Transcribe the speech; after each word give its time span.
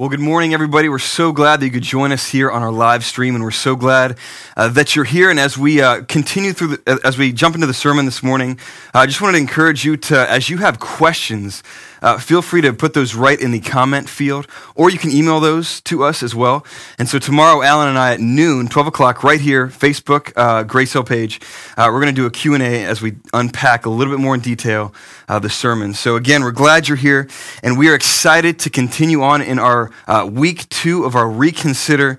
Well, 0.00 0.08
good 0.08 0.18
morning, 0.18 0.54
everybody. 0.54 0.88
We're 0.88 0.98
so 0.98 1.30
glad 1.30 1.60
that 1.60 1.66
you 1.66 1.72
could 1.72 1.82
join 1.82 2.10
us 2.10 2.26
here 2.26 2.50
on 2.50 2.62
our 2.62 2.72
live 2.72 3.04
stream, 3.04 3.34
and 3.34 3.44
we're 3.44 3.50
so 3.50 3.76
glad 3.76 4.16
uh, 4.56 4.68
that 4.68 4.96
you're 4.96 5.04
here. 5.04 5.28
And 5.28 5.38
as 5.38 5.58
we 5.58 5.82
uh, 5.82 6.04
continue 6.04 6.54
through, 6.54 6.68
the, 6.68 6.82
uh, 6.86 6.96
as 7.04 7.18
we 7.18 7.34
jump 7.34 7.54
into 7.54 7.66
the 7.66 7.74
sermon 7.74 8.06
this 8.06 8.22
morning, 8.22 8.58
uh, 8.94 9.00
I 9.00 9.06
just 9.06 9.20
wanted 9.20 9.32
to 9.32 9.40
encourage 9.40 9.84
you 9.84 9.98
to, 9.98 10.18
as 10.30 10.48
you 10.48 10.56
have 10.56 10.78
questions, 10.78 11.62
uh, 12.00 12.18
feel 12.18 12.40
free 12.40 12.62
to 12.62 12.72
put 12.72 12.94
those 12.94 13.14
right 13.14 13.38
in 13.38 13.50
the 13.50 13.60
comment 13.60 14.08
field, 14.08 14.46
or 14.74 14.88
you 14.88 14.98
can 14.98 15.10
email 15.10 15.38
those 15.38 15.82
to 15.82 16.02
us 16.02 16.22
as 16.22 16.34
well. 16.34 16.64
And 16.98 17.06
so 17.06 17.18
tomorrow, 17.18 17.62
Alan 17.62 17.88
and 17.88 17.98
I 17.98 18.14
at 18.14 18.20
noon, 18.20 18.68
12 18.68 18.86
o'clock, 18.88 19.22
right 19.22 19.40
here, 19.40 19.68
Facebook, 19.68 20.32
uh, 20.34 20.62
Grace 20.62 20.94
Hill 20.94 21.04
page, 21.04 21.42
uh, 21.76 21.90
we're 21.92 22.00
going 22.00 22.14
to 22.14 22.18
do 22.18 22.24
a 22.24 22.30
Q&A 22.30 22.86
as 22.86 23.02
we 23.02 23.16
unpack 23.34 23.84
a 23.84 23.90
little 23.90 24.14
bit 24.14 24.20
more 24.20 24.34
in 24.34 24.40
detail 24.40 24.94
uh, 25.28 25.38
the 25.38 25.50
sermon. 25.50 25.92
So 25.92 26.16
again, 26.16 26.42
we're 26.42 26.52
glad 26.52 26.88
you're 26.88 26.96
here, 26.96 27.28
and 27.62 27.78
we 27.78 27.90
are 27.90 27.94
excited 27.94 28.58
to 28.60 28.70
continue 28.70 29.22
on 29.22 29.42
in 29.42 29.58
our 29.58 29.89
uh, 30.06 30.28
week 30.30 30.68
two 30.68 31.04
of 31.04 31.14
our 31.14 31.28
Reconsider 31.28 32.18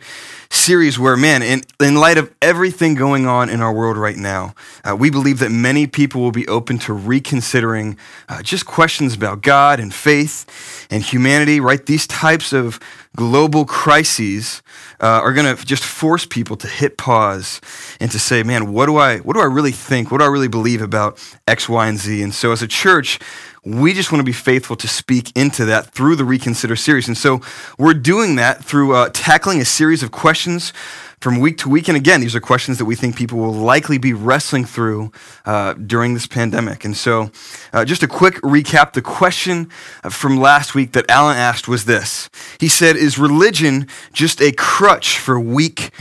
series 0.52 0.99
where, 0.99 1.16
man, 1.16 1.41
in, 1.41 1.62
in 1.79 1.95
light 1.95 2.17
of 2.17 2.34
everything 2.41 2.93
going 2.93 3.25
on 3.25 3.49
in 3.49 3.62
our 3.62 3.73
world 3.73 3.98
right 3.98 4.17
now, 4.17 4.53
uh, 4.84 4.95
we 4.95 5.09
believe 5.09 5.39
that 5.39 5.49
many 5.49 5.88
people 5.88 6.21
will 6.21 6.31
be 6.31 6.48
open 6.48 6.77
to 6.77 6.93
reconsidering 6.93 7.98
uh, 8.27 8.43
just 8.43 8.65
questions 8.65 9.15
about 9.15 9.41
God 9.41 9.79
and 9.79 9.93
faith 9.93 10.88
and 10.91 11.02
humanity, 11.02 11.62
right? 11.62 11.85
These 11.85 12.05
types 12.05 12.52
of 12.52 12.79
global 13.15 13.65
crises 13.65 14.62
uh, 14.99 15.05
are 15.05 15.34
going 15.34 15.55
to 15.55 15.65
just 15.65 15.84
force 15.84 16.26
people 16.26 16.57
to 16.57 16.67
hit 16.67 16.98
pause 16.98 17.62
and 17.99 18.12
to 18.12 18.20
say, 18.20 18.43
man, 18.43 18.73
what 18.73 18.88
do 18.88 18.98
I, 18.98 19.17
what 19.20 19.34
do 19.34 19.41
I 19.41 19.45
really 19.45 19.71
think? 19.71 20.12
What 20.12 20.20
do 20.20 20.26
I 20.26 20.29
really 20.29 20.49
believe 20.49 20.81
about 20.81 21.17
X, 21.48 21.70
Y, 21.70 21.88
and 21.88 21.98
Z? 21.98 22.21
And 22.21 22.34
so 22.34 22.51
as 22.51 22.62
a 22.62 22.67
church, 22.67 23.20
we 23.63 23.93
just 23.93 24.11
want 24.11 24.20
to 24.20 24.25
be 24.25 24.31
faithful 24.31 24.75
to 24.75 24.88
speak 24.88 25.31
into 25.35 25.65
that 25.65 25.88
through 25.88 26.15
the 26.15 26.25
Reconsider 26.25 26.75
series. 26.75 27.07
And 27.07 27.15
so 27.15 27.41
we're 27.77 27.93
doing 27.93 28.35
that 28.37 28.63
through 28.63 28.95
uh, 28.95 29.09
tackling 29.13 29.61
a 29.61 29.65
series 29.65 30.01
of 30.01 30.11
questions 30.11 30.73
from 31.20 31.39
week 31.39 31.59
to 31.59 31.70
week. 31.70 31.87
And 31.87 31.95
again, 31.95 32.21
these 32.21 32.35
are 32.35 32.39
questions 32.39 32.79
that 32.79 32.85
we 32.85 32.95
think 32.95 33.15
people 33.15 33.37
will 33.37 33.54
likely 33.54 33.99
be 33.99 34.13
wrestling 34.13 34.65
through 34.65 35.12
uh, 35.45 35.73
during 35.73 36.15
this 36.15 36.26
pandemic. 36.26 36.84
And 36.84 36.98
so, 36.98 37.29
uh, 37.71 37.85
just 37.85 38.01
a 38.01 38.07
quick 38.07 38.35
recap 38.37 38.93
the 38.93 39.01
question 39.04 39.70
uh, 40.04 40.09
from 40.09 40.37
last 40.37 40.73
week 40.73 40.93
that 40.93 41.07
Alan 41.07 41.37
asked 41.37 41.67
was 41.67 41.85
this 41.85 42.32
He 42.59 42.67
said, 42.67 42.95
Is 42.95 43.20
religion 43.20 43.87
just 44.12 44.41
a 44.41 44.51
crutch 44.54 45.20
for 45.20 45.39
weak 45.39 45.91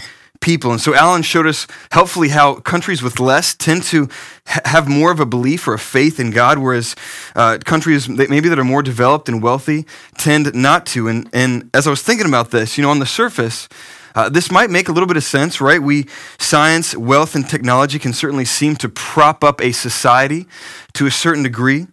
people. 0.40 0.70
And 0.70 0.80
so 0.80 0.94
Alan 0.94 1.22
showed 1.22 1.46
us 1.46 1.66
helpfully 1.92 2.30
how 2.30 2.54
countries 2.54 3.02
with 3.02 3.20
less 3.20 3.54
tend 3.54 3.82
to 3.84 4.08
ha- 4.46 4.60
have 4.64 4.88
more 4.88 5.12
of 5.12 5.20
a 5.20 5.26
belief 5.26 5.68
or 5.68 5.74
a 5.74 5.78
faith 5.78 6.18
in 6.18 6.30
God, 6.30 6.58
whereas 6.58 6.96
uh, 7.36 7.58
countries 7.64 8.06
that 8.06 8.30
maybe 8.30 8.48
that 8.48 8.58
are 8.58 8.64
more 8.64 8.82
developed 8.82 9.28
and 9.28 9.42
wealthy 9.42 9.86
tend 10.16 10.54
not 10.54 10.86
to. 10.86 11.08
And, 11.08 11.28
and 11.32 11.70
as 11.74 11.86
I 11.86 11.90
was 11.90 12.02
thinking 12.02 12.26
about 12.26 12.50
this, 12.50 12.78
you 12.78 12.82
know, 12.82 12.90
on 12.90 12.98
the 12.98 13.06
surface, 13.06 13.68
uh, 14.14 14.28
this 14.28 14.50
might 14.50 14.70
make 14.70 14.88
a 14.88 14.92
little 14.92 15.06
bit 15.06 15.16
of 15.16 15.24
sense, 15.24 15.60
right? 15.60 15.80
We, 15.80 16.06
science, 16.38 16.96
wealth, 16.96 17.34
and 17.34 17.48
technology 17.48 17.98
can 17.98 18.12
certainly 18.12 18.44
seem 18.44 18.76
to 18.76 18.88
prop 18.88 19.44
up 19.44 19.60
a 19.60 19.72
society 19.72 20.46
to 20.94 21.06
a 21.06 21.10
certain 21.10 21.42
degree. 21.42 21.86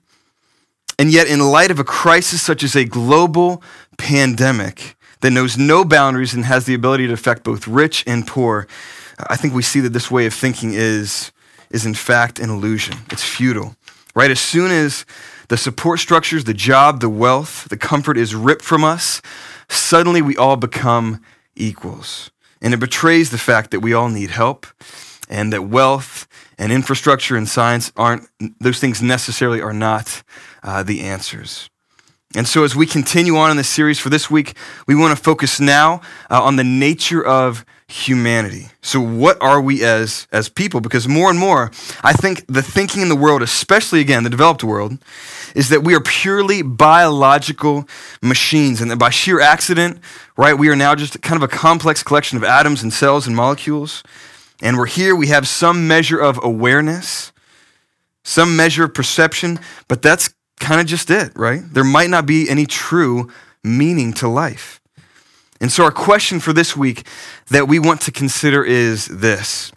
And 1.00 1.11
yet, 1.11 1.28
in 1.28 1.39
light 1.39 1.70
of 1.70 1.78
a 1.78 1.84
crisis 1.84 2.42
such 2.42 2.64
as 2.64 2.76
a 2.76 2.84
global 2.84 3.61
pandemic, 4.00 4.97
that 5.22 5.32
knows 5.32 5.58
no 5.58 5.84
boundaries 5.84 6.34
and 6.34 6.46
has 6.46 6.66
the 6.66 6.73
ability 6.73 7.08
to 7.08 7.14
affect 7.14 7.44
both 7.44 7.68
rich 7.68 8.04
and 8.08 8.28
poor, 8.28 8.68
I 9.30 9.36
think 9.36 9.54
we 9.54 9.64
see 9.64 9.80
that 9.82 9.94
this 9.94 10.12
way 10.12 10.26
of 10.26 10.34
thinking 10.34 10.73
is, 10.73 11.32
is 11.70 11.86
in 11.86 11.94
fact 11.94 12.40
an 12.40 12.50
illusion. 12.50 12.98
It's 13.12 13.23
futile, 13.23 13.76
right? 14.16 14.32
As 14.32 14.40
soon 14.40 14.72
as 14.72 15.06
the 15.48 15.58
support 15.58 16.00
structures, 16.00 16.44
the 16.44 16.54
job, 16.54 17.00
the 17.00 17.10
wealth, 17.10 17.68
the 17.70 17.78
comfort 17.78 18.18
is 18.18 18.36
ripped 18.36 18.64
from 18.64 18.84
us, 18.84 19.22
suddenly 19.70 20.22
we 20.22 20.38
all 20.38 20.56
become 20.56 21.22
equals. 21.56 22.32
And 22.62 22.73
it 22.73 22.80
betrays 22.80 23.30
the 23.30 23.38
fact 23.38 23.72
that 23.72 23.80
we 23.80 23.94
all 23.94 24.10
need 24.10 24.32
help 24.32 24.68
and 25.30 25.54
that 25.54 25.64
wealth 25.64 26.28
and 26.58 26.72
infrastructure 26.72 27.36
and 27.36 27.48
science 27.48 27.92
aren't, 27.95 28.28
those 28.60 28.80
things 28.80 29.02
necessarily 29.02 29.61
are 29.61 29.73
not 29.73 30.23
uh, 30.64 30.84
the 30.84 31.02
answers. 31.02 31.70
And 32.36 32.48
so, 32.48 32.64
as 32.65 32.76
we 32.76 32.86
continue 32.86 33.38
on 33.38 33.52
in 33.52 33.58
this 33.58 33.70
series 33.70 33.99
for 33.99 34.10
this 34.10 34.30
week, 34.30 34.55
we 34.86 34.95
want 34.95 35.17
to 35.17 35.23
focus 35.23 35.61
now 35.61 36.02
uh, 36.30 36.43
on 36.43 36.58
the 36.58 36.64
nature 36.64 37.26
of 37.26 37.65
humanity. 37.88 38.67
So, 38.82 38.99
what 38.99 39.42
are 39.42 39.61
we 39.61 39.83
as, 39.83 40.27
as 40.32 40.49
people? 40.49 40.82
Because 40.82 41.08
more 41.08 41.30
and 41.30 41.39
more, 41.39 41.71
I 42.04 42.11
think 42.11 42.45
the 42.48 42.61
thinking 42.61 43.02
in 43.02 43.08
the 43.08 43.16
world, 43.16 43.42
especially 43.42 44.02
again, 44.02 44.23
the 44.23 44.30
developed 44.30 44.61
world, 44.61 44.98
is 45.55 45.70
that 45.70 45.83
we 45.83 45.95
are 45.95 46.02
purely 46.02 46.61
biological 46.61 47.87
machines. 48.21 48.82
And 48.82 48.92
that 48.92 48.98
by 48.98 49.10
sheer 49.10 49.39
accident, 49.39 49.99
right, 50.36 50.54
we 50.54 50.67
are 50.67 50.76
now 50.76 50.95
just 50.95 51.21
kind 51.21 51.42
of 51.42 51.49
a 51.49 51.52
complex 51.52 52.04
collection 52.04 52.37
of 52.37 52.43
atoms 52.43 52.83
and 52.83 52.92
cells 52.92 53.26
and 53.26 53.37
molecules. 53.37 54.04
And 54.61 54.77
we're 54.77 54.87
here, 54.87 55.16
we 55.16 55.27
have 55.27 55.48
some 55.48 55.87
measure 55.87 56.20
of 56.20 56.39
awareness, 56.43 57.32
some 58.23 58.58
measure 58.58 58.83
of 58.83 58.93
perception, 58.93 59.60
but 59.87 60.02
that's 60.02 60.33
kind 60.60 60.82
of 60.82 60.88
just 60.88 61.10
it, 61.10 61.32
right? 61.36 61.62
There 61.72 61.84
might 61.84 62.10
not 62.10 62.26
be 62.26 62.50
any 62.50 62.66
true 62.66 63.30
meaning 63.64 64.14
to 64.14 64.28
life. 64.28 64.82
And 65.60 65.72
so, 65.72 65.84
our 65.84 65.92
question 65.92 66.40
for 66.40 66.54
this 66.54 66.76
week 66.78 67.06
that 67.50 67.68
we 67.68 67.80
want 67.80 68.02
to 68.02 68.12
consider 68.12 68.64
is 68.64 69.08
this 69.08 69.72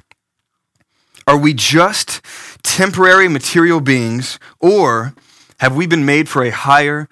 Are 1.26 1.38
we 1.38 1.54
just 1.54 2.20
temporary 2.62 3.28
material 3.28 3.80
beings, 3.80 4.38
or 4.58 5.14
have 5.58 5.74
we 5.74 5.86
been 5.86 6.04
made 6.04 6.28
for 6.28 6.42
a 6.42 6.50
higher 6.50 7.08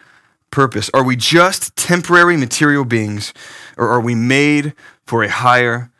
purpose? 0.50 0.90
Are 0.92 1.04
we 1.04 1.16
just 1.16 1.76
temporary 1.76 2.36
material 2.36 2.84
beings, 2.84 3.32
or 3.76 3.88
are 3.88 4.00
we 4.00 4.14
made 4.14 4.74
for 5.06 5.22
a 5.22 5.30
higher 5.30 5.90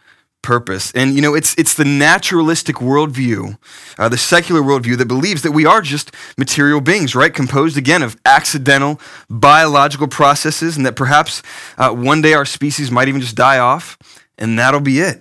purpose. 0.48 0.90
And 0.92 1.14
you 1.14 1.20
know, 1.20 1.34
it's 1.34 1.54
it's 1.58 1.74
the 1.74 1.84
naturalistic 1.84 2.76
worldview, 2.76 3.58
uh, 3.98 4.08
the 4.08 4.16
secular 4.16 4.62
worldview 4.62 4.96
that 4.96 5.06
believes 5.06 5.42
that 5.42 5.52
we 5.52 5.66
are 5.66 5.82
just 5.82 6.10
material 6.38 6.80
beings, 6.80 7.14
right? 7.14 7.34
Composed 7.34 7.76
again 7.76 8.02
of 8.02 8.16
accidental 8.24 8.98
biological 9.28 10.08
processes, 10.08 10.78
and 10.78 10.86
that 10.86 10.96
perhaps 10.96 11.42
uh, 11.76 11.90
one 11.90 12.22
day 12.22 12.32
our 12.32 12.46
species 12.46 12.90
might 12.90 13.08
even 13.08 13.20
just 13.20 13.36
die 13.36 13.58
off, 13.58 13.98
and 14.38 14.58
that'll 14.58 14.80
be 14.80 15.00
it. 15.00 15.20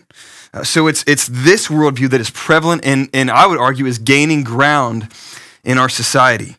Uh, 0.53 0.63
so 0.63 0.87
it's 0.87 1.03
it's 1.05 1.27
this 1.29 1.67
worldview 1.67 2.09
that 2.09 2.21
is 2.21 2.29
prevalent 2.29 2.85
and 2.85 3.09
and 3.13 3.29
I 3.29 3.47
would 3.47 3.59
argue 3.59 3.85
is 3.85 3.99
gaining 3.99 4.45
ground 4.45 5.09
in 5.65 5.77
our 5.77 5.89
society. 5.89 6.55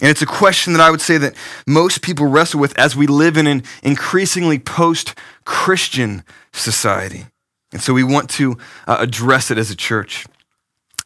And 0.00 0.08
it's 0.10 0.22
a 0.22 0.26
question 0.26 0.72
that 0.72 0.82
I 0.82 0.90
would 0.90 1.02
say 1.02 1.18
that 1.18 1.34
most 1.66 2.00
people 2.00 2.26
wrestle 2.26 2.58
with 2.58 2.76
as 2.78 2.96
we 2.96 3.06
live 3.06 3.36
in 3.36 3.46
an 3.46 3.62
increasingly 3.82 4.58
post 4.58 5.14
Christian 5.44 6.24
society. 6.52 7.26
And 7.72 7.80
so 7.80 7.94
we 7.94 8.04
want 8.04 8.30
to 8.30 8.58
uh, 8.86 8.98
address 9.00 9.50
it 9.50 9.58
as 9.58 9.70
a 9.70 9.76
church. 9.76 10.26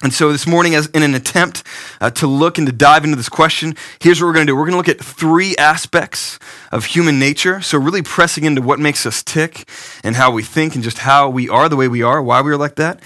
And 0.02 0.12
so 0.12 0.30
this 0.30 0.46
morning, 0.46 0.74
as 0.74 0.88
in 0.88 1.02
an 1.02 1.14
attempt 1.14 1.62
uh, 2.02 2.10
to 2.10 2.26
look 2.26 2.58
and 2.58 2.66
to 2.66 2.72
dive 2.72 3.04
into 3.04 3.16
this 3.16 3.30
question, 3.30 3.74
here's 3.98 4.20
what 4.20 4.26
we're 4.26 4.34
going 4.34 4.46
to 4.46 4.50
do. 4.50 4.54
We're 4.56 4.66
going 4.68 4.72
to 4.72 4.76
look 4.76 4.88
at 4.88 5.02
three 5.02 5.56
aspects 5.56 6.38
of 6.70 6.84
human 6.84 7.18
nature. 7.18 7.62
So 7.62 7.78
really 7.78 8.02
pressing 8.02 8.44
into 8.44 8.60
what 8.60 8.78
makes 8.78 9.06
us 9.06 9.22
tick 9.22 9.66
and 10.04 10.14
how 10.16 10.30
we 10.32 10.42
think 10.42 10.74
and 10.74 10.84
just 10.84 10.98
how 10.98 11.30
we 11.30 11.48
are 11.48 11.70
the 11.70 11.76
way 11.76 11.88
we 11.88 12.02
are, 12.02 12.22
why 12.22 12.42
we 12.42 12.50
are 12.52 12.58
like 12.58 12.74
that. 12.76 13.00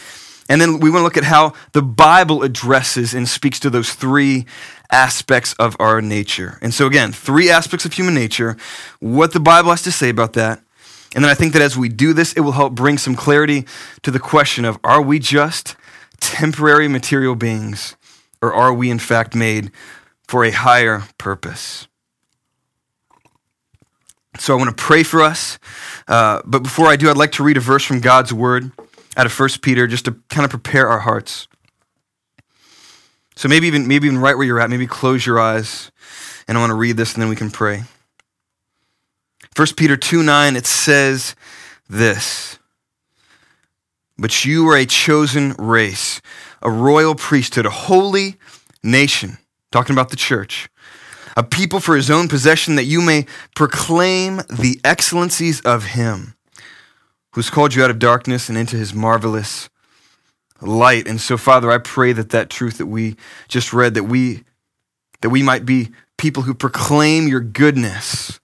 And 0.48 0.60
then 0.60 0.80
we 0.80 0.90
want 0.90 1.02
to 1.02 1.04
look 1.04 1.16
at 1.16 1.22
how 1.22 1.52
the 1.72 1.82
Bible 1.82 2.42
addresses 2.42 3.14
and 3.14 3.28
speaks 3.28 3.60
to 3.60 3.70
those 3.70 3.94
three 3.94 4.46
aspects 4.90 5.52
of 5.60 5.76
our 5.78 6.02
nature. 6.02 6.58
And 6.60 6.74
so 6.74 6.88
again, 6.88 7.12
three 7.12 7.48
aspects 7.50 7.84
of 7.84 7.92
human 7.92 8.14
nature, 8.14 8.56
what 8.98 9.32
the 9.32 9.38
Bible 9.38 9.70
has 9.70 9.82
to 9.82 9.92
say 9.92 10.08
about 10.08 10.32
that, 10.32 10.60
and 11.14 11.24
then 11.24 11.30
I 11.30 11.34
think 11.34 11.52
that 11.54 11.62
as 11.62 11.76
we 11.76 11.88
do 11.88 12.12
this, 12.12 12.32
it 12.34 12.40
will 12.40 12.52
help 12.52 12.74
bring 12.74 12.96
some 12.96 13.16
clarity 13.16 13.66
to 14.02 14.10
the 14.10 14.20
question 14.20 14.64
of 14.64 14.78
are 14.84 15.02
we 15.02 15.18
just 15.18 15.74
temporary 16.20 16.86
material 16.86 17.34
beings, 17.34 17.96
or 18.40 18.54
are 18.54 18.72
we 18.72 18.90
in 18.90 18.98
fact 18.98 19.34
made 19.34 19.72
for 20.28 20.44
a 20.44 20.50
higher 20.50 21.04
purpose? 21.18 21.88
So 24.38 24.54
I 24.54 24.56
want 24.56 24.76
to 24.76 24.82
pray 24.82 25.02
for 25.02 25.22
us. 25.22 25.58
Uh, 26.06 26.40
but 26.44 26.62
before 26.62 26.86
I 26.86 26.96
do, 26.96 27.10
I'd 27.10 27.16
like 27.16 27.32
to 27.32 27.42
read 27.42 27.56
a 27.56 27.60
verse 27.60 27.84
from 27.84 28.00
God's 28.00 28.32
word 28.32 28.70
out 29.16 29.26
of 29.26 29.38
1 29.38 29.48
Peter 29.60 29.86
just 29.86 30.04
to 30.04 30.12
kind 30.28 30.44
of 30.44 30.50
prepare 30.50 30.86
our 30.86 31.00
hearts. 31.00 31.48
So 33.34 33.48
maybe 33.48 33.66
even, 33.66 33.88
maybe 33.88 34.06
even 34.06 34.18
right 34.18 34.36
where 34.36 34.46
you're 34.46 34.60
at, 34.60 34.70
maybe 34.70 34.86
close 34.86 35.26
your 35.26 35.40
eyes. 35.40 35.90
And 36.46 36.56
I 36.56 36.60
want 36.60 36.70
to 36.70 36.74
read 36.74 36.96
this 36.96 37.14
and 37.14 37.22
then 37.22 37.28
we 37.28 37.36
can 37.36 37.50
pray. 37.50 37.82
1 39.56 39.66
Peter 39.76 39.96
2 39.96 40.22
9, 40.22 40.56
it 40.56 40.66
says 40.66 41.34
this 41.88 42.58
But 44.16 44.44
you 44.44 44.68
are 44.68 44.76
a 44.76 44.86
chosen 44.86 45.54
race, 45.58 46.20
a 46.62 46.70
royal 46.70 47.14
priesthood, 47.14 47.66
a 47.66 47.70
holy 47.70 48.36
nation, 48.82 49.38
talking 49.72 49.94
about 49.94 50.10
the 50.10 50.16
church, 50.16 50.68
a 51.36 51.42
people 51.42 51.80
for 51.80 51.96
his 51.96 52.10
own 52.10 52.28
possession, 52.28 52.76
that 52.76 52.84
you 52.84 53.02
may 53.02 53.26
proclaim 53.56 54.36
the 54.48 54.80
excellencies 54.84 55.60
of 55.62 55.86
him 55.86 56.34
who's 57.32 57.50
called 57.50 57.74
you 57.74 57.82
out 57.82 57.90
of 57.90 57.98
darkness 57.98 58.48
and 58.48 58.58
into 58.58 58.76
his 58.76 58.92
marvelous 58.94 59.68
light. 60.60 61.06
And 61.06 61.20
so, 61.20 61.36
Father, 61.36 61.70
I 61.70 61.78
pray 61.78 62.12
that 62.12 62.30
that 62.30 62.50
truth 62.50 62.78
that 62.78 62.86
we 62.86 63.16
just 63.48 63.72
read, 63.72 63.94
that 63.94 64.04
we 64.04 64.44
that 65.22 65.30
we 65.30 65.42
might 65.42 65.66
be 65.66 65.90
people 66.16 66.44
who 66.44 66.54
proclaim 66.54 67.28
your 67.28 67.40
goodness 67.40 68.39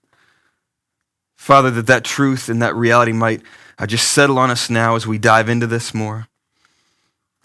Father, 1.47 1.71
that 1.71 1.87
that 1.87 2.03
truth 2.03 2.49
and 2.49 2.61
that 2.61 2.75
reality 2.75 3.13
might 3.13 3.41
uh, 3.79 3.87
just 3.87 4.11
settle 4.11 4.37
on 4.37 4.51
us 4.51 4.69
now 4.69 4.97
as 4.97 5.07
we 5.07 5.17
dive 5.17 5.47
into 5.47 5.65
this 5.65 5.93
more. 5.93 6.27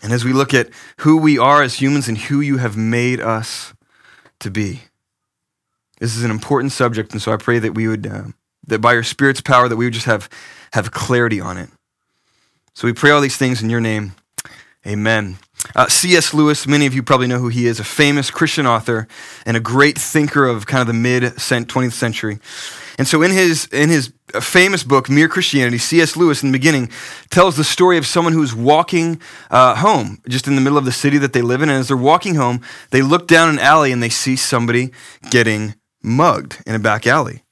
And 0.02 0.12
as 0.12 0.25
we 0.25 0.32
look 0.32 0.52
at 0.52 0.70
who 0.99 1.19
we 1.19 1.38
are 1.38 1.62
as 1.62 1.81
humans 1.81 2.08
and 2.08 2.19
who 2.19 2.40
you 2.40 2.56
have 2.56 2.76
made 2.76 3.20
us 3.20 3.72
to 4.40 4.50
be. 4.50 4.81
This 6.00 6.16
is 6.16 6.25
an 6.25 6.32
important 6.32 6.72
subject, 6.72 7.12
and 7.12 7.22
so 7.22 7.32
I 7.32 7.37
pray 7.37 7.60
that 7.60 7.76
we 7.76 7.87
would, 7.87 8.04
uh, 8.04 8.25
that 8.66 8.81
by 8.81 8.94
your 8.94 9.04
Spirit's 9.04 9.40
power, 9.40 9.69
that 9.69 9.76
we 9.76 9.84
would 9.84 9.94
just 9.94 10.06
have, 10.06 10.28
have 10.72 10.90
clarity 10.90 11.40
on 11.40 11.56
it. 11.56 11.70
So 12.75 12.88
we 12.88 12.93
pray 12.93 13.12
all 13.12 13.20
these 13.20 13.37
things 13.37 13.62
in 13.62 13.70
your 13.70 13.81
name. 13.81 14.16
Amen. 14.87 15.38
Uh, 15.76 15.87
C.S. 15.87 16.34
Lewis, 16.34 16.67
many 16.67 16.87
of 16.87 16.94
you 16.94 17.05
probably 17.05 17.29
know 17.29 17.38
who 17.38 17.49
he 17.49 17.67
is, 17.67 17.79
a 17.79 17.84
famous 17.84 18.31
Christian 18.31 18.67
author 18.67 19.06
and 19.46 19.56
a 19.56 19.61
great 19.61 19.96
thinker 19.96 20.44
of 20.44 20.67
kind 20.67 20.81
of 20.81 20.88
the 20.88 20.93
mid 20.93 21.23
20th 21.23 21.93
century. 21.93 22.40
And 22.99 23.06
so 23.06 23.23
in 23.23 23.31
his, 23.31 23.67
in 23.67 23.88
his 23.88 24.12
famous 24.40 24.82
book, 24.82 25.08
Mere 25.08 25.29
Christianity, 25.29 25.79
C.S. 25.79 26.17
Lewis, 26.17 26.43
in 26.43 26.50
the 26.50 26.58
beginning, 26.58 26.90
tells 27.31 27.56
the 27.56 27.64
story 27.64 27.96
of 27.96 28.06
someone 28.06 28.32
who's 28.32 28.55
walking 28.55 29.20
uh, 29.50 29.76
home, 29.76 30.20
just 30.29 30.49
in 30.49 30.56
the 30.56 30.61
middle 30.61 30.79
of 30.79 30.84
the 30.84 30.93
city 30.93 31.17
that 31.19 31.32
they 31.32 31.43
live 31.43 31.62
in. 31.62 31.69
And 31.69 31.79
as 31.79 31.88
they're 31.88 31.96
walking 31.96 32.34
home, 32.34 32.61
they 32.90 33.02
look 33.02 33.29
down 33.29 33.49
an 33.49 33.58
alley 33.61 33.93
and 33.93 34.02
they 34.02 34.08
see 34.08 34.37
somebody 34.37 34.93
getting 35.31 35.75
mugged 36.02 36.61
in 36.67 36.75
a 36.75 36.81
back 36.81 37.06
alley. 37.06 37.44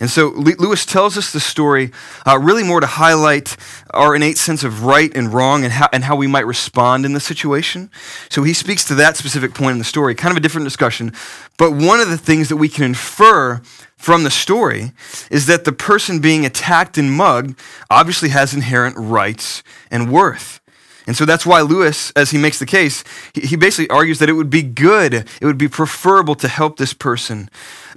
And 0.00 0.10
so 0.10 0.28
Lewis 0.28 0.84
tells 0.84 1.16
us 1.16 1.32
the 1.32 1.40
story 1.40 1.92
uh, 2.26 2.38
really 2.38 2.62
more 2.62 2.80
to 2.80 2.86
highlight 2.86 3.56
our 3.90 4.14
innate 4.14 4.38
sense 4.38 4.64
of 4.64 4.84
right 4.84 5.14
and 5.14 5.32
wrong 5.32 5.64
and 5.64 5.72
how, 5.72 5.88
and 5.92 6.04
how 6.04 6.16
we 6.16 6.26
might 6.26 6.46
respond 6.46 7.06
in 7.06 7.12
the 7.12 7.20
situation. 7.20 7.90
So 8.28 8.42
he 8.42 8.54
speaks 8.54 8.84
to 8.86 8.94
that 8.96 9.16
specific 9.16 9.54
point 9.54 9.72
in 9.72 9.78
the 9.78 9.84
story, 9.84 10.14
kind 10.14 10.32
of 10.32 10.36
a 10.36 10.40
different 10.40 10.66
discussion. 10.66 11.12
But 11.56 11.72
one 11.72 12.00
of 12.00 12.10
the 12.10 12.18
things 12.18 12.48
that 12.48 12.56
we 12.56 12.68
can 12.68 12.84
infer 12.84 13.62
from 13.96 14.24
the 14.24 14.30
story 14.30 14.92
is 15.30 15.46
that 15.46 15.64
the 15.64 15.72
person 15.72 16.18
being 16.18 16.44
attacked 16.44 16.98
and 16.98 17.10
mugged 17.12 17.58
obviously 17.88 18.30
has 18.30 18.52
inherent 18.52 18.96
rights 18.98 19.62
and 19.90 20.12
worth. 20.12 20.60
And 21.06 21.16
so 21.16 21.24
that's 21.24 21.44
why 21.44 21.60
Lewis, 21.60 22.12
as 22.12 22.30
he 22.30 22.38
makes 22.38 22.58
the 22.58 22.66
case, 22.66 23.04
he 23.34 23.56
basically 23.56 23.90
argues 23.90 24.18
that 24.20 24.28
it 24.30 24.34
would 24.34 24.50
be 24.50 24.62
good, 24.62 25.14
it 25.14 25.42
would 25.42 25.58
be 25.58 25.68
preferable 25.68 26.34
to 26.36 26.48
help 26.48 26.78
this 26.78 26.94
person 26.94 27.50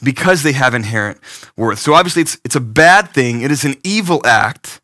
because 0.04 0.44
they 0.44 0.52
have 0.52 0.74
inherent 0.74 1.20
worth. 1.56 1.80
So 1.80 1.94
obviously, 1.94 2.24
it's, 2.24 2.38
it's 2.44 2.56
a 2.56 2.62
bad 2.62 3.12
thing, 3.12 3.42
it 3.42 3.52
is 3.52 3.64
an 3.64 3.76
evil 3.84 4.22
act 4.26 4.82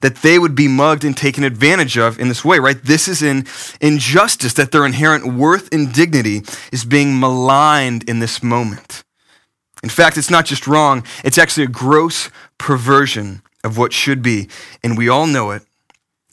that 0.00 0.16
they 0.16 0.38
would 0.38 0.56
be 0.56 0.66
mugged 0.66 1.04
and 1.04 1.16
taken 1.16 1.44
advantage 1.44 1.96
of 1.96 2.18
in 2.18 2.28
this 2.28 2.44
way, 2.44 2.58
right? 2.58 2.82
This 2.82 3.06
is 3.06 3.22
an 3.22 3.46
injustice 3.80 4.54
that 4.54 4.72
their 4.72 4.84
inherent 4.84 5.32
worth 5.32 5.72
and 5.72 5.92
dignity 5.92 6.42
is 6.72 6.84
being 6.84 7.18
maligned 7.18 8.08
in 8.08 8.18
this 8.18 8.42
moment. 8.42 9.04
In 9.82 9.88
fact, 9.88 10.18
it's 10.18 10.30
not 10.30 10.44
just 10.44 10.66
wrong, 10.66 11.04
it's 11.24 11.38
actually 11.38 11.64
a 11.64 11.68
gross 11.68 12.30
perversion 12.58 13.42
of 13.64 13.78
what 13.78 13.92
should 13.92 14.22
be, 14.22 14.48
and 14.82 14.98
we 14.98 15.08
all 15.08 15.26
know 15.26 15.52
it. 15.52 15.62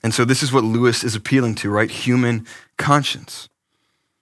And 0.04 0.13
so, 0.13 0.25
this 0.25 0.42
is 0.42 0.54
what 0.54 0.63
Lewis 0.63 1.04
is 1.04 1.16
appealing 1.16 1.56
to, 1.56 1.69
right? 1.69 1.90
Human 1.90 2.46
conscience. 2.78 3.50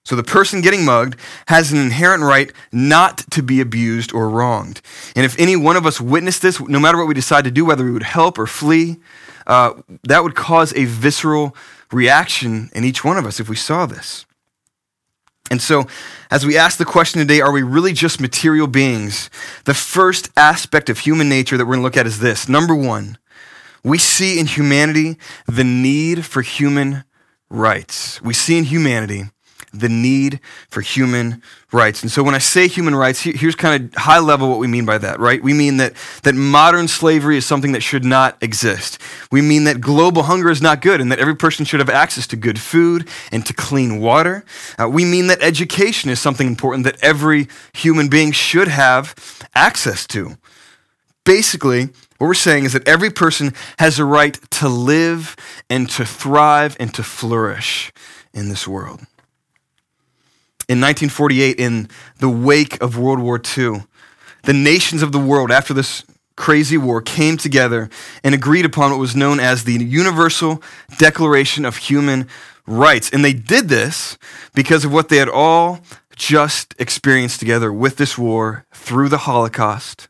So 0.07 0.15
the 0.15 0.23
person 0.23 0.61
getting 0.61 0.85
mugged 0.85 1.17
has 1.49 1.73
an 1.73 1.79
inherent 1.79 2.23
right 2.23 2.53
not 2.71 3.29
to 3.31 3.43
be 3.43 3.59
abused 3.59 4.13
or 4.13 4.29
wronged. 4.29 4.79
And 5.17 5.25
if 5.25 5.37
any 5.37 5.57
one 5.57 5.75
of 5.75 5.85
us 5.85 5.99
witnessed 5.99 6.41
this, 6.41 6.61
no 6.61 6.79
matter 6.79 6.97
what 6.97 7.09
we 7.09 7.13
decide 7.13 7.43
to 7.43 7.51
do, 7.51 7.65
whether 7.65 7.83
we 7.83 7.91
would 7.91 8.03
help 8.03 8.39
or 8.39 8.47
flee, 8.47 8.95
uh, 9.47 9.73
that 10.05 10.23
would 10.23 10.33
cause 10.33 10.73
a 10.77 10.85
visceral 10.85 11.53
reaction 11.91 12.69
in 12.73 12.85
each 12.85 13.03
one 13.03 13.17
of 13.17 13.25
us 13.25 13.41
if 13.41 13.49
we 13.49 13.57
saw 13.57 13.85
this. 13.85 14.25
And 15.51 15.61
so, 15.61 15.87
as 16.31 16.45
we 16.45 16.57
ask 16.57 16.77
the 16.77 16.85
question 16.85 17.19
today, 17.19 17.41
are 17.41 17.51
we 17.51 17.61
really 17.61 17.91
just 17.91 18.21
material 18.21 18.67
beings? 18.67 19.29
The 19.65 19.73
first 19.73 20.29
aspect 20.37 20.89
of 20.89 20.99
human 20.99 21.27
nature 21.27 21.57
that 21.57 21.65
we're 21.65 21.75
going 21.75 21.81
to 21.81 21.83
look 21.83 21.97
at 21.97 22.07
is 22.07 22.19
this. 22.19 22.47
Number 22.47 22.75
one, 22.75 23.17
we 23.83 23.97
see 23.97 24.39
in 24.39 24.45
humanity 24.45 25.17
the 25.47 25.63
need 25.63 26.25
for 26.25 26.41
human 26.41 27.03
rights. 27.49 28.21
We 28.21 28.33
see 28.33 28.57
in 28.57 28.65
humanity 28.65 29.25
the 29.73 29.89
need 29.89 30.39
for 30.69 30.81
human 30.81 31.41
rights. 31.71 32.01
And 32.01 32.11
so 32.11 32.23
when 32.23 32.33
I 32.33 32.37
say 32.39 32.67
human 32.67 32.95
rights, 32.95 33.21
here's 33.21 33.55
kind 33.55 33.83
of 33.83 34.01
high 34.01 34.19
level 34.19 34.49
what 34.49 34.59
we 34.59 34.67
mean 34.67 34.85
by 34.85 34.97
that, 34.97 35.19
right? 35.19 35.43
We 35.43 35.53
mean 35.53 35.77
that, 35.77 35.93
that 36.23 36.35
modern 36.35 36.87
slavery 36.87 37.37
is 37.37 37.45
something 37.45 37.73
that 37.73 37.81
should 37.83 38.05
not 38.05 38.41
exist. 38.41 38.99
We 39.31 39.41
mean 39.41 39.65
that 39.65 39.81
global 39.81 40.23
hunger 40.23 40.49
is 40.49 40.61
not 40.61 40.81
good 40.81 41.01
and 41.01 41.11
that 41.11 41.19
every 41.19 41.35
person 41.35 41.65
should 41.65 41.79
have 41.79 41.89
access 41.89 42.27
to 42.27 42.35
good 42.35 42.59
food 42.59 43.07
and 43.31 43.45
to 43.45 43.53
clean 43.53 43.99
water. 43.99 44.45
Uh, 44.79 44.87
we 44.87 45.03
mean 45.03 45.27
that 45.27 45.41
education 45.41 46.09
is 46.09 46.19
something 46.19 46.47
important 46.47 46.85
that 46.85 47.03
every 47.03 47.47
human 47.73 48.07
being 48.07 48.31
should 48.31 48.69
have 48.69 49.13
access 49.53 50.07
to. 50.07 50.37
Basically, 51.25 51.89
what 52.17 52.27
we're 52.27 52.33
saying 52.33 52.65
is 52.65 52.73
that 52.73 52.87
every 52.87 53.09
person 53.09 53.53
has 53.79 53.99
a 53.99 54.05
right 54.05 54.39
to 54.51 54.67
live 54.69 55.35
and 55.69 55.89
to 55.91 56.05
thrive 56.05 56.75
and 56.79 56.93
to 56.93 57.03
flourish 57.03 57.91
in 58.33 58.49
this 58.49 58.67
world 58.67 59.01
in 60.67 60.81
1948 60.81 61.59
in 61.59 61.89
the 62.19 62.29
wake 62.29 62.81
of 62.81 62.97
World 62.97 63.19
War 63.19 63.41
II. 63.57 63.83
The 64.43 64.53
nations 64.53 65.01
of 65.01 65.11
the 65.11 65.19
world, 65.19 65.51
after 65.51 65.73
this 65.73 66.03
crazy 66.35 66.77
war, 66.77 67.01
came 67.01 67.37
together 67.37 67.89
and 68.23 68.35
agreed 68.35 68.65
upon 68.65 68.91
what 68.91 68.99
was 68.99 69.15
known 69.15 69.39
as 69.39 69.63
the 69.63 69.73
Universal 69.73 70.61
Declaration 70.97 71.65
of 71.65 71.77
Human 71.77 72.27
Rights. 72.65 73.09
And 73.09 73.23
they 73.23 73.33
did 73.33 73.69
this 73.69 74.17
because 74.53 74.83
of 74.83 74.91
what 74.91 75.09
they 75.09 75.17
had 75.17 75.29
all 75.29 75.79
just 76.15 76.75
experienced 76.79 77.39
together 77.39 77.71
with 77.71 77.95
this 77.97 78.17
war 78.17 78.65
through 78.73 79.07
the 79.07 79.19
Holocaust. 79.19 80.09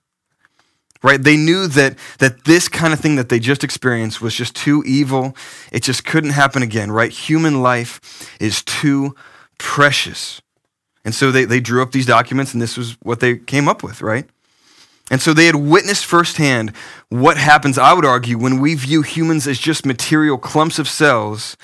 Right? 1.08 1.24
They 1.24 1.38
knew 1.38 1.68
that, 1.68 1.98
that 2.20 2.44
this 2.44 2.68
kind 2.68 2.92
of 2.92 3.00
thing 3.00 3.16
that 3.16 3.30
they 3.30 3.40
just 3.40 3.64
experienced 3.64 4.22
was 4.22 4.36
just 4.36 4.54
too 4.54 4.84
evil. 4.86 5.38
It 5.72 5.82
just 5.82 6.04
couldn't 6.04 6.32
happen 6.32 6.62
again, 6.62 6.92
right? 6.92 7.14
Human 7.14 7.62
life 7.62 8.36
is 8.42 8.62
too 8.62 9.16
precious. 9.58 10.42
And 11.06 11.16
so 11.16 11.32
they, 11.32 11.46
they 11.46 11.62
drew 11.62 11.82
up 11.82 11.94
these 11.94 12.06
documents, 12.06 12.52
and 12.52 12.62
this 12.62 12.76
was 12.76 12.98
what 13.04 13.22
they 13.22 13.38
came 13.38 13.70
up 13.70 13.84
with, 13.84 14.02
right? 14.02 14.26
And 15.10 15.22
so 15.22 15.34
they 15.34 15.46
had 15.46 15.56
witnessed 15.56 16.06
firsthand 16.06 16.74
what 17.08 17.38
happens, 17.38 17.78
I 17.78 17.94
would 17.94 18.04
argue, 18.04 18.38
when 18.38 18.60
we 18.60 18.76
view 18.76 19.02
humans 19.02 19.48
as 19.48 19.60
just 19.60 19.86
material 19.86 20.38
clumps 20.38 20.78
of 20.78 20.90
cells 20.90 21.56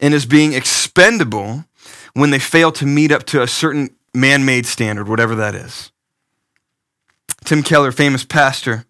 and 0.00 0.14
as 0.14 0.24
being 0.24 0.52
expendable 0.52 1.64
when 2.12 2.30
they 2.30 2.38
fail 2.38 2.70
to 2.70 2.86
meet 2.86 3.10
up 3.10 3.24
to 3.24 3.42
a 3.42 3.48
certain 3.48 3.96
man 4.14 4.44
made 4.44 4.66
standard, 4.66 5.08
whatever 5.08 5.34
that 5.34 5.56
is. 5.56 5.90
Tim 7.44 7.62
Keller, 7.62 7.92
famous 7.92 8.24
pastor, 8.24 8.84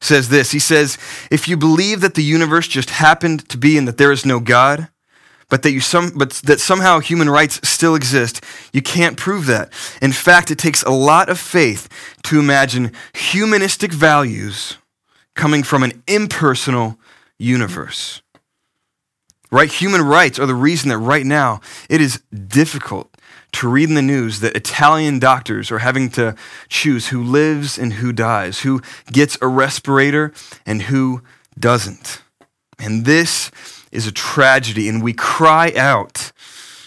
says 0.00 0.28
this. 0.28 0.52
He 0.52 0.58
says, 0.58 0.98
If 1.30 1.48
you 1.48 1.56
believe 1.56 2.00
that 2.00 2.14
the 2.14 2.22
universe 2.22 2.68
just 2.68 2.90
happened 2.90 3.48
to 3.48 3.58
be 3.58 3.76
and 3.76 3.88
that 3.88 3.98
there 3.98 4.12
is 4.12 4.24
no 4.24 4.40
God, 4.40 4.88
but 5.48 5.62
that 5.62 5.72
you 5.72 5.80
some 5.80 6.10
but 6.16 6.30
that 6.44 6.60
somehow 6.60 7.00
human 7.00 7.28
rights 7.28 7.60
still 7.68 7.94
exist. 7.94 8.42
You 8.72 8.82
can't 8.82 9.16
prove 9.16 9.46
that. 9.46 9.72
In 10.00 10.12
fact, 10.12 10.50
it 10.50 10.58
takes 10.58 10.82
a 10.82 10.90
lot 10.90 11.28
of 11.28 11.38
faith 11.38 11.88
to 12.24 12.40
imagine 12.40 12.92
humanistic 13.12 13.92
values 13.92 14.78
coming 15.34 15.62
from 15.62 15.82
an 15.82 16.02
impersonal 16.06 16.98
universe. 17.38 18.22
Right? 19.50 19.70
Human 19.70 20.02
rights 20.02 20.38
are 20.38 20.46
the 20.46 20.54
reason 20.54 20.88
that 20.88 20.98
right 20.98 21.26
now 21.26 21.60
it 21.88 22.00
is 22.00 22.20
difficult 22.32 23.13
to 23.54 23.68
read 23.68 23.88
in 23.88 23.94
the 23.94 24.02
news 24.02 24.40
that 24.40 24.56
Italian 24.56 25.18
doctors 25.18 25.70
are 25.70 25.78
having 25.78 26.10
to 26.10 26.34
choose 26.68 27.08
who 27.08 27.22
lives 27.22 27.78
and 27.78 27.94
who 27.94 28.12
dies, 28.12 28.60
who 28.60 28.80
gets 29.10 29.38
a 29.40 29.48
respirator 29.48 30.32
and 30.66 30.82
who 30.82 31.22
doesn't. 31.58 32.22
And 32.78 33.04
this 33.04 33.50
is 33.92 34.06
a 34.06 34.12
tragedy, 34.12 34.88
and 34.88 35.02
we 35.02 35.12
cry 35.12 35.72
out 35.76 36.32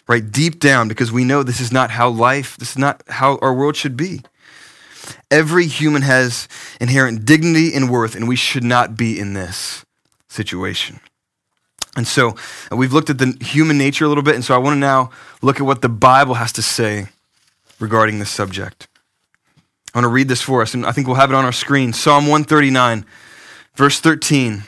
right 0.07 0.29
deep 0.29 0.59
down 0.59 0.87
because 0.87 1.11
we 1.11 1.23
know 1.23 1.43
this 1.43 1.59
is 1.59 1.71
not 1.71 1.91
how 1.91 2.09
life, 2.09 2.57
this 2.57 2.71
is 2.71 2.77
not 2.77 3.01
how 3.07 3.37
our 3.37 3.53
world 3.53 3.75
should 3.75 3.97
be. 3.97 4.21
Every 5.31 5.67
human 5.67 6.01
has 6.01 6.47
inherent 6.81 7.25
dignity 7.25 7.73
and 7.73 7.89
worth, 7.89 8.15
and 8.15 8.27
we 8.27 8.35
should 8.35 8.63
not 8.63 8.97
be 8.97 9.17
in 9.19 9.33
this 9.33 9.85
situation. 10.27 10.99
And 11.97 12.07
so 12.07 12.35
uh, 12.71 12.77
we've 12.77 12.93
looked 12.93 13.09
at 13.09 13.17
the 13.17 13.35
human 13.41 13.77
nature 13.77 14.05
a 14.05 14.07
little 14.07 14.23
bit, 14.23 14.35
and 14.35 14.45
so 14.45 14.55
I 14.55 14.59
want 14.59 14.75
to 14.75 14.79
now 14.79 15.09
look 15.41 15.59
at 15.59 15.63
what 15.63 15.81
the 15.81 15.89
Bible 15.89 16.35
has 16.35 16.53
to 16.53 16.61
say 16.61 17.07
regarding 17.79 18.19
this 18.19 18.29
subject. 18.29 18.87
I 19.93 19.97
want 19.97 20.05
to 20.05 20.09
read 20.09 20.29
this 20.29 20.41
for 20.41 20.61
us, 20.61 20.73
and 20.73 20.85
I 20.85 20.93
think 20.93 21.07
we'll 21.07 21.17
have 21.17 21.31
it 21.31 21.35
on 21.35 21.43
our 21.43 21.51
screen. 21.51 21.91
Psalm 21.91 22.27
139, 22.27 23.05
verse 23.75 23.99
13 23.99 24.63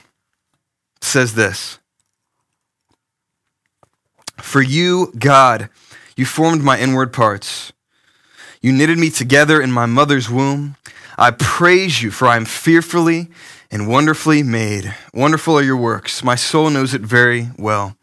says 1.02 1.36
this 1.36 1.80
for 4.42 4.62
you, 4.62 5.14
God, 5.18 5.70
you 6.16 6.26
formed 6.26 6.64
my 6.64 6.80
inward 6.80 7.14
parts. 7.14 7.72
You 8.62 8.72
knitted 8.72 8.98
me 8.98 9.10
together 9.10 9.62
in 9.62 9.72
my 9.72 9.86
mother's 9.86 10.30
womb. 10.30 10.76
I 11.18 11.32
praise 11.32 12.02
you, 12.02 12.12
for 12.12 12.28
I 12.28 12.38
am 12.38 12.46
fearfully 12.46 13.30
and 13.72 13.88
wonderfully 13.88 14.44
made. 14.44 14.96
Wonderful 15.14 15.58
are 15.58 15.64
your 15.64 15.78
works. 15.78 16.24
My 16.24 16.36
soul 16.36 16.70
knows 16.70 16.94
it 16.94 17.02
very 17.02 17.50
well. 17.58 17.96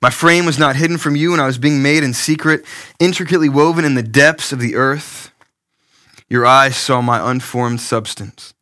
My 0.00 0.10
frame 0.10 0.46
was 0.46 0.58
not 0.58 0.76
hidden 0.76 0.98
from 0.98 1.14
you 1.14 1.30
when 1.30 1.40
I 1.40 1.46
was 1.46 1.58
being 1.58 1.82
made 1.82 2.02
in 2.02 2.12
secret, 2.12 2.64
intricately 2.98 3.48
woven 3.48 3.84
in 3.84 3.94
the 3.94 4.02
depths 4.02 4.52
of 4.52 4.58
the 4.58 4.74
earth. 4.74 5.30
Your 6.28 6.44
eyes 6.46 6.76
saw 6.76 7.00
my 7.00 7.30
unformed 7.30 7.80
substance. 7.80 8.54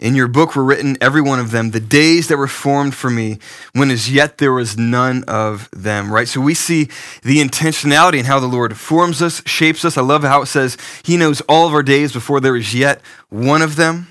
In 0.00 0.14
your 0.14 0.28
book 0.28 0.56
were 0.56 0.64
written, 0.64 0.96
every 1.00 1.20
one 1.20 1.38
of 1.38 1.50
them, 1.50 1.70
the 1.70 1.80
days 1.80 2.28
that 2.28 2.38
were 2.38 2.48
formed 2.48 2.94
for 2.94 3.10
me, 3.10 3.38
when 3.74 3.90
as 3.90 4.10
yet 4.10 4.38
there 4.38 4.52
was 4.52 4.78
none 4.78 5.24
of 5.24 5.68
them, 5.72 6.10
right? 6.10 6.26
So 6.26 6.40
we 6.40 6.54
see 6.54 6.84
the 7.22 7.36
intentionality 7.36 8.18
in 8.18 8.24
how 8.24 8.40
the 8.40 8.46
Lord 8.46 8.76
forms 8.78 9.20
us, 9.20 9.42
shapes 9.46 9.84
us. 9.84 9.98
I 9.98 10.02
love 10.02 10.22
how 10.22 10.40
it 10.40 10.46
says 10.46 10.78
he 11.04 11.18
knows 11.18 11.42
all 11.42 11.66
of 11.66 11.74
our 11.74 11.82
days 11.82 12.12
before 12.12 12.40
there 12.40 12.56
is 12.56 12.74
yet 12.74 13.02
one 13.28 13.60
of 13.60 13.76
them. 13.76 14.08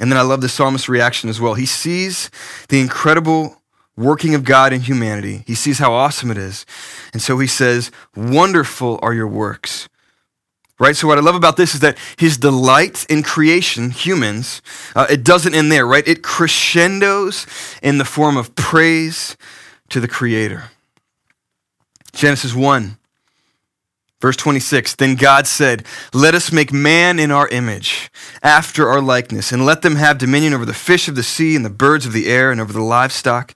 And 0.00 0.10
then 0.10 0.18
I 0.18 0.22
love 0.22 0.40
the 0.40 0.48
psalmist's 0.48 0.88
reaction 0.88 1.30
as 1.30 1.40
well. 1.40 1.54
He 1.54 1.66
sees 1.66 2.30
the 2.68 2.80
incredible 2.80 3.62
working 3.96 4.34
of 4.34 4.44
God 4.44 4.72
in 4.72 4.80
humanity, 4.80 5.44
he 5.46 5.54
sees 5.54 5.78
how 5.78 5.92
awesome 5.92 6.30
it 6.30 6.38
is. 6.38 6.66
And 7.12 7.20
so 7.22 7.38
he 7.38 7.46
says, 7.46 7.90
Wonderful 8.16 8.98
are 9.02 9.14
your 9.14 9.28
works 9.28 9.88
right? 10.80 10.96
So 10.96 11.06
what 11.06 11.18
I 11.18 11.20
love 11.20 11.36
about 11.36 11.56
this 11.56 11.74
is 11.74 11.80
that 11.80 11.96
his 12.16 12.38
delight 12.38 13.06
in 13.08 13.22
creation, 13.22 13.90
humans, 13.90 14.62
uh, 14.96 15.06
it 15.08 15.22
doesn't 15.22 15.54
end 15.54 15.70
there, 15.70 15.86
right? 15.86 16.06
It 16.08 16.22
crescendos 16.22 17.46
in 17.82 17.98
the 17.98 18.04
form 18.04 18.36
of 18.36 18.56
praise 18.56 19.36
to 19.90 20.00
the 20.00 20.08
Creator. 20.08 20.64
Genesis 22.12 22.54
1, 22.54 22.96
verse 24.20 24.36
26 24.36 24.94
Then 24.96 25.14
God 25.14 25.46
said, 25.46 25.84
Let 26.12 26.34
us 26.34 26.52
make 26.52 26.72
man 26.72 27.18
in 27.18 27.30
our 27.30 27.48
image, 27.48 28.10
after 28.42 28.88
our 28.88 29.00
likeness, 29.00 29.52
and 29.52 29.66
let 29.66 29.82
them 29.82 29.96
have 29.96 30.18
dominion 30.18 30.54
over 30.54 30.64
the 30.64 30.74
fish 30.74 31.08
of 31.08 31.16
the 31.16 31.22
sea, 31.22 31.56
and 31.56 31.64
the 31.64 31.70
birds 31.70 32.06
of 32.06 32.12
the 32.12 32.28
air, 32.28 32.50
and 32.50 32.60
over 32.60 32.72
the 32.72 32.82
livestock, 32.82 33.54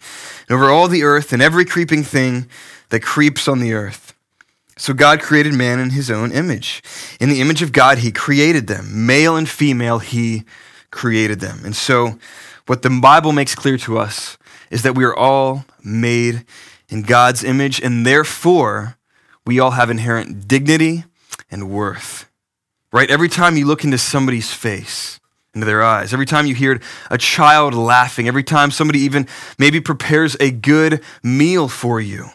and 0.48 0.56
over 0.56 0.70
all 0.70 0.88
the 0.88 1.02
earth, 1.02 1.32
and 1.32 1.42
every 1.42 1.64
creeping 1.64 2.02
thing 2.02 2.48
that 2.90 3.02
creeps 3.02 3.48
on 3.48 3.60
the 3.60 3.72
earth. 3.72 4.14
So 4.76 4.92
God 4.92 5.20
created 5.20 5.54
man 5.54 5.78
in 5.78 5.90
his 5.90 6.10
own 6.10 6.32
image. 6.32 6.82
In 7.20 7.28
the 7.28 7.40
image 7.40 7.62
of 7.62 7.72
God, 7.72 7.98
he 7.98 8.10
created 8.10 8.66
them. 8.66 9.06
Male 9.06 9.36
and 9.36 9.48
female, 9.48 10.00
he 10.00 10.44
created 10.90 11.40
them. 11.40 11.60
And 11.64 11.76
so, 11.76 12.18
what 12.66 12.82
the 12.82 12.90
Bible 12.90 13.32
makes 13.32 13.54
clear 13.54 13.76
to 13.78 13.98
us 13.98 14.38
is 14.70 14.82
that 14.82 14.94
we 14.94 15.04
are 15.04 15.14
all 15.14 15.64
made 15.82 16.44
in 16.88 17.02
God's 17.02 17.44
image, 17.44 17.80
and 17.80 18.06
therefore, 18.06 18.96
we 19.46 19.60
all 19.60 19.72
have 19.72 19.90
inherent 19.90 20.48
dignity 20.48 21.04
and 21.50 21.70
worth. 21.70 22.30
Right? 22.92 23.10
Every 23.10 23.28
time 23.28 23.56
you 23.56 23.66
look 23.66 23.84
into 23.84 23.98
somebody's 23.98 24.52
face, 24.52 25.20
into 25.54 25.66
their 25.66 25.82
eyes, 25.82 26.12
every 26.12 26.26
time 26.26 26.46
you 26.46 26.54
hear 26.54 26.80
a 27.10 27.18
child 27.18 27.74
laughing, 27.74 28.28
every 28.28 28.44
time 28.44 28.70
somebody 28.70 29.00
even 29.00 29.26
maybe 29.58 29.80
prepares 29.80 30.36
a 30.40 30.50
good 30.50 31.02
meal 31.22 31.68
for 31.68 32.00
you, 32.00 32.26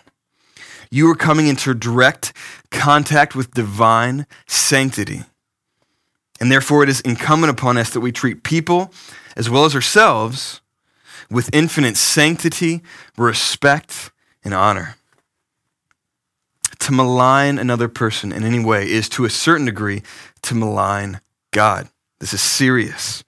you 0.92 1.10
are 1.10 1.16
coming 1.16 1.48
into 1.48 1.74
direct 1.74 2.34
contact 2.72 3.36
with 3.36 3.52
divine 3.52 4.26
sanctity. 4.48 5.24
And 6.42 6.52
therefore, 6.52 6.84
it 6.84 6.90
is 6.90 7.02
incumbent 7.02 7.52
upon 7.52 7.78
us 7.78 7.90
that 7.92 8.00
we 8.00 8.12
treat 8.12 8.44
people 8.44 8.94
as 9.36 9.50
well 9.50 9.66
as 9.66 9.76
ourselves 9.76 10.62
with 11.30 11.50
infinite 11.54 11.98
sanctity, 11.98 12.82
respect, 13.18 14.12
and 14.44 14.54
honor. 14.54 14.96
To 16.90 16.96
malign 16.96 17.60
another 17.60 17.88
person 17.88 18.32
in 18.32 18.44
any 18.44 18.66
way 18.66 18.90
is, 18.90 19.08
to 19.10 19.24
a 19.24 19.30
certain 19.30 19.68
degree, 19.68 20.02
to 20.42 20.56
malign 20.56 21.22
God. 21.52 21.88
This 22.20 22.34
is 22.34 22.42
serious. 22.42 23.24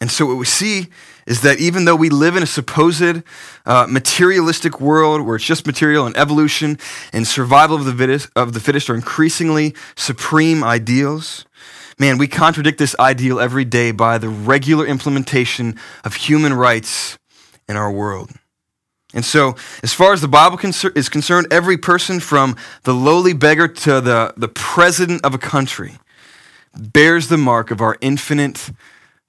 And 0.00 0.08
so, 0.08 0.24
what 0.24 0.36
we 0.36 0.46
see 0.46 0.86
is 1.26 1.40
that 1.40 1.58
even 1.58 1.84
though 1.84 1.96
we 1.96 2.10
live 2.10 2.36
in 2.36 2.44
a 2.44 2.46
supposed 2.46 3.24
uh, 3.66 3.86
materialistic 3.88 4.80
world 4.80 5.22
where 5.22 5.34
it's 5.34 5.44
just 5.44 5.66
material 5.66 6.06
and 6.06 6.16
evolution 6.16 6.78
and 7.12 7.26
survival 7.26 7.76
of 7.76 7.86
the, 7.86 7.92
fittest, 7.92 8.30
of 8.36 8.52
the 8.52 8.60
fittest 8.60 8.88
are 8.88 8.94
increasingly 8.94 9.74
supreme 9.96 10.62
ideals, 10.62 11.46
man, 11.98 12.18
we 12.18 12.28
contradict 12.28 12.78
this 12.78 12.94
ideal 13.00 13.40
every 13.40 13.64
day 13.64 13.90
by 13.90 14.16
the 14.16 14.28
regular 14.28 14.86
implementation 14.86 15.74
of 16.04 16.14
human 16.14 16.54
rights 16.54 17.18
in 17.68 17.76
our 17.76 17.90
world. 17.90 18.30
And 19.12 19.24
so, 19.24 19.56
as 19.82 19.92
far 19.92 20.12
as 20.12 20.20
the 20.20 20.28
Bible 20.28 20.58
is 20.94 21.08
concerned, 21.08 21.48
every 21.50 21.76
person 21.76 22.20
from 22.20 22.56
the 22.84 22.94
lowly 22.94 23.32
beggar 23.32 23.66
to 23.66 24.00
the, 24.00 24.32
the 24.36 24.48
president 24.48 25.24
of 25.24 25.34
a 25.34 25.38
country 25.38 25.98
bears 26.76 27.28
the 27.28 27.36
mark 27.36 27.70
of 27.72 27.80
our 27.80 27.96
infinite 28.00 28.70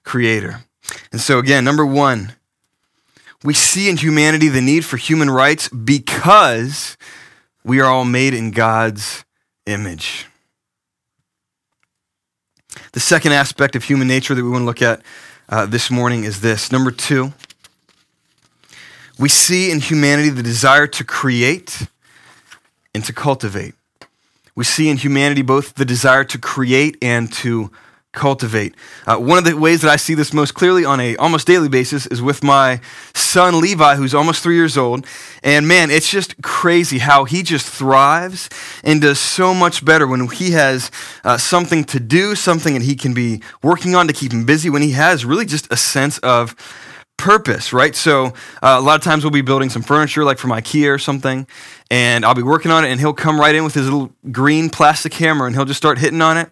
creator. 0.04 0.64
And 1.10 1.20
so, 1.20 1.38
again, 1.38 1.64
number 1.64 1.84
one, 1.84 2.34
we 3.42 3.54
see 3.54 3.88
in 3.88 3.96
humanity 3.96 4.48
the 4.48 4.60
need 4.60 4.84
for 4.84 4.96
human 4.96 5.28
rights 5.28 5.68
because 5.68 6.96
we 7.64 7.80
are 7.80 7.86
all 7.86 8.04
made 8.04 8.34
in 8.34 8.52
God's 8.52 9.24
image. 9.66 10.26
The 12.92 13.00
second 13.00 13.32
aspect 13.32 13.74
of 13.74 13.84
human 13.84 14.06
nature 14.06 14.34
that 14.34 14.42
we 14.42 14.50
want 14.50 14.62
to 14.62 14.66
look 14.66 14.82
at 14.82 15.02
uh, 15.48 15.66
this 15.66 15.90
morning 15.90 16.24
is 16.24 16.40
this. 16.40 16.70
Number 16.70 16.90
two, 16.90 17.32
we 19.18 19.28
see 19.28 19.70
in 19.70 19.80
humanity 19.80 20.30
the 20.30 20.42
desire 20.42 20.86
to 20.86 21.04
create 21.04 21.86
and 22.94 23.04
to 23.04 23.12
cultivate. 23.12 23.74
We 24.54 24.64
see 24.64 24.88
in 24.88 24.98
humanity 24.98 25.42
both 25.42 25.74
the 25.74 25.84
desire 25.84 26.24
to 26.24 26.38
create 26.38 26.96
and 27.00 27.32
to 27.34 27.70
cultivate. 28.12 28.74
Uh, 29.06 29.16
one 29.16 29.38
of 29.38 29.44
the 29.44 29.56
ways 29.56 29.80
that 29.80 29.90
I 29.90 29.96
see 29.96 30.12
this 30.14 30.34
most 30.34 30.52
clearly 30.52 30.84
on 30.84 31.00
a 31.00 31.16
almost 31.16 31.46
daily 31.46 31.70
basis 31.70 32.06
is 32.06 32.20
with 32.20 32.44
my 32.44 32.80
son 33.14 33.58
Levi, 33.58 33.96
who's 33.96 34.14
almost 34.14 34.42
three 34.42 34.56
years 34.56 34.76
old. 34.76 35.06
And 35.42 35.66
man, 35.66 35.90
it's 35.90 36.10
just 36.10 36.40
crazy 36.42 36.98
how 36.98 37.24
he 37.24 37.42
just 37.42 37.66
thrives 37.66 38.50
and 38.84 39.00
does 39.00 39.18
so 39.18 39.54
much 39.54 39.82
better 39.82 40.06
when 40.06 40.28
he 40.28 40.50
has 40.50 40.90
uh, 41.24 41.38
something 41.38 41.84
to 41.84 41.98
do, 41.98 42.34
something 42.34 42.74
that 42.74 42.82
he 42.82 42.96
can 42.96 43.14
be 43.14 43.40
working 43.62 43.94
on 43.94 44.06
to 44.08 44.12
keep 44.12 44.32
him 44.32 44.44
busy, 44.44 44.68
when 44.68 44.82
he 44.82 44.90
has 44.90 45.24
really 45.24 45.46
just 45.46 45.72
a 45.72 45.76
sense 45.76 46.18
of 46.18 46.54
purpose, 47.16 47.72
right? 47.72 47.94
So 47.94 48.26
uh, 48.26 48.76
a 48.78 48.80
lot 48.80 48.96
of 48.96 49.02
times 49.02 49.24
we'll 49.24 49.30
be 49.30 49.42
building 49.42 49.70
some 49.70 49.82
furniture, 49.82 50.24
like 50.24 50.38
from 50.38 50.50
IKEA 50.50 50.92
or 50.92 50.98
something, 50.98 51.46
and 51.90 52.24
I'll 52.24 52.34
be 52.34 52.42
working 52.42 52.70
on 52.70 52.84
it, 52.84 52.90
and 52.90 52.98
he'll 52.98 53.12
come 53.12 53.38
right 53.38 53.54
in 53.54 53.64
with 53.64 53.74
his 53.74 53.84
little 53.84 54.12
green 54.30 54.70
plastic 54.70 55.14
hammer, 55.14 55.46
and 55.46 55.54
he'll 55.54 55.64
just 55.64 55.78
start 55.78 55.98
hitting 55.98 56.22
on 56.22 56.36
it 56.36 56.48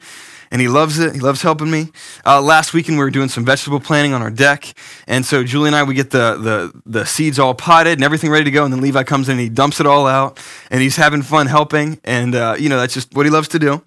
and 0.50 0.60
he 0.60 0.68
loves 0.68 0.98
it. 0.98 1.14
He 1.14 1.20
loves 1.20 1.42
helping 1.42 1.70
me. 1.70 1.88
Uh, 2.26 2.40
last 2.42 2.74
weekend 2.74 2.98
we 2.98 3.04
were 3.04 3.10
doing 3.10 3.28
some 3.28 3.44
vegetable 3.44 3.80
planting 3.80 4.12
on 4.12 4.22
our 4.22 4.30
deck, 4.30 4.72
and 5.06 5.24
so 5.24 5.44
Julie 5.44 5.68
and 5.68 5.76
I 5.76 5.82
we 5.84 5.94
get 5.94 6.10
the, 6.10 6.36
the 6.36 6.82
the 6.86 7.04
seeds 7.06 7.38
all 7.38 7.54
potted 7.54 7.94
and 7.94 8.04
everything 8.04 8.30
ready 8.30 8.44
to 8.44 8.50
go, 8.50 8.64
and 8.64 8.72
then 8.72 8.80
Levi 8.80 9.02
comes 9.04 9.28
in 9.28 9.32
and 9.32 9.40
he 9.40 9.48
dumps 9.48 9.80
it 9.80 9.86
all 9.86 10.06
out, 10.06 10.38
and 10.70 10.80
he's 10.80 10.96
having 10.96 11.22
fun 11.22 11.46
helping, 11.46 12.00
and 12.04 12.34
uh, 12.34 12.56
you 12.58 12.68
know 12.68 12.78
that's 12.78 12.94
just 12.94 13.14
what 13.14 13.26
he 13.26 13.30
loves 13.30 13.48
to 13.48 13.58
do. 13.58 13.82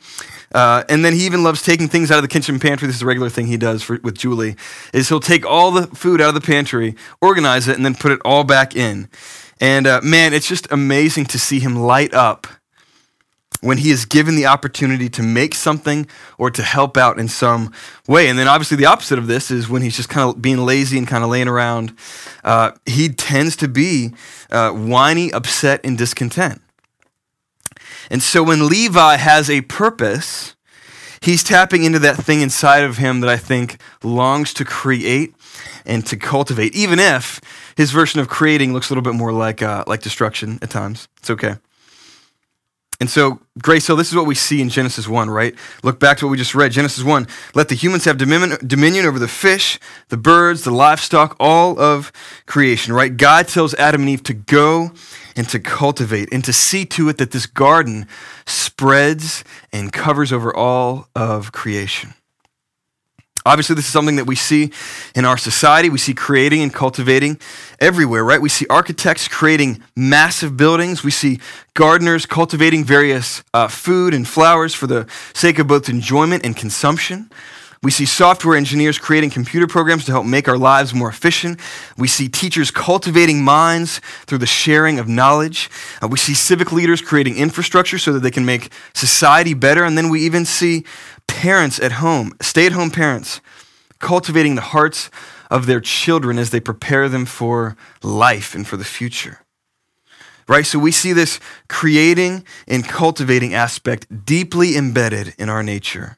Uh, 0.54 0.84
and 0.90 1.04
then 1.04 1.14
he 1.14 1.26
even 1.26 1.44
loves 1.44 1.62
taking 1.62 1.88
things 1.88 2.12
out 2.12 2.18
of 2.18 2.22
the 2.22 2.28
kitchen 2.28 2.60
pantry. 2.60 2.88
This 2.88 2.98
is 2.98 3.02
a 3.02 3.06
regular 3.06 3.30
thing 3.30 3.48
he 3.48 3.58
does 3.58 3.82
for, 3.82 4.00
with 4.04 4.18
Julie. 4.18 4.56
Is 4.94 5.10
he'll 5.10 5.20
take 5.20 5.46
all 5.46 5.72
the 5.72 5.88
food 5.88 6.22
out 6.22 6.30
of 6.30 6.36
the 6.36 6.42
pantry, 6.42 6.96
organize 7.22 7.68
it, 7.68 7.76
and 7.76 7.86
then 7.86 7.96
put 7.96 8.12
it 8.12 8.20
all 8.24 8.44
back 8.44 8.76
in. 8.76 9.10
And 9.60 9.88
uh, 9.88 10.02
man, 10.04 10.34
it's 10.34 10.48
just 10.48 10.72
amazing 10.72 11.26
to 11.26 11.40
see 11.40 11.60
him 11.60 11.76
light 11.76 12.14
up 12.14 12.48
when 13.64 13.78
he 13.78 13.92
is 13.92 14.06
given 14.06 14.36
the 14.36 14.46
opportunity 14.46 15.08
to 15.10 15.24
make 15.24 15.56
something 15.56 16.06
or 16.38 16.52
to 16.52 16.62
help 16.62 16.98
out 16.98 17.18
in 17.18 17.30
some 17.30 17.72
way. 18.08 18.28
And 18.28 18.38
then 18.38 18.48
obviously 18.48 18.76
the 18.76 18.86
opposite 18.86 19.18
of 19.18 19.28
this 19.28 19.50
is 19.50 19.70
when 19.70 19.82
he's 19.82 19.96
just 19.96 20.10
kind 20.10 20.30
of 20.30 20.42
being 20.42 20.58
lazy 20.58 20.98
and 20.98 21.08
kind 21.08 21.24
of 21.24 21.30
laying 21.30 21.48
around. 21.48 21.98
Uh, 22.44 22.72
he 22.86 23.10
tends 23.10 23.56
to 23.58 23.70
be 23.70 24.14
uh, 24.52 24.72
whiny, 24.72 25.32
upset, 25.32 25.80
and 25.84 25.98
discontent. 25.98 26.62
And 28.10 28.22
so 28.22 28.44
when 28.44 28.68
Levi 28.68 29.18
has 29.18 29.50
a 29.50 29.62
purpose, 29.62 30.56
he's 31.22 31.44
tapping 31.44 31.84
into 31.84 32.00
that 32.00 32.18
thing 32.18 32.42
inside 32.42 32.84
of 32.84 32.98
him 32.98 33.22
that 33.22 33.30
I 33.30 33.38
think 33.38 33.80
longs 34.04 34.54
to 34.56 34.66
create 34.66 35.34
and 35.86 36.06
to 36.08 36.18
cultivate, 36.18 36.76
even 36.76 37.00
if 37.00 37.40
his 37.76 37.92
version 37.92 38.20
of 38.20 38.28
creating 38.28 38.74
looks 38.74 38.90
a 38.90 38.94
little 38.94 39.04
bit 39.04 39.16
more 39.16 39.32
like, 39.32 39.62
uh, 39.62 39.84
like 39.88 40.02
destruction 40.02 40.60
at 40.62 40.70
times. 40.70 41.08
It's 41.18 41.30
okay. 41.30 41.56
And 43.00 43.10
so, 43.10 43.40
Grace 43.62 43.88
Hill, 43.88 43.96
this 43.96 44.10
is 44.10 44.16
what 44.16 44.26
we 44.26 44.36
see 44.36 44.62
in 44.62 44.70
Genesis 44.70 45.08
1, 45.08 45.30
right? 45.30 45.56
Look 45.84 46.00
back 46.00 46.18
to 46.20 46.26
what 46.26 46.32
we 46.32 46.38
just 46.38 46.56
read. 46.56 46.72
Genesis 46.72 47.04
1 47.04 47.28
let 47.54 47.70
the 47.70 47.76
humans 47.76 48.06
have 48.06 48.18
dominion 48.18 49.06
over 49.06 49.20
the 49.20 49.28
fish, 49.28 49.80
the 50.10 50.18
birds, 50.18 50.64
the 50.64 50.72
livestock, 50.72 51.36
all 51.40 51.80
of 51.80 52.12
creation, 52.46 52.94
right? 52.94 53.16
God 53.16 53.48
tells 53.48 53.74
Adam 53.76 54.02
and 54.02 54.10
Eve 54.10 54.24
to 54.24 54.34
go 54.34 54.92
and 55.36 55.50
to 55.50 55.60
cultivate 55.60 56.32
and 56.32 56.44
to 56.46 56.54
see 56.54 56.86
to 56.86 57.10
it 57.10 57.18
that 57.18 57.32
this 57.32 57.46
garden 57.46 58.08
spreads 58.46 59.44
and 59.72 59.92
covers 59.92 60.32
over 60.32 60.56
all 60.56 61.08
of 61.16 61.52
creation. 61.52 62.14
Obviously, 63.46 63.76
this 63.76 63.86
is 63.86 63.92
something 63.92 64.16
that 64.16 64.26
we 64.26 64.36
see 64.36 64.72
in 65.16 65.26
our 65.26 65.38
society. 65.38 65.90
We 65.90 65.98
see 65.98 66.14
creating 66.14 66.62
and 66.62 66.74
cultivating 66.74 67.40
everywhere, 67.80 68.24
right? 68.24 68.42
We 68.42 68.50
see 68.50 68.66
architects 68.70 69.28
creating 69.28 69.84
massive 69.96 70.56
buildings. 70.56 71.04
We 71.04 71.12
see 71.12 71.40
gardeners 71.74 72.26
cultivating 72.26 72.86
various 72.86 73.44
uh, 73.54 73.68
food 73.68 74.14
and 74.14 74.26
flowers 74.26 74.74
for 74.74 74.88
the 74.88 75.08
sake 75.34 75.60
of 75.60 75.68
both 75.68 75.90
enjoyment 75.90 76.46
and 76.46 76.56
consumption. 76.56 77.30
We 77.84 77.92
see 77.92 78.06
software 78.06 78.56
engineers 78.56 78.98
creating 78.98 79.32
computer 79.32 79.68
programs 79.68 80.06
to 80.06 80.14
help 80.14 80.26
make 80.26 80.48
our 80.48 80.58
lives 80.58 80.94
more 80.94 81.10
efficient. 81.10 81.60
We 81.98 82.08
see 82.08 82.30
teachers 82.30 82.72
cultivating 82.72 83.44
minds 83.44 84.00
through 84.26 84.38
the 84.38 84.46
sharing 84.46 85.00
of 85.00 85.10
knowledge. 85.10 85.70
Uh, 86.02 86.08
we 86.08 86.18
see 86.18 86.34
civic 86.34 86.72
leaders 86.72 87.02
creating 87.02 87.36
infrastructure 87.36 87.98
so 87.98 88.14
that 88.14 88.22
they 88.22 88.32
can 88.32 88.46
make 88.46 88.72
society 88.94 89.54
better. 89.54 89.84
And 89.84 89.98
then 89.98 90.08
we 90.08 90.22
even 90.22 90.46
see 90.46 90.86
parents 91.28 91.80
at 91.80 91.94
home, 91.94 92.34
stay 92.42 92.66
at 92.66 92.72
home 92.72 92.92
parents, 92.92 93.42
cultivating 94.00 94.56
the 94.56 94.62
hearts 94.62 95.10
of 95.50 95.66
their 95.66 95.80
children 95.80 96.40
as 96.40 96.50
they 96.50 96.60
prepare 96.60 97.08
them 97.08 97.26
for 97.26 97.76
life 98.02 98.56
and 98.56 98.68
for 98.68 98.78
the 98.78 98.84
future. 98.84 99.40
Right? 100.48 100.66
So 100.66 100.78
we 100.80 100.92
see 100.92 101.14
this 101.14 101.40
creating 101.70 102.44
and 102.68 102.88
cultivating 102.88 103.54
aspect 103.54 104.26
deeply 104.26 104.76
embedded 104.76 105.34
in 105.38 105.50
our 105.50 105.64
nature, 105.64 106.18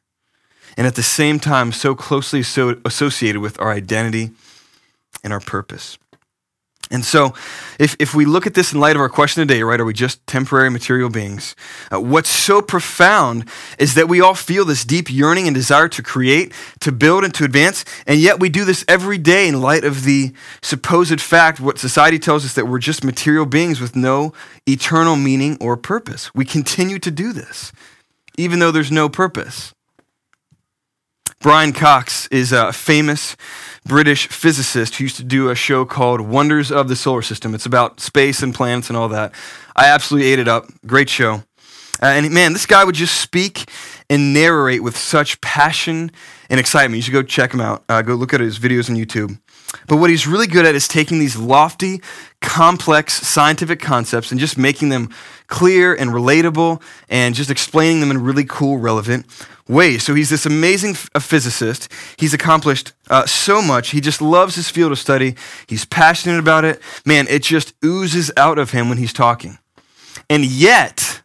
and 0.77 0.87
at 0.87 0.95
the 0.95 1.03
same 1.03 1.39
time, 1.39 1.71
so 1.71 1.95
closely 1.95 2.41
so 2.41 2.79
associated 2.83 3.41
with 3.41 3.59
our 3.61 3.71
identity 3.71 4.31
and 5.23 5.31
our 5.31 5.39
purpose. 5.39 5.97
And 6.91 7.03
so, 7.03 7.33
if, 7.79 7.95
if 7.99 8.13
we 8.13 8.25
look 8.25 8.45
at 8.45 8.53
this 8.53 8.71
in 8.71 8.79
light 8.79 8.95
of 8.95 9.01
our 9.01 9.09
question 9.09 9.45
today, 9.45 9.63
right, 9.63 9.79
are 9.79 9.85
we 9.85 9.93
just 9.93 10.25
temporary 10.27 10.69
material 10.69 11.09
beings? 11.09 11.55
Uh, 11.91 11.99
what's 11.99 12.29
so 12.29 12.61
profound 12.61 13.49
is 13.79 13.95
that 13.95 14.07
we 14.07 14.21
all 14.21 14.35
feel 14.35 14.65
this 14.65 14.85
deep 14.85 15.11
yearning 15.11 15.47
and 15.47 15.55
desire 15.55 15.87
to 15.89 16.03
create, 16.03 16.53
to 16.81 16.91
build, 16.91 17.23
and 17.23 17.33
to 17.33 17.43
advance, 17.43 17.85
and 18.05 18.19
yet 18.19 18.39
we 18.39 18.49
do 18.49 18.65
this 18.65 18.85
every 18.87 19.17
day 19.17 19.47
in 19.47 19.61
light 19.61 19.83
of 19.83 20.03
the 20.03 20.31
supposed 20.61 21.19
fact, 21.19 21.59
what 21.59 21.79
society 21.79 22.19
tells 22.19 22.45
us 22.45 22.53
that 22.53 22.67
we're 22.67 22.77
just 22.77 23.03
material 23.03 23.47
beings 23.47 23.81
with 23.81 23.95
no 23.95 24.31
eternal 24.67 25.15
meaning 25.15 25.57
or 25.59 25.75
purpose. 25.75 26.33
We 26.35 26.45
continue 26.45 26.99
to 26.99 27.09
do 27.09 27.33
this, 27.33 27.71
even 28.37 28.59
though 28.59 28.71
there's 28.71 28.91
no 28.91 29.09
purpose. 29.09 29.73
Brian 31.41 31.73
Cox 31.73 32.27
is 32.27 32.51
a 32.51 32.71
famous 32.71 33.35
British 33.85 34.27
physicist 34.27 34.95
who 34.95 35.03
used 35.03 35.17
to 35.17 35.23
do 35.23 35.49
a 35.49 35.55
show 35.55 35.85
called 35.85 36.21
Wonders 36.21 36.71
of 36.71 36.89
the 36.89 36.95
Solar 36.95 37.21
System. 37.21 37.53
It's 37.53 37.65
about 37.65 37.99
space 37.99 38.41
and 38.41 38.53
planets 38.53 38.89
and 38.89 38.97
all 38.97 39.07
that. 39.09 39.33
I 39.75 39.87
absolutely 39.87 40.31
ate 40.31 40.39
it 40.39 40.47
up. 40.47 40.65
Great 40.87 41.09
show. 41.09 41.43
Uh, 42.01 42.07
and 42.07 42.33
man, 42.33 42.53
this 42.53 42.65
guy 42.65 42.83
would 42.83 42.95
just 42.95 43.21
speak 43.21 43.69
and 44.09 44.33
narrate 44.33 44.83
with 44.83 44.97
such 44.97 45.39
passion 45.41 46.11
and 46.49 46.59
excitement. 46.59 46.97
You 46.97 47.01
should 47.03 47.13
go 47.13 47.23
check 47.23 47.53
him 47.53 47.61
out. 47.61 47.83
Uh, 47.87 48.01
go 48.01 48.15
look 48.15 48.33
at 48.33 48.39
his 48.39 48.59
videos 48.59 48.89
on 48.89 48.95
YouTube. 48.95 49.39
But 49.87 49.97
what 49.97 50.09
he's 50.09 50.27
really 50.27 50.47
good 50.47 50.65
at 50.65 50.75
is 50.75 50.87
taking 50.87 51.19
these 51.19 51.37
lofty, 51.37 52.01
complex 52.45 53.13
scientific 53.27 53.81
concepts 53.81 54.31
and 54.31 54.39
just 54.39 54.57
making 54.57 54.89
them 54.89 55.09
clear 55.47 55.93
and 55.93 56.11
relatable 56.11 56.81
and 57.09 57.35
just 57.35 57.49
explaining 57.49 57.99
them 57.99 58.11
in 58.11 58.23
really 58.23 58.45
cool, 58.45 58.77
relevant 58.77 59.25
ways. 59.67 60.03
So 60.03 60.13
he's 60.13 60.29
this 60.29 60.45
amazing 60.45 60.93
physicist. 60.93 61.91
He's 62.17 62.33
accomplished 62.33 62.93
uh, 63.09 63.25
so 63.25 63.61
much. 63.61 63.89
He 63.89 63.99
just 63.99 64.21
loves 64.21 64.55
his 64.55 64.69
field 64.69 64.91
of 64.91 64.99
study. 64.99 65.35
He's 65.67 65.85
passionate 65.85 66.39
about 66.39 66.65
it. 66.65 66.81
Man, 67.03 67.27
it 67.27 67.41
just 67.41 67.73
oozes 67.83 68.31
out 68.37 68.59
of 68.59 68.71
him 68.71 68.89
when 68.89 68.99
he's 68.99 69.13
talking. 69.13 69.57
And 70.29 70.45
yet, 70.45 71.21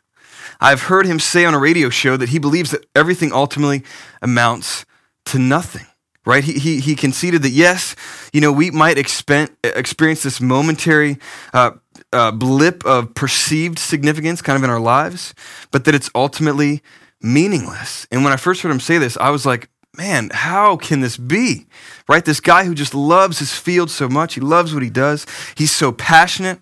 I've 0.59 0.83
heard 0.83 1.07
him 1.07 1.21
say 1.21 1.45
on 1.45 1.55
a 1.55 1.59
radio 1.59 1.91
show 1.91 2.17
that 2.17 2.31
he 2.31 2.39
believes 2.39 2.71
that 2.71 2.87
everything 2.95 3.33
ultimately 3.33 3.85
amounts 4.23 4.85
to 5.27 5.39
nothing 5.39 5.87
right? 6.31 6.45
He, 6.45 6.53
he, 6.61 6.79
he 6.81 6.95
conceded 6.95 7.43
that, 7.43 7.51
yes, 7.51 7.97
you 8.33 8.41
know, 8.41 8.53
we 8.53 8.71
might 8.71 8.97
experience 8.97 10.23
this 10.23 10.41
momentary 10.41 11.19
uh, 11.53 11.73
uh, 12.13 12.31
blip 12.31 12.87
of 12.87 13.15
perceived 13.15 13.81
significance 13.81 14.41
kind 14.41 14.57
of 14.57 14.63
in 14.63 14.71
our 14.71 14.79
lives, 14.79 15.35
but 15.73 15.85
that 15.87 15.95
it's 15.95 16.09
ultimately 16.15 16.83
meaningless. 17.21 18.07
And 18.13 18.23
when 18.23 18.33
I 18.33 18.37
first 18.37 18.63
heard 18.63 18.71
him 18.71 18.79
say 18.79 18.97
this, 18.97 19.17
I 19.17 19.31
was 19.31 19.45
like, 19.45 19.71
man, 19.97 20.31
how 20.33 20.77
can 20.77 21.01
this 21.01 21.17
be? 21.17 21.67
Right? 22.09 22.25
This 22.25 22.41
guy 22.41 22.65
who 22.65 22.77
just 22.77 22.95
loves 22.95 23.41
his 23.41 23.53
field 23.53 23.91
so 23.91 24.09
much, 24.09 24.35
he 24.35 24.41
loves 24.41 24.73
what 24.73 24.85
he 24.85 24.91
does, 24.91 25.27
he's 25.57 25.75
so 25.75 25.91
passionate. 25.91 26.61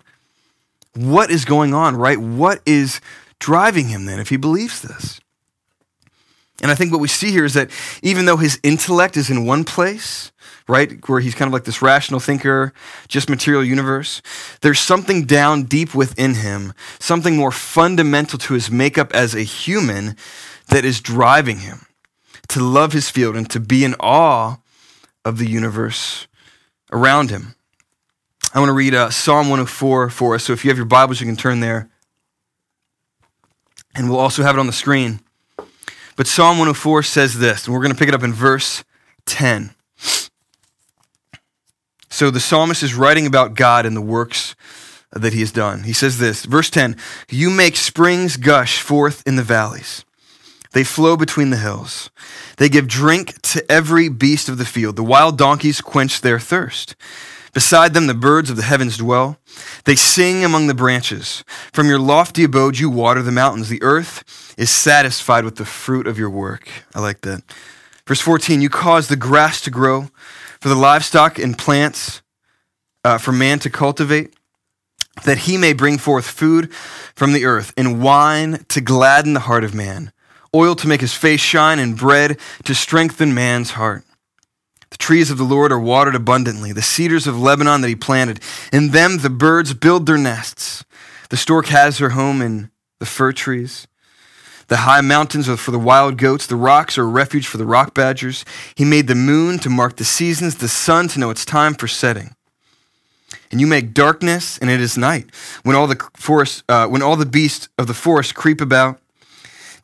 What 0.94 1.30
is 1.30 1.44
going 1.44 1.75
on, 1.75 1.94
right? 1.94 2.18
What 2.18 2.62
is 2.64 3.02
driving 3.38 3.88
him 3.88 4.06
then 4.06 4.18
if 4.18 4.30
he 4.30 4.38
believes 4.38 4.80
this? 4.80 5.20
And 6.60 6.70
I 6.70 6.74
think 6.74 6.90
what 6.90 7.00
we 7.00 7.08
see 7.08 7.30
here 7.30 7.44
is 7.44 7.54
that 7.54 7.70
even 8.02 8.24
though 8.24 8.36
his 8.36 8.58
intellect 8.62 9.16
is 9.16 9.30
in 9.30 9.46
one 9.46 9.64
place, 9.64 10.32
right, 10.66 11.08
where 11.08 11.20
he's 11.20 11.34
kind 11.34 11.48
of 11.48 11.52
like 11.52 11.64
this 11.64 11.82
rational 11.82 12.20
thinker, 12.20 12.72
just 13.06 13.30
material 13.30 13.62
universe, 13.62 14.20
there's 14.60 14.80
something 14.80 15.24
down 15.24 15.64
deep 15.64 15.94
within 15.94 16.34
him, 16.34 16.73
something 16.99 17.36
more 17.36 17.52
fundamental 17.52 18.38
to 18.40 18.54
his 18.54 18.71
makeup 18.71 19.14
as 19.14 19.34
a 19.34 19.42
human 19.42 20.16
that 20.68 20.84
is 20.84 21.00
driving 21.00 21.60
him 21.60 21.86
to 22.49 22.60
love 22.60 22.92
his 22.92 23.08
field 23.08 23.36
and 23.36 23.49
to 23.50 23.60
be 23.60 23.84
in 23.84 23.94
awe 24.00 24.56
of 25.25 25.38
the 25.38 25.49
universe 25.49 26.26
around 26.90 27.30
him. 27.30 27.54
I 28.54 28.60
want 28.60 28.71
to 28.71 28.75
read 28.75 28.94
uh, 28.94 29.10
Psalm 29.10 29.49
104 29.49 30.10
for 30.10 30.34
us. 30.34 30.44
So 30.44 30.52
if 30.54 30.64
you 30.64 30.71
have 30.71 30.78
your 30.78 30.86
Bibles, 30.86 31.21
you 31.21 31.26
can 31.26 31.36
turn 31.36 31.60
there. 31.60 31.90
And 33.94 34.08
we'll 34.08 34.18
also 34.18 34.42
have 34.42 34.56
it 34.56 34.58
on 34.58 34.66
the 34.66 34.73
screen. 34.73 35.21
But 36.19 36.26
Psalm 36.26 36.59
104 36.59 37.04
says 37.04 37.39
this, 37.39 37.65
and 37.65 37.73
we're 37.73 37.81
going 37.81 37.93
to 37.93 37.99
pick 37.99 38.09
it 38.09 38.15
up 38.15 38.25
in 38.25 38.33
verse 38.33 38.83
10. 39.26 39.71
So 42.11 42.33
the 42.33 42.41
psalmist 42.41 42.83
is 42.83 42.97
writing 42.97 43.25
about 43.25 43.54
God 43.54 43.87
and 43.87 43.97
the 43.97 44.02
works 44.02 44.57
that 45.13 45.33
he 45.33 45.39
has 45.39 45.52
done. 45.52 45.85
He 45.85 45.93
says 45.93 46.19
this, 46.19 46.45
verse 46.45 46.71
10 46.71 46.97
You 47.28 47.50
make 47.50 47.76
springs 47.76 48.37
gush 48.37 48.83
forth 48.83 49.23
in 49.28 49.37
the 49.37 49.45
valleys, 49.45 50.04
they 50.73 50.83
flow 50.83 51.17
between 51.17 51.50
the 51.50 51.57
hills. 51.57 52.11
They 52.57 52.69
give 52.69 52.89
drink 52.89 53.41
to 53.43 53.65
every 53.71 54.09
beast 54.09 54.49
of 54.49 54.59
the 54.59 54.65
field. 54.65 54.97
The 54.97 55.04
wild 55.04 55.39
donkeys 55.39 55.81
quench 55.81 56.21
their 56.21 56.41
thirst. 56.41 56.97
Beside 57.54 57.95
them, 57.95 58.06
the 58.06 58.15
birds 58.15 58.50
of 58.50 58.56
the 58.56 58.63
heavens 58.63 58.97
dwell. 58.99 59.39
They 59.84 59.95
sing 59.95 60.45
among 60.45 60.67
the 60.67 60.75
branches. 60.75 61.45
From 61.73 61.89
your 61.89 61.99
lofty 61.99 62.45
abode, 62.45 62.78
you 62.78 62.91
water 62.91 63.23
the 63.23 63.32
mountains. 63.32 63.69
The 63.69 63.82
earth 63.82 64.54
is 64.58 64.71
satisfied 64.71 65.45
with 65.45 65.56
the 65.56 65.65
fruit 65.65 66.06
of 66.06 66.19
your 66.19 66.30
work. 66.30 66.69
I 66.95 67.00
like 67.00 67.23
that. 67.23 67.43
Verse 68.06 68.21
14, 68.21 68.61
you 68.61 68.69
cause 68.69 69.08
the 69.08 69.17
grass 69.17 69.61
to 69.63 69.71
grow 69.71 70.08
for 70.61 70.69
the 70.69 70.75
livestock 70.75 71.39
and 71.39 71.56
plants 71.56 72.23
uh, 73.04 73.19
for 73.19 73.32
man 73.32 73.58
to 73.61 73.71
cultivate, 73.71 74.34
that 75.25 75.39
he 75.39 75.56
may 75.56 75.73
bring 75.73 75.99
forth 75.99 76.26
food 76.26 76.73
from 77.15 77.32
the 77.32 77.45
earth, 77.45 77.73
and 77.76 78.02
wine 78.02 78.65
to 78.69 78.80
gladden 78.80 79.34
the 79.34 79.41
heart 79.41 79.65
of 79.65 79.75
man, 79.75 80.13
oil 80.54 80.75
to 80.75 80.89
make 80.89 81.00
his 81.00 81.15
face 81.15 81.41
shine, 81.41 81.78
and 81.78 81.97
bread 81.97 82.39
to 82.65 82.75
strengthen 82.75 83.34
man's 83.34 83.73
heart. 83.73 84.04
The 84.99 85.04
trees 85.04 85.30
of 85.30 85.39
the 85.39 85.45
Lord 85.45 85.73
are 85.73 85.80
watered 85.80 86.15
abundantly, 86.15 86.73
the 86.73 86.82
cedars 86.82 87.26
of 87.26 87.41
Lebanon 87.41 87.80
that 87.80 87.89
he 87.89 87.95
planted. 87.95 88.41
In 88.73 88.91
them 88.91 89.19
the 89.19 89.30
birds 89.30 89.73
build 89.73 90.06
their 90.06 90.19
nests. 90.19 90.84
The 91.30 91.37
stork 91.37 91.67
has 91.67 91.99
her 91.99 92.11
home 92.11 92.43
in 92.43 92.71
the 92.99 93.06
fir 93.06 93.32
trees. 93.32 93.87
The 94.67 94.78
high 94.78 95.00
mountains 95.00 95.49
are 95.49 95.56
for 95.56 95.71
the 95.71 95.78
wild 95.78 96.19
goats. 96.19 96.47
The 96.47 96.56
rocks 96.56 96.99
are 96.99 97.04
a 97.04 97.06
refuge 97.06 97.47
for 97.47 97.56
the 97.56 97.65
rock 97.65 97.95
badgers. 97.95 98.45
He 98.75 98.84
made 98.84 99.06
the 99.06 99.15
moon 99.15 99.58
to 99.61 99.71
mark 99.71 99.97
the 99.97 100.04
seasons, 100.04 100.56
the 100.56 100.69
sun 100.69 101.08
to 101.08 101.21
know 101.21 101.30
its 101.30 101.47
time 101.47 101.75
for 101.75 101.89
setting. 101.89 102.34
And 103.50 103.63
you 103.63 103.67
make 103.67 103.95
darkness, 103.95 104.58
and 104.58 104.69
it 104.69 104.80
is 104.80 104.99
night. 104.99 105.30
When 105.63 105.75
all 105.75 105.87
the 105.87 105.99
forest, 106.15 106.65
uh, 106.69 106.87
when 106.87 107.02
all 107.02 107.17
the 107.17 107.25
beasts 107.25 107.69
of 107.78 107.87
the 107.87 107.95
forest 107.95 108.34
creep 108.34 108.61
about, 108.61 109.00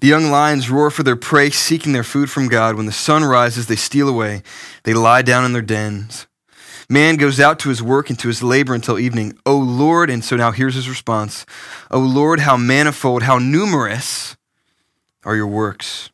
the 0.05 0.11
young 0.11 0.31
lions 0.31 0.69
roar 0.69 0.91
for 0.91 1.03
their 1.03 1.17
prey, 1.17 1.49
seeking 1.49 1.95
their 1.95 2.05
food 2.05 2.31
from 2.31 2.47
God. 2.47 2.77
When 2.77 2.85
the 2.85 2.93
sun 2.93 3.25
rises, 3.25 3.69
they 3.69 3.77
steal 3.77 4.07
away. 4.07 4.43
They 4.83 4.93
lie 4.93 5.23
down 5.23 5.47
in 5.47 5.55
their 5.55 5.63
dens. 5.63 6.27
Man 6.91 7.17
goes 7.17 7.41
out 7.41 7.59
to 7.61 7.71
his 7.71 7.83
work 7.83 8.11
and 8.11 8.19
to 8.19 8.29
his 8.29 8.43
labor 8.43 8.75
until 8.75 8.99
evening. 8.99 9.39
O 9.47 9.57
Lord, 9.57 10.11
and 10.11 10.23
so 10.23 10.37
now 10.37 10.51
here's 10.51 10.75
his 10.75 10.91
response 10.91 11.47
O 11.91 12.01
Lord, 12.01 12.41
how 12.41 12.59
manifold, 12.59 13.23
how 13.23 13.39
numerous 13.39 14.37
are 15.25 15.37
your 15.37 15.47
works. 15.47 16.11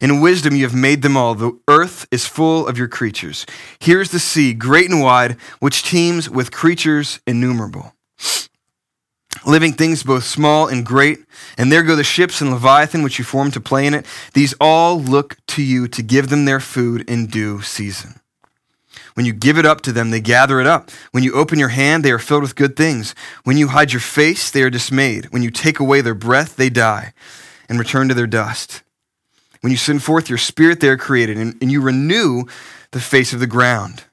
In 0.00 0.22
wisdom 0.22 0.56
you 0.56 0.64
have 0.64 0.74
made 0.74 1.02
them 1.02 1.14
all. 1.14 1.34
The 1.34 1.52
earth 1.68 2.08
is 2.10 2.24
full 2.26 2.66
of 2.66 2.78
your 2.78 2.88
creatures. 2.88 3.44
Here's 3.78 4.10
the 4.10 4.20
sea, 4.20 4.54
great 4.54 4.90
and 4.90 5.02
wide, 5.02 5.36
which 5.60 5.82
teems 5.82 6.30
with 6.30 6.50
creatures 6.50 7.20
innumerable 7.26 7.92
living 9.44 9.72
things 9.72 10.02
both 10.02 10.24
small 10.24 10.68
and 10.68 10.84
great. 10.84 11.20
And 11.58 11.70
there 11.70 11.82
go 11.82 11.96
the 11.96 12.04
ships 12.04 12.40
and 12.40 12.50
Leviathan, 12.50 13.02
which 13.02 13.18
you 13.18 13.24
formed 13.24 13.54
to 13.54 13.60
play 13.60 13.86
in 13.86 13.94
it. 13.94 14.06
These 14.34 14.54
all 14.60 15.00
look 15.00 15.36
to 15.48 15.62
you 15.62 15.88
to 15.88 16.02
give 16.02 16.28
them 16.28 16.44
their 16.44 16.60
food 16.60 17.08
in 17.08 17.26
due 17.26 17.62
season. 17.62 18.20
When 19.14 19.26
you 19.26 19.32
give 19.32 19.58
it 19.58 19.66
up 19.66 19.82
to 19.82 19.92
them, 19.92 20.10
they 20.10 20.20
gather 20.20 20.60
it 20.60 20.66
up. 20.66 20.90
When 21.10 21.22
you 21.22 21.34
open 21.34 21.58
your 21.58 21.68
hand, 21.68 22.02
they 22.02 22.12
are 22.12 22.18
filled 22.18 22.42
with 22.42 22.56
good 22.56 22.76
things. 22.76 23.14
When 23.44 23.58
you 23.58 23.68
hide 23.68 23.92
your 23.92 24.00
face, 24.00 24.50
they 24.50 24.62
are 24.62 24.70
dismayed. 24.70 25.26
When 25.26 25.42
you 25.42 25.50
take 25.50 25.78
away 25.80 26.00
their 26.00 26.14
breath, 26.14 26.56
they 26.56 26.70
die 26.70 27.12
and 27.68 27.78
return 27.78 28.08
to 28.08 28.14
their 28.14 28.26
dust. 28.26 28.82
When 29.60 29.70
you 29.70 29.76
send 29.76 30.02
forth 30.02 30.28
your 30.28 30.38
spirit, 30.38 30.80
they 30.80 30.88
are 30.88 30.96
created, 30.96 31.38
and, 31.38 31.56
and 31.60 31.70
you 31.70 31.80
renew 31.80 32.44
the 32.90 33.00
face 33.00 33.32
of 33.32 33.40
the 33.40 33.46
ground. 33.46 34.04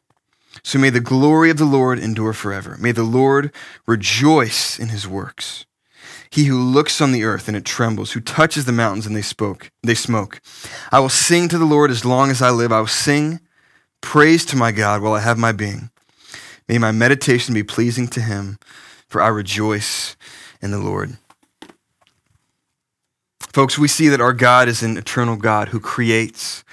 So 0.63 0.79
may 0.79 0.89
the 0.89 0.99
glory 0.99 1.49
of 1.49 1.57
the 1.57 1.65
Lord 1.65 1.99
endure 1.99 2.33
forever. 2.33 2.77
May 2.79 2.91
the 2.91 3.03
Lord 3.03 3.51
rejoice 3.87 4.79
in 4.79 4.89
his 4.89 5.07
works. 5.07 5.65
He 6.31 6.45
who 6.45 6.61
looks 6.61 7.01
on 7.01 7.11
the 7.11 7.23
earth 7.23 7.47
and 7.47 7.57
it 7.57 7.65
trembles, 7.65 8.11
who 8.11 8.19
touches 8.19 8.65
the 8.65 8.71
mountains 8.71 9.07
and 9.07 9.15
they 9.15 9.21
spoke, 9.21 9.71
they 9.81 9.95
smoke. 9.95 10.41
I 10.91 10.99
will 10.99 11.09
sing 11.09 11.47
to 11.49 11.57
the 11.57 11.65
Lord 11.65 11.89
as 11.89 12.05
long 12.05 12.29
as 12.29 12.41
I 12.41 12.51
live. 12.51 12.71
I 12.71 12.79
will 12.79 12.87
sing 12.87 13.39
praise 14.01 14.45
to 14.45 14.55
my 14.55 14.71
God 14.71 15.01
while 15.01 15.13
I 15.13 15.21
have 15.21 15.37
my 15.37 15.51
being. 15.51 15.89
May 16.67 16.77
my 16.77 16.91
meditation 16.91 17.55
be 17.55 17.63
pleasing 17.63 18.07
to 18.09 18.21
him, 18.21 18.59
for 19.07 19.21
I 19.21 19.27
rejoice 19.27 20.15
in 20.61 20.69
the 20.69 20.77
Lord. 20.77 21.17
Folks, 23.51 23.79
we 23.79 23.87
see 23.87 24.07
that 24.09 24.21
our 24.21 24.33
God 24.33 24.67
is 24.67 24.83
an 24.83 24.95
eternal 24.95 25.35
God 25.35 25.69
who 25.69 25.79
creates, 25.79 26.63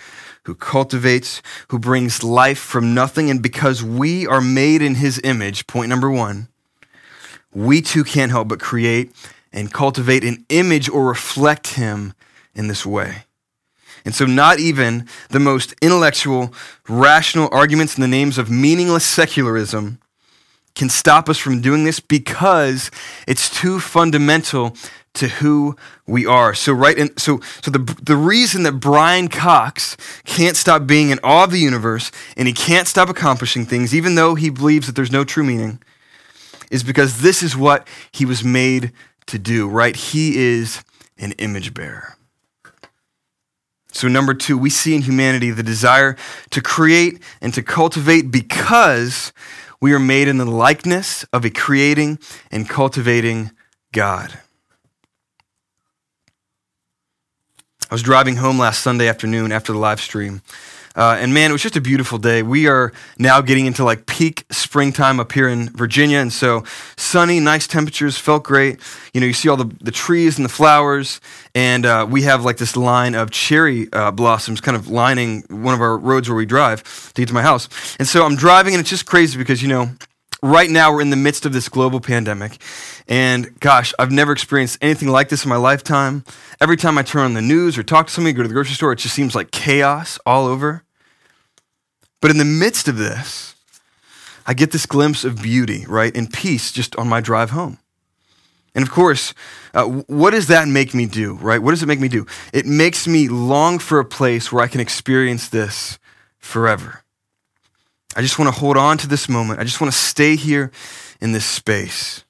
who 0.46 0.54
cultivates, 0.54 1.42
who 1.68 1.78
brings 1.78 2.22
life 2.22 2.58
from 2.58 2.94
nothing. 2.94 3.30
And 3.30 3.42
because 3.42 3.82
we 3.82 4.28
are 4.28 4.40
made 4.40 4.80
in 4.80 4.94
his 4.94 5.20
image, 5.24 5.66
point 5.66 5.88
number 5.88 6.08
one, 6.08 6.46
we 7.52 7.82
too 7.82 8.04
can't 8.04 8.30
help 8.30 8.46
but 8.46 8.60
create 8.60 9.10
and 9.52 9.72
cultivate 9.72 10.22
an 10.22 10.46
image 10.48 10.88
or 10.88 11.08
reflect 11.08 11.74
him 11.74 12.14
in 12.54 12.68
this 12.68 12.86
way. 12.86 13.24
And 14.04 14.14
so, 14.14 14.24
not 14.24 14.60
even 14.60 15.08
the 15.30 15.40
most 15.40 15.74
intellectual, 15.82 16.54
rational 16.88 17.48
arguments 17.50 17.96
in 17.96 18.02
the 18.02 18.08
names 18.08 18.38
of 18.38 18.48
meaningless 18.48 19.04
secularism 19.04 19.98
can 20.76 20.88
stop 20.88 21.28
us 21.28 21.38
from 21.38 21.60
doing 21.60 21.82
this 21.82 21.98
because 21.98 22.92
it's 23.26 23.50
too 23.50 23.80
fundamental 23.80 24.76
to 25.16 25.28
who 25.28 25.76
we 26.06 26.26
are. 26.26 26.54
So 26.54 26.72
right 26.72 26.98
and 26.98 27.18
so 27.18 27.40
so 27.62 27.70
the 27.70 27.78
the 28.02 28.16
reason 28.16 28.62
that 28.64 28.80
Brian 28.80 29.28
Cox 29.28 29.96
can't 30.24 30.56
stop 30.56 30.86
being 30.86 31.10
in 31.10 31.18
awe 31.22 31.44
of 31.44 31.50
the 31.50 31.58
universe 31.58 32.10
and 32.36 32.46
he 32.46 32.54
can't 32.54 32.88
stop 32.88 33.08
accomplishing 33.08 33.66
things 33.66 33.94
even 33.94 34.14
though 34.14 34.34
he 34.34 34.50
believes 34.50 34.86
that 34.86 34.96
there's 34.96 35.12
no 35.12 35.24
true 35.24 35.44
meaning 35.44 35.80
is 36.70 36.82
because 36.82 37.20
this 37.20 37.42
is 37.42 37.56
what 37.56 37.86
he 38.10 38.24
was 38.24 38.42
made 38.42 38.92
to 39.26 39.38
do, 39.38 39.68
right? 39.68 39.94
He 39.94 40.36
is 40.36 40.82
an 41.18 41.32
image 41.32 41.74
bearer. 41.74 42.16
So, 43.92 44.08
number 44.08 44.34
two, 44.34 44.58
we 44.58 44.68
see 44.68 44.94
in 44.94 45.02
humanity 45.02 45.50
the 45.50 45.62
desire 45.62 46.16
to 46.50 46.60
create 46.60 47.22
and 47.40 47.54
to 47.54 47.62
cultivate 47.62 48.30
because 48.30 49.32
we 49.80 49.94
are 49.94 49.98
made 49.98 50.28
in 50.28 50.36
the 50.36 50.44
likeness 50.44 51.24
of 51.32 51.44
a 51.44 51.50
creating 51.50 52.18
and 52.50 52.68
cultivating 52.68 53.52
God. 53.92 54.38
I 57.88 57.94
was 57.94 58.02
driving 58.02 58.36
home 58.36 58.58
last 58.58 58.82
Sunday 58.82 59.08
afternoon 59.08 59.52
after 59.52 59.72
the 59.72 59.78
live 59.78 60.00
stream. 60.00 60.42
Uh, 60.96 61.16
and 61.20 61.32
man, 61.32 61.50
it 61.50 61.52
was 61.52 61.62
just 61.62 61.76
a 61.76 61.80
beautiful 61.80 62.18
day. 62.18 62.42
We 62.42 62.66
are 62.66 62.92
now 63.18 63.40
getting 63.42 63.66
into 63.66 63.84
like 63.84 64.06
peak 64.06 64.44
springtime 64.50 65.20
up 65.20 65.30
here 65.30 65.48
in 65.48 65.68
Virginia. 65.68 66.18
And 66.18 66.32
so 66.32 66.64
sunny, 66.96 67.38
nice 67.38 67.66
temperatures, 67.66 68.16
felt 68.18 68.44
great. 68.44 68.80
You 69.12 69.20
know, 69.20 69.26
you 69.26 69.34
see 69.34 69.48
all 69.48 69.58
the, 69.58 69.70
the 69.82 69.90
trees 69.92 70.38
and 70.38 70.44
the 70.44 70.48
flowers. 70.48 71.20
And 71.54 71.84
uh, 71.84 72.06
we 72.08 72.22
have 72.22 72.44
like 72.44 72.56
this 72.56 72.76
line 72.76 73.14
of 73.14 73.30
cherry 73.30 73.92
uh, 73.92 74.10
blossoms 74.10 74.60
kind 74.60 74.76
of 74.76 74.88
lining 74.88 75.44
one 75.48 75.74
of 75.74 75.80
our 75.80 75.96
roads 75.96 76.28
where 76.28 76.36
we 76.36 76.46
drive 76.46 76.82
to 77.12 77.22
get 77.22 77.28
to 77.28 77.34
my 77.34 77.42
house. 77.42 77.68
And 77.98 78.08
so 78.08 78.24
I'm 78.24 78.34
driving, 78.34 78.74
and 78.74 78.80
it's 78.80 78.90
just 78.90 79.06
crazy 79.06 79.38
because, 79.38 79.62
you 79.62 79.68
know, 79.68 79.90
right 80.42 80.70
now 80.70 80.92
we're 80.92 81.00
in 81.00 81.10
the 81.10 81.16
midst 81.16 81.46
of 81.46 81.52
this 81.52 81.68
global 81.68 82.00
pandemic. 82.00 82.58
And 83.08 83.58
gosh, 83.60 83.94
I've 83.98 84.12
never 84.12 84.32
experienced 84.32 84.78
anything 84.80 85.08
like 85.08 85.28
this 85.28 85.44
in 85.44 85.48
my 85.48 85.56
lifetime. 85.56 86.24
Every 86.60 86.76
time 86.76 86.98
I 86.98 87.02
turn 87.02 87.24
on 87.24 87.34
the 87.34 87.42
news 87.42 87.78
or 87.78 87.82
talk 87.82 88.06
to 88.06 88.12
somebody, 88.12 88.32
go 88.32 88.42
to 88.42 88.48
the 88.48 88.54
grocery 88.54 88.74
store, 88.74 88.92
it 88.92 88.98
just 88.98 89.14
seems 89.14 89.34
like 89.34 89.50
chaos 89.50 90.18
all 90.26 90.46
over. 90.46 90.84
But 92.20 92.30
in 92.30 92.38
the 92.38 92.44
midst 92.44 92.88
of 92.88 92.96
this, 92.96 93.54
I 94.46 94.54
get 94.54 94.70
this 94.70 94.86
glimpse 94.86 95.24
of 95.24 95.42
beauty, 95.42 95.84
right, 95.88 96.16
and 96.16 96.32
peace 96.32 96.72
just 96.72 96.96
on 96.96 97.08
my 97.08 97.20
drive 97.20 97.50
home. 97.50 97.78
And 98.74 98.84
of 98.84 98.90
course, 98.90 99.32
uh, 99.74 99.84
what 99.84 100.30
does 100.30 100.48
that 100.48 100.68
make 100.68 100.94
me 100.94 101.06
do, 101.06 101.34
right? 101.36 101.60
What 101.60 101.70
does 101.70 101.82
it 101.82 101.86
make 101.86 101.98
me 101.98 102.08
do? 102.08 102.26
It 102.52 102.66
makes 102.66 103.08
me 103.08 103.26
long 103.28 103.78
for 103.78 103.98
a 103.98 104.04
place 104.04 104.52
where 104.52 104.62
I 104.62 104.68
can 104.68 104.80
experience 104.80 105.48
this 105.48 105.98
forever. 106.38 107.02
I 108.16 108.22
just 108.22 108.38
want 108.38 108.52
to 108.52 108.58
hold 108.58 108.76
on 108.76 108.96
to 108.98 109.06
this 109.06 109.28
moment. 109.28 109.60
I 109.60 109.64
just 109.64 109.80
want 109.80 109.92
to 109.92 109.98
stay 109.98 110.36
here 110.36 110.72
in 111.20 111.32
this 111.32 111.44
space. 111.44 112.24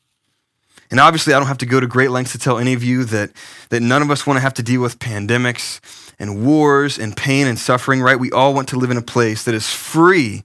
And 0.90 1.00
obviously, 1.00 1.32
I 1.32 1.38
don't 1.38 1.48
have 1.48 1.58
to 1.58 1.66
go 1.66 1.80
to 1.80 1.86
great 1.86 2.10
lengths 2.10 2.32
to 2.32 2.38
tell 2.38 2.58
any 2.58 2.72
of 2.72 2.84
you 2.84 3.04
that, 3.04 3.30
that 3.70 3.80
none 3.80 4.02
of 4.02 4.10
us 4.10 4.26
want 4.26 4.36
to 4.36 4.40
have 4.40 4.54
to 4.54 4.62
deal 4.62 4.80
with 4.80 4.98
pandemics 4.98 5.80
and 6.18 6.44
wars 6.44 6.98
and 6.98 7.16
pain 7.16 7.46
and 7.46 7.58
suffering, 7.58 8.02
right? 8.02 8.18
We 8.18 8.30
all 8.30 8.52
want 8.52 8.68
to 8.68 8.78
live 8.78 8.90
in 8.90 8.96
a 8.96 9.02
place 9.02 9.44
that 9.44 9.54
is 9.54 9.72
free 9.72 10.42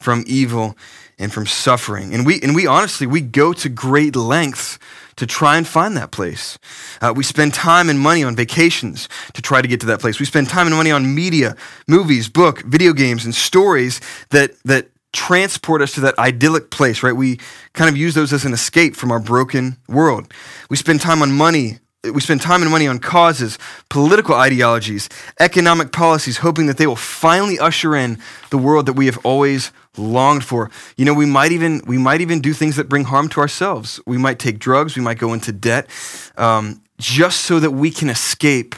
from 0.00 0.24
evil 0.26 0.76
and 1.18 1.32
from 1.32 1.46
suffering. 1.46 2.14
And 2.14 2.24
we, 2.24 2.40
and 2.40 2.54
we 2.54 2.66
honestly, 2.66 3.06
we 3.06 3.20
go 3.20 3.52
to 3.52 3.68
great 3.68 4.16
lengths 4.16 4.78
to 5.20 5.26
try 5.26 5.58
and 5.58 5.68
find 5.68 5.98
that 5.98 6.10
place. 6.10 6.58
Uh, 7.02 7.12
we 7.14 7.22
spend 7.22 7.52
time 7.52 7.90
and 7.90 8.00
money 8.00 8.24
on 8.24 8.34
vacations 8.34 9.06
to 9.34 9.42
try 9.42 9.60
to 9.60 9.68
get 9.68 9.78
to 9.80 9.86
that 9.86 10.00
place. 10.00 10.18
We 10.18 10.24
spend 10.24 10.48
time 10.48 10.66
and 10.66 10.74
money 10.74 10.90
on 10.90 11.14
media, 11.14 11.56
movies, 11.86 12.30
book, 12.30 12.62
video 12.62 12.94
games, 12.94 13.26
and 13.26 13.34
stories 13.34 14.00
that, 14.30 14.52
that 14.64 14.88
transport 15.12 15.82
us 15.82 15.92
to 15.92 16.00
that 16.00 16.18
idyllic 16.18 16.70
place, 16.70 17.02
right? 17.02 17.12
We 17.12 17.38
kind 17.74 17.90
of 17.90 17.98
use 17.98 18.14
those 18.14 18.32
as 18.32 18.46
an 18.46 18.54
escape 18.54 18.96
from 18.96 19.12
our 19.12 19.20
broken 19.20 19.76
world. 19.88 20.32
We 20.70 20.78
spend 20.78 21.02
time 21.02 21.20
on 21.20 21.32
money. 21.32 21.80
We 22.02 22.22
spend 22.22 22.40
time 22.40 22.62
and 22.62 22.70
money 22.70 22.88
on 22.88 22.98
causes, 22.98 23.58
political 23.90 24.34
ideologies, 24.34 25.10
economic 25.38 25.92
policies, 25.92 26.38
hoping 26.38 26.66
that 26.68 26.78
they 26.78 26.86
will 26.86 26.96
finally 26.96 27.58
usher 27.58 27.94
in 27.94 28.18
the 28.48 28.56
world 28.56 28.86
that 28.86 28.94
we 28.94 29.04
have 29.04 29.18
always 29.22 29.70
longed 29.96 30.44
for. 30.44 30.70
You 30.96 31.04
know, 31.04 31.14
we 31.14 31.26
might 31.26 31.52
even 31.52 31.82
we 31.86 31.98
might 31.98 32.20
even 32.20 32.40
do 32.40 32.52
things 32.52 32.76
that 32.76 32.88
bring 32.88 33.04
harm 33.04 33.28
to 33.30 33.40
ourselves. 33.40 34.00
We 34.06 34.18
might 34.18 34.38
take 34.38 34.58
drugs. 34.58 34.96
We 34.96 35.02
might 35.02 35.18
go 35.18 35.32
into 35.32 35.52
debt, 35.52 35.88
um, 36.36 36.82
just 36.98 37.40
so 37.40 37.60
that 37.60 37.72
we 37.72 37.90
can 37.90 38.08
escape 38.08 38.74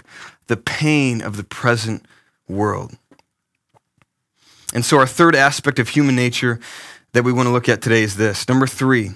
the 0.47 0.57
pain 0.57 1.23
of 1.23 1.37
the 1.37 1.45
present 1.45 2.07
world. 2.49 2.97
And 4.75 4.85
so, 4.85 4.99
our 4.99 5.07
third 5.07 5.37
aspect 5.37 5.79
of 5.79 5.91
human 5.91 6.17
nature 6.17 6.61
that 7.13 7.25
we 7.25 7.33
want 7.33 7.47
to 7.47 7.53
look 7.53 7.69
at 7.69 7.83
today 7.83 8.03
is 8.03 8.17
this. 8.17 8.49
Number 8.49 8.67
three, 8.67 9.11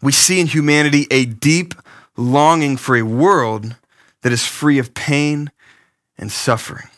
we 0.00 0.12
see 0.12 0.40
in 0.40 0.46
humanity 0.46 1.06
a 1.10 1.26
deep 1.26 1.74
longing 2.16 2.76
for 2.76 2.96
a 2.96 3.02
world 3.02 3.76
that 4.22 4.32
is 4.32 4.46
free 4.46 4.78
of 4.78 4.94
pain 4.94 5.50
and 6.18 6.32
suffering, 6.32 6.88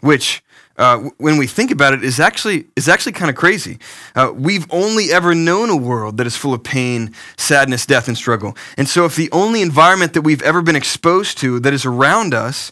which 0.00 0.42
uh, 0.78 1.10
when 1.18 1.36
we 1.36 1.46
think 1.46 1.70
about 1.70 1.92
it, 1.92 2.04
is 2.04 2.20
actually 2.20 2.66
is 2.76 2.88
actually 2.88 3.12
kind 3.12 3.28
of 3.28 3.36
crazy. 3.36 3.78
Uh, 4.14 4.32
we've 4.34 4.66
only 4.70 5.10
ever 5.10 5.34
known 5.34 5.70
a 5.70 5.76
world 5.76 6.16
that 6.16 6.26
is 6.26 6.36
full 6.36 6.54
of 6.54 6.62
pain, 6.62 7.12
sadness, 7.36 7.84
death, 7.84 8.08
and 8.08 8.16
struggle. 8.16 8.56
And 8.76 8.88
so, 8.88 9.04
if 9.04 9.16
the 9.16 9.30
only 9.32 9.60
environment 9.60 10.14
that 10.14 10.22
we've 10.22 10.42
ever 10.42 10.62
been 10.62 10.76
exposed 10.76 11.38
to 11.38 11.58
that 11.60 11.74
is 11.74 11.84
around 11.84 12.32
us, 12.32 12.70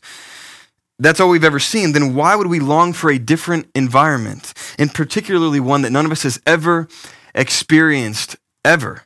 that's 0.99 1.21
all 1.21 1.29
we've 1.29 1.45
ever 1.45 1.59
seen, 1.59 1.93
then 1.93 2.15
why 2.15 2.37
would 2.37 2.47
we 2.47 2.61
long 2.61 2.93
for 2.93 3.11
a 3.11 3.19
different 3.19 3.67
environment, 3.75 4.55
and 4.79 4.95
particularly 4.95 5.61
one 5.61 5.83
that 5.83 5.91
none 5.91 6.07
of 6.07 6.13
us 6.13 6.23
has 6.23 6.41
ever 6.47 6.89
experienced 7.35 8.37
ever? 8.65 9.03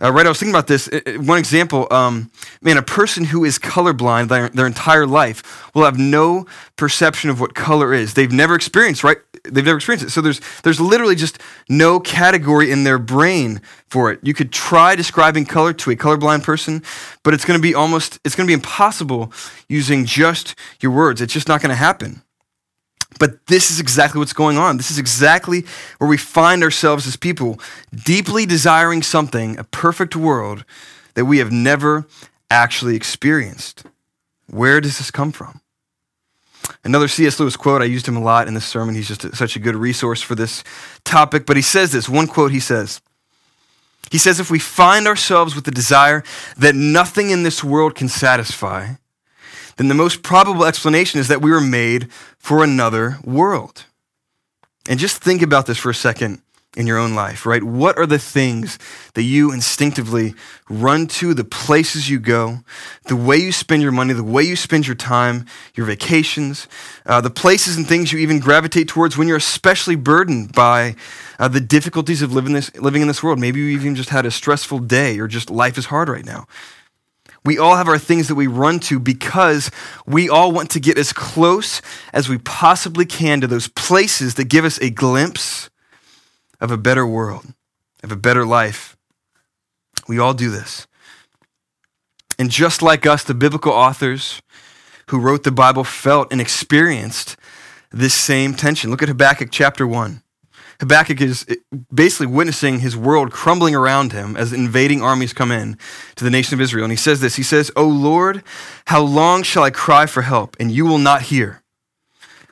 Uh, 0.00 0.12
right, 0.12 0.26
I 0.26 0.28
was 0.28 0.38
thinking 0.38 0.54
about 0.54 0.68
this. 0.68 0.88
One 1.16 1.38
example, 1.38 1.88
um, 1.90 2.30
man, 2.62 2.76
a 2.76 2.82
person 2.82 3.24
who 3.24 3.44
is 3.44 3.58
colorblind 3.58 4.28
their, 4.28 4.48
their 4.48 4.66
entire 4.66 5.06
life 5.06 5.74
will 5.74 5.84
have 5.84 5.98
no 5.98 6.46
perception 6.76 7.30
of 7.30 7.40
what 7.40 7.54
color 7.54 7.92
is. 7.92 8.14
They've 8.14 8.30
never 8.30 8.54
experienced, 8.54 9.02
right? 9.02 9.18
They've 9.42 9.64
never 9.64 9.78
experienced 9.78 10.06
it. 10.06 10.10
So 10.10 10.20
there's, 10.20 10.40
there's 10.62 10.80
literally 10.80 11.16
just 11.16 11.38
no 11.68 11.98
category 11.98 12.70
in 12.70 12.84
their 12.84 12.98
brain 12.98 13.60
for 13.88 14.12
it. 14.12 14.20
You 14.22 14.34
could 14.34 14.52
try 14.52 14.94
describing 14.94 15.46
color 15.46 15.72
to 15.72 15.90
a 15.90 15.96
colorblind 15.96 16.44
person, 16.44 16.84
but 17.24 17.34
it's 17.34 17.44
going 17.44 17.58
to 17.58 17.62
be 17.62 17.74
almost, 17.74 18.20
it's 18.24 18.36
going 18.36 18.46
to 18.46 18.50
be 18.50 18.54
impossible 18.54 19.32
using 19.68 20.04
just 20.04 20.54
your 20.80 20.92
words. 20.92 21.20
It's 21.20 21.32
just 21.32 21.48
not 21.48 21.60
going 21.60 21.70
to 21.70 21.76
happen. 21.76 22.22
But 23.18 23.46
this 23.46 23.70
is 23.70 23.80
exactly 23.80 24.18
what's 24.18 24.32
going 24.32 24.58
on. 24.58 24.76
This 24.76 24.90
is 24.90 24.98
exactly 24.98 25.64
where 25.98 26.08
we 26.08 26.16
find 26.16 26.62
ourselves 26.62 27.06
as 27.06 27.16
people, 27.16 27.58
deeply 27.92 28.46
desiring 28.46 29.02
something, 29.02 29.58
a 29.58 29.64
perfect 29.64 30.14
world 30.14 30.64
that 31.14 31.24
we 31.24 31.38
have 31.38 31.50
never 31.50 32.06
actually 32.50 32.94
experienced. 32.94 33.84
Where 34.46 34.80
does 34.80 34.98
this 34.98 35.10
come 35.10 35.32
from? 35.32 35.60
Another 36.84 37.08
C.S. 37.08 37.40
Lewis 37.40 37.56
quote, 37.56 37.82
I 37.82 37.86
used 37.86 38.06
him 38.06 38.16
a 38.16 38.22
lot 38.22 38.46
in 38.46 38.54
this 38.54 38.66
sermon. 38.66 38.94
He's 38.94 39.08
just 39.08 39.34
such 39.34 39.56
a 39.56 39.58
good 39.58 39.74
resource 39.74 40.22
for 40.22 40.34
this 40.34 40.62
topic. 41.04 41.46
But 41.46 41.56
he 41.56 41.62
says 41.62 41.92
this 41.92 42.08
one 42.08 42.26
quote 42.26 42.52
he 42.52 42.60
says, 42.60 43.00
He 44.10 44.18
says, 44.18 44.38
If 44.38 44.50
we 44.50 44.58
find 44.58 45.06
ourselves 45.06 45.54
with 45.54 45.64
the 45.64 45.70
desire 45.70 46.22
that 46.56 46.74
nothing 46.74 47.30
in 47.30 47.42
this 47.42 47.64
world 47.64 47.94
can 47.94 48.08
satisfy, 48.08 48.94
then 49.78 49.88
the 49.88 49.94
most 49.94 50.22
probable 50.22 50.64
explanation 50.64 51.20
is 51.20 51.28
that 51.28 51.40
we 51.40 51.50
were 51.50 51.60
made 51.60 52.10
for 52.38 52.62
another 52.62 53.18
world. 53.24 53.84
And 54.88 54.98
just 54.98 55.22
think 55.22 55.40
about 55.40 55.66
this 55.66 55.78
for 55.78 55.90
a 55.90 55.94
second 55.94 56.42
in 56.76 56.86
your 56.86 56.98
own 56.98 57.14
life, 57.14 57.46
right? 57.46 57.62
What 57.62 57.96
are 57.98 58.06
the 58.06 58.18
things 58.18 58.78
that 59.14 59.22
you 59.22 59.52
instinctively 59.52 60.34
run 60.68 61.06
to, 61.08 61.34
the 61.34 61.44
places 61.44 62.10
you 62.10 62.20
go, 62.20 62.58
the 63.06 63.16
way 63.16 63.36
you 63.36 63.52
spend 63.52 63.82
your 63.82 63.90
money, 63.90 64.12
the 64.12 64.22
way 64.22 64.42
you 64.42 64.54
spend 64.54 64.86
your 64.86 64.94
time, 64.94 65.46
your 65.74 65.86
vacations, 65.86 66.68
uh, 67.06 67.20
the 67.20 67.30
places 67.30 67.76
and 67.76 67.86
things 67.86 68.12
you 68.12 68.18
even 68.18 68.38
gravitate 68.38 68.86
towards 68.86 69.16
when 69.16 69.26
you're 69.26 69.38
especially 69.38 69.96
burdened 69.96 70.52
by 70.52 70.94
uh, 71.38 71.48
the 71.48 71.60
difficulties 71.60 72.22
of 72.22 72.32
living, 72.32 72.52
this, 72.52 72.74
living 72.76 73.02
in 73.02 73.08
this 73.08 73.22
world? 73.22 73.40
Maybe 73.40 73.60
you 73.60 73.68
even 73.68 73.94
just 73.96 74.10
had 74.10 74.26
a 74.26 74.30
stressful 74.30 74.80
day 74.80 75.18
or 75.18 75.26
just 75.26 75.50
life 75.50 75.78
is 75.78 75.86
hard 75.86 76.08
right 76.08 76.24
now. 76.24 76.46
We 77.48 77.56
all 77.56 77.76
have 77.76 77.88
our 77.88 77.98
things 77.98 78.28
that 78.28 78.34
we 78.34 78.46
run 78.46 78.78
to 78.80 79.00
because 79.00 79.70
we 80.06 80.28
all 80.28 80.52
want 80.52 80.68
to 80.72 80.80
get 80.80 80.98
as 80.98 81.14
close 81.14 81.80
as 82.12 82.28
we 82.28 82.36
possibly 82.36 83.06
can 83.06 83.40
to 83.40 83.46
those 83.46 83.68
places 83.68 84.34
that 84.34 84.50
give 84.50 84.66
us 84.66 84.78
a 84.82 84.90
glimpse 84.90 85.70
of 86.60 86.70
a 86.70 86.76
better 86.76 87.06
world, 87.06 87.46
of 88.02 88.12
a 88.12 88.16
better 88.16 88.44
life. 88.44 88.98
We 90.06 90.18
all 90.18 90.34
do 90.34 90.50
this. 90.50 90.86
And 92.38 92.50
just 92.50 92.82
like 92.82 93.06
us, 93.06 93.24
the 93.24 93.32
biblical 93.32 93.72
authors 93.72 94.42
who 95.06 95.18
wrote 95.18 95.44
the 95.44 95.50
Bible 95.50 95.84
felt 95.84 96.30
and 96.30 96.42
experienced 96.42 97.34
this 97.90 98.12
same 98.12 98.52
tension. 98.52 98.90
Look 98.90 99.02
at 99.02 99.08
Habakkuk 99.08 99.48
chapter 99.50 99.86
1. 99.86 100.22
Habakkuk 100.80 101.20
is 101.20 101.44
eh, 101.48 101.56
basically 101.92 102.26
witnessing 102.26 102.80
his 102.80 102.96
world 102.96 103.32
crumbling 103.32 103.74
around 103.74 104.12
him 104.12 104.36
as 104.36 104.52
invading 104.52 105.02
armies 105.02 105.32
come 105.32 105.50
in 105.50 105.76
to 106.16 106.24
the 106.24 106.30
nation 106.30 106.54
of 106.54 106.60
Israel. 106.60 106.84
And 106.84 106.92
he 106.92 106.96
says 106.96 107.20
this 107.20 107.36
He 107.36 107.42
says, 107.42 107.70
O 107.76 107.84
Lord, 107.84 108.42
how 108.86 109.02
long 109.02 109.42
shall 109.42 109.64
I 109.64 109.70
cry 109.70 110.06
for 110.06 110.22
help, 110.22 110.56
and 110.60 110.70
you 110.70 110.86
will 110.86 110.98
not 110.98 111.22
hear? 111.22 111.62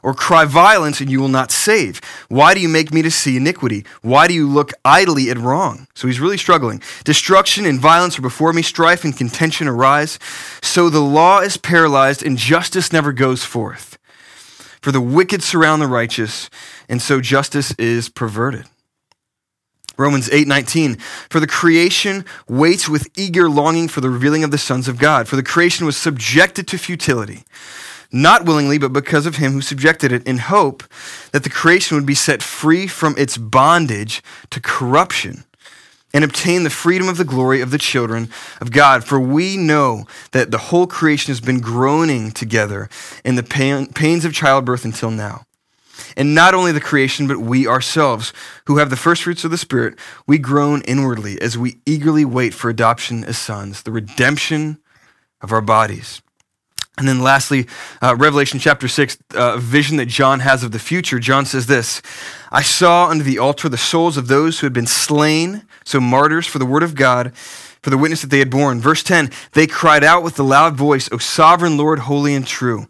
Or 0.02 0.14
cry 0.14 0.44
violence, 0.44 1.00
and 1.00 1.10
you 1.10 1.20
will 1.20 1.28
not 1.28 1.50
save? 1.50 2.00
Why 2.28 2.54
do 2.54 2.60
you 2.60 2.68
make 2.68 2.92
me 2.92 3.02
to 3.02 3.10
see 3.10 3.36
iniquity? 3.36 3.84
Why 4.02 4.28
do 4.28 4.34
you 4.34 4.48
look 4.48 4.72
idly 4.84 5.30
at 5.30 5.38
wrong? 5.38 5.88
So 5.94 6.06
he's 6.06 6.20
really 6.20 6.38
struggling. 6.38 6.80
Destruction 7.02 7.66
and 7.66 7.80
violence 7.80 8.16
are 8.16 8.22
before 8.22 8.52
me, 8.52 8.62
strife 8.62 9.04
and 9.04 9.16
contention 9.16 9.66
arise. 9.66 10.20
So 10.62 10.90
the 10.90 11.00
law 11.00 11.40
is 11.40 11.56
paralyzed, 11.56 12.24
and 12.24 12.38
justice 12.38 12.92
never 12.92 13.12
goes 13.12 13.44
forth. 13.44 13.98
For 14.86 14.92
the 14.92 15.00
wicked 15.00 15.42
surround 15.42 15.82
the 15.82 15.88
righteous, 15.88 16.48
and 16.88 17.02
so 17.02 17.20
justice 17.20 17.74
is 17.76 18.08
perverted. 18.08 18.66
Romans 19.96 20.28
8:19 20.28 21.00
For 21.28 21.40
the 21.40 21.48
creation 21.48 22.24
waits 22.48 22.88
with 22.88 23.08
eager 23.16 23.50
longing 23.50 23.88
for 23.88 24.00
the 24.00 24.10
revealing 24.10 24.44
of 24.44 24.52
the 24.52 24.58
sons 24.58 24.86
of 24.86 24.96
God 24.96 25.26
for 25.26 25.34
the 25.34 25.42
creation 25.42 25.86
was 25.86 25.96
subjected 25.96 26.68
to 26.68 26.78
futility 26.78 27.42
not 28.12 28.44
willingly 28.44 28.78
but 28.78 28.92
because 28.92 29.26
of 29.26 29.38
him 29.38 29.54
who 29.54 29.60
subjected 29.60 30.12
it 30.12 30.24
in 30.24 30.38
hope 30.38 30.84
that 31.32 31.42
the 31.42 31.50
creation 31.50 31.96
would 31.96 32.06
be 32.06 32.14
set 32.14 32.40
free 32.40 32.86
from 32.86 33.16
its 33.18 33.36
bondage 33.36 34.22
to 34.50 34.60
corruption 34.60 35.42
and 36.16 36.24
obtain 36.24 36.62
the 36.62 36.70
freedom 36.70 37.10
of 37.10 37.18
the 37.18 37.24
glory 37.24 37.60
of 37.60 37.70
the 37.70 37.76
children 37.76 38.30
of 38.62 38.70
God. 38.70 39.04
For 39.04 39.20
we 39.20 39.58
know 39.58 40.06
that 40.32 40.50
the 40.50 40.56
whole 40.56 40.86
creation 40.86 41.30
has 41.30 41.42
been 41.42 41.60
groaning 41.60 42.30
together 42.30 42.88
in 43.22 43.34
the 43.34 43.42
pain, 43.42 43.92
pains 43.92 44.24
of 44.24 44.32
childbirth 44.32 44.86
until 44.86 45.10
now. 45.10 45.44
And 46.16 46.34
not 46.34 46.54
only 46.54 46.72
the 46.72 46.80
creation, 46.80 47.28
but 47.28 47.40
we 47.40 47.66
ourselves, 47.66 48.32
who 48.64 48.78
have 48.78 48.88
the 48.88 48.96
first 48.96 49.24
fruits 49.24 49.44
of 49.44 49.50
the 49.50 49.58
Spirit, 49.58 49.98
we 50.26 50.38
groan 50.38 50.80
inwardly 50.88 51.38
as 51.38 51.58
we 51.58 51.80
eagerly 51.84 52.24
wait 52.24 52.54
for 52.54 52.70
adoption 52.70 53.22
as 53.22 53.36
sons, 53.36 53.82
the 53.82 53.92
redemption 53.92 54.78
of 55.42 55.52
our 55.52 55.60
bodies. 55.60 56.22
And 56.98 57.06
then 57.06 57.20
lastly, 57.20 57.66
uh, 58.00 58.16
Revelation 58.16 58.58
chapter 58.58 58.88
6, 58.88 59.18
uh, 59.34 59.56
a 59.56 59.58
vision 59.58 59.98
that 59.98 60.06
John 60.06 60.40
has 60.40 60.64
of 60.64 60.72
the 60.72 60.78
future. 60.78 61.18
John 61.18 61.44
says 61.44 61.66
this 61.66 62.00
I 62.50 62.62
saw 62.62 63.08
under 63.08 63.22
the 63.22 63.38
altar 63.38 63.68
the 63.68 63.76
souls 63.76 64.16
of 64.16 64.28
those 64.28 64.60
who 64.60 64.66
had 64.66 64.72
been 64.72 64.86
slain, 64.86 65.66
so 65.86 66.00
martyrs 66.00 66.46
for 66.46 66.58
the 66.58 66.66
word 66.66 66.82
of 66.82 66.94
God, 66.94 67.34
for 67.36 67.88
the 67.88 67.96
witness 67.96 68.20
that 68.20 68.28
they 68.28 68.40
had 68.40 68.50
borne. 68.50 68.80
Verse 68.80 69.02
10 69.02 69.30
They 69.52 69.66
cried 69.66 70.04
out 70.04 70.22
with 70.22 70.38
a 70.38 70.42
loud 70.42 70.76
voice, 70.76 71.08
O 71.10 71.18
sovereign 71.18 71.78
Lord, 71.78 72.00
holy 72.00 72.34
and 72.34 72.46
true, 72.46 72.86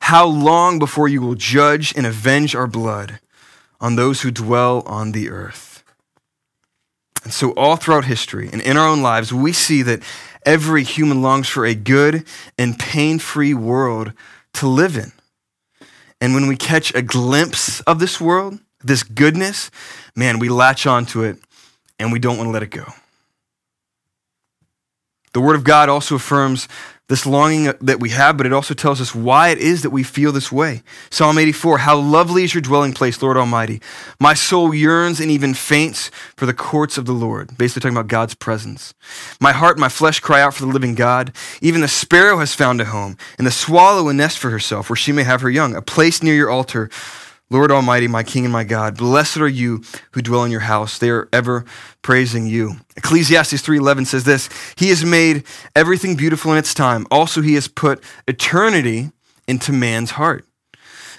how 0.00 0.26
long 0.26 0.80
before 0.80 1.08
you 1.08 1.20
will 1.20 1.34
judge 1.36 1.94
and 1.96 2.06
avenge 2.06 2.56
our 2.56 2.66
blood 2.66 3.20
on 3.80 3.94
those 3.94 4.22
who 4.22 4.30
dwell 4.30 4.82
on 4.86 5.12
the 5.12 5.28
earth? 5.28 5.84
And 7.22 7.32
so, 7.32 7.50
all 7.52 7.76
throughout 7.76 8.06
history 8.06 8.48
and 8.52 8.62
in 8.62 8.76
our 8.76 8.88
own 8.88 9.02
lives, 9.02 9.32
we 9.32 9.52
see 9.52 9.82
that 9.82 10.02
Every 10.48 10.82
human 10.82 11.20
longs 11.20 11.46
for 11.46 11.66
a 11.66 11.74
good 11.74 12.24
and 12.56 12.78
pain 12.78 13.18
free 13.18 13.52
world 13.52 14.14
to 14.54 14.66
live 14.66 14.96
in. 14.96 15.12
And 16.22 16.32
when 16.32 16.46
we 16.46 16.56
catch 16.56 16.94
a 16.94 17.02
glimpse 17.02 17.80
of 17.82 17.98
this 17.98 18.18
world, 18.18 18.58
this 18.82 19.02
goodness, 19.02 19.70
man, 20.16 20.38
we 20.38 20.48
latch 20.48 20.86
onto 20.86 21.22
it 21.22 21.38
and 21.98 22.12
we 22.12 22.18
don't 22.18 22.36
want 22.36 22.48
to 22.48 22.52
let 22.52 22.62
it 22.62 22.70
go. 22.70 22.84
The 25.32 25.40
Word 25.40 25.56
of 25.56 25.64
God 25.64 25.88
also 25.88 26.16
affirms 26.16 26.68
this 27.08 27.24
longing 27.24 27.72
that 27.80 28.00
we 28.00 28.10
have, 28.10 28.36
but 28.36 28.44
it 28.44 28.52
also 28.52 28.74
tells 28.74 29.00
us 29.00 29.14
why 29.14 29.48
it 29.48 29.58
is 29.58 29.82
that 29.82 29.90
we 29.90 30.02
feel 30.02 30.30
this 30.30 30.52
way. 30.52 30.82
Psalm 31.10 31.38
84 31.38 31.78
How 31.78 31.96
lovely 31.98 32.44
is 32.44 32.54
your 32.54 32.60
dwelling 32.60 32.92
place, 32.92 33.22
Lord 33.22 33.36
Almighty. 33.36 33.80
My 34.20 34.34
soul 34.34 34.74
yearns 34.74 35.18
and 35.18 35.30
even 35.30 35.54
faints 35.54 36.10
for 36.36 36.44
the 36.44 36.52
courts 36.52 36.98
of 36.98 37.06
the 37.06 37.12
Lord. 37.12 37.56
Basically, 37.56 37.80
talking 37.80 37.96
about 37.96 38.08
God's 38.08 38.34
presence. 38.34 38.92
My 39.40 39.52
heart 39.52 39.76
and 39.76 39.80
my 39.80 39.88
flesh 39.88 40.20
cry 40.20 40.42
out 40.42 40.54
for 40.54 40.66
the 40.66 40.72
living 40.72 40.94
God. 40.94 41.32
Even 41.62 41.80
the 41.80 41.88
sparrow 41.88 42.38
has 42.38 42.54
found 42.54 42.80
a 42.80 42.86
home, 42.86 43.16
and 43.38 43.46
the 43.46 43.50
swallow 43.50 44.08
a 44.08 44.12
nest 44.12 44.38
for 44.38 44.50
herself, 44.50 44.90
where 44.90 44.96
she 44.96 45.12
may 45.12 45.24
have 45.24 45.40
her 45.40 45.50
young, 45.50 45.74
a 45.74 45.82
place 45.82 46.22
near 46.22 46.34
your 46.34 46.50
altar 46.50 46.90
Lord 47.50 47.72
Almighty, 47.72 48.08
my 48.08 48.22
King 48.22 48.44
and 48.44 48.52
my 48.52 48.64
God, 48.64 48.98
blessed 48.98 49.38
are 49.38 49.48
you 49.48 49.82
who 50.12 50.20
dwell 50.20 50.44
in 50.44 50.50
your 50.50 50.60
house. 50.60 50.98
They 50.98 51.08
are 51.08 51.28
ever 51.32 51.64
praising 52.02 52.46
you. 52.46 52.76
Ecclesiastes 52.96 53.62
3:11 53.62 54.04
says 54.04 54.24
this, 54.24 54.50
He 54.76 54.90
has 54.90 55.02
made 55.02 55.44
everything 55.74 56.14
beautiful 56.14 56.52
in 56.52 56.58
its 56.58 56.74
time. 56.74 57.06
Also 57.10 57.40
he 57.40 57.54
has 57.54 57.66
put 57.66 58.04
eternity 58.26 59.12
into 59.46 59.72
man's 59.72 60.12
heart. 60.12 60.44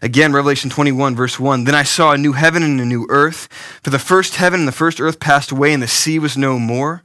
Again, 0.03 0.31
Revelation 0.31 0.69
21, 0.69 1.15
verse 1.15 1.39
1 1.39 1.63
Then 1.63 1.75
I 1.75 1.83
saw 1.83 2.11
a 2.11 2.17
new 2.17 2.33
heaven 2.33 2.61
and 2.61 2.79
a 2.79 2.85
new 2.85 3.07
earth, 3.09 3.47
for 3.81 3.89
the 3.89 3.99
first 3.99 4.35
heaven 4.35 4.61
and 4.61 4.67
the 4.67 4.73
first 4.73 5.01
earth 5.01 5.19
passed 5.19 5.51
away, 5.51 5.73
and 5.73 5.81
the 5.81 5.87
sea 5.87 6.19
was 6.19 6.37
no 6.37 6.59
more. 6.59 7.03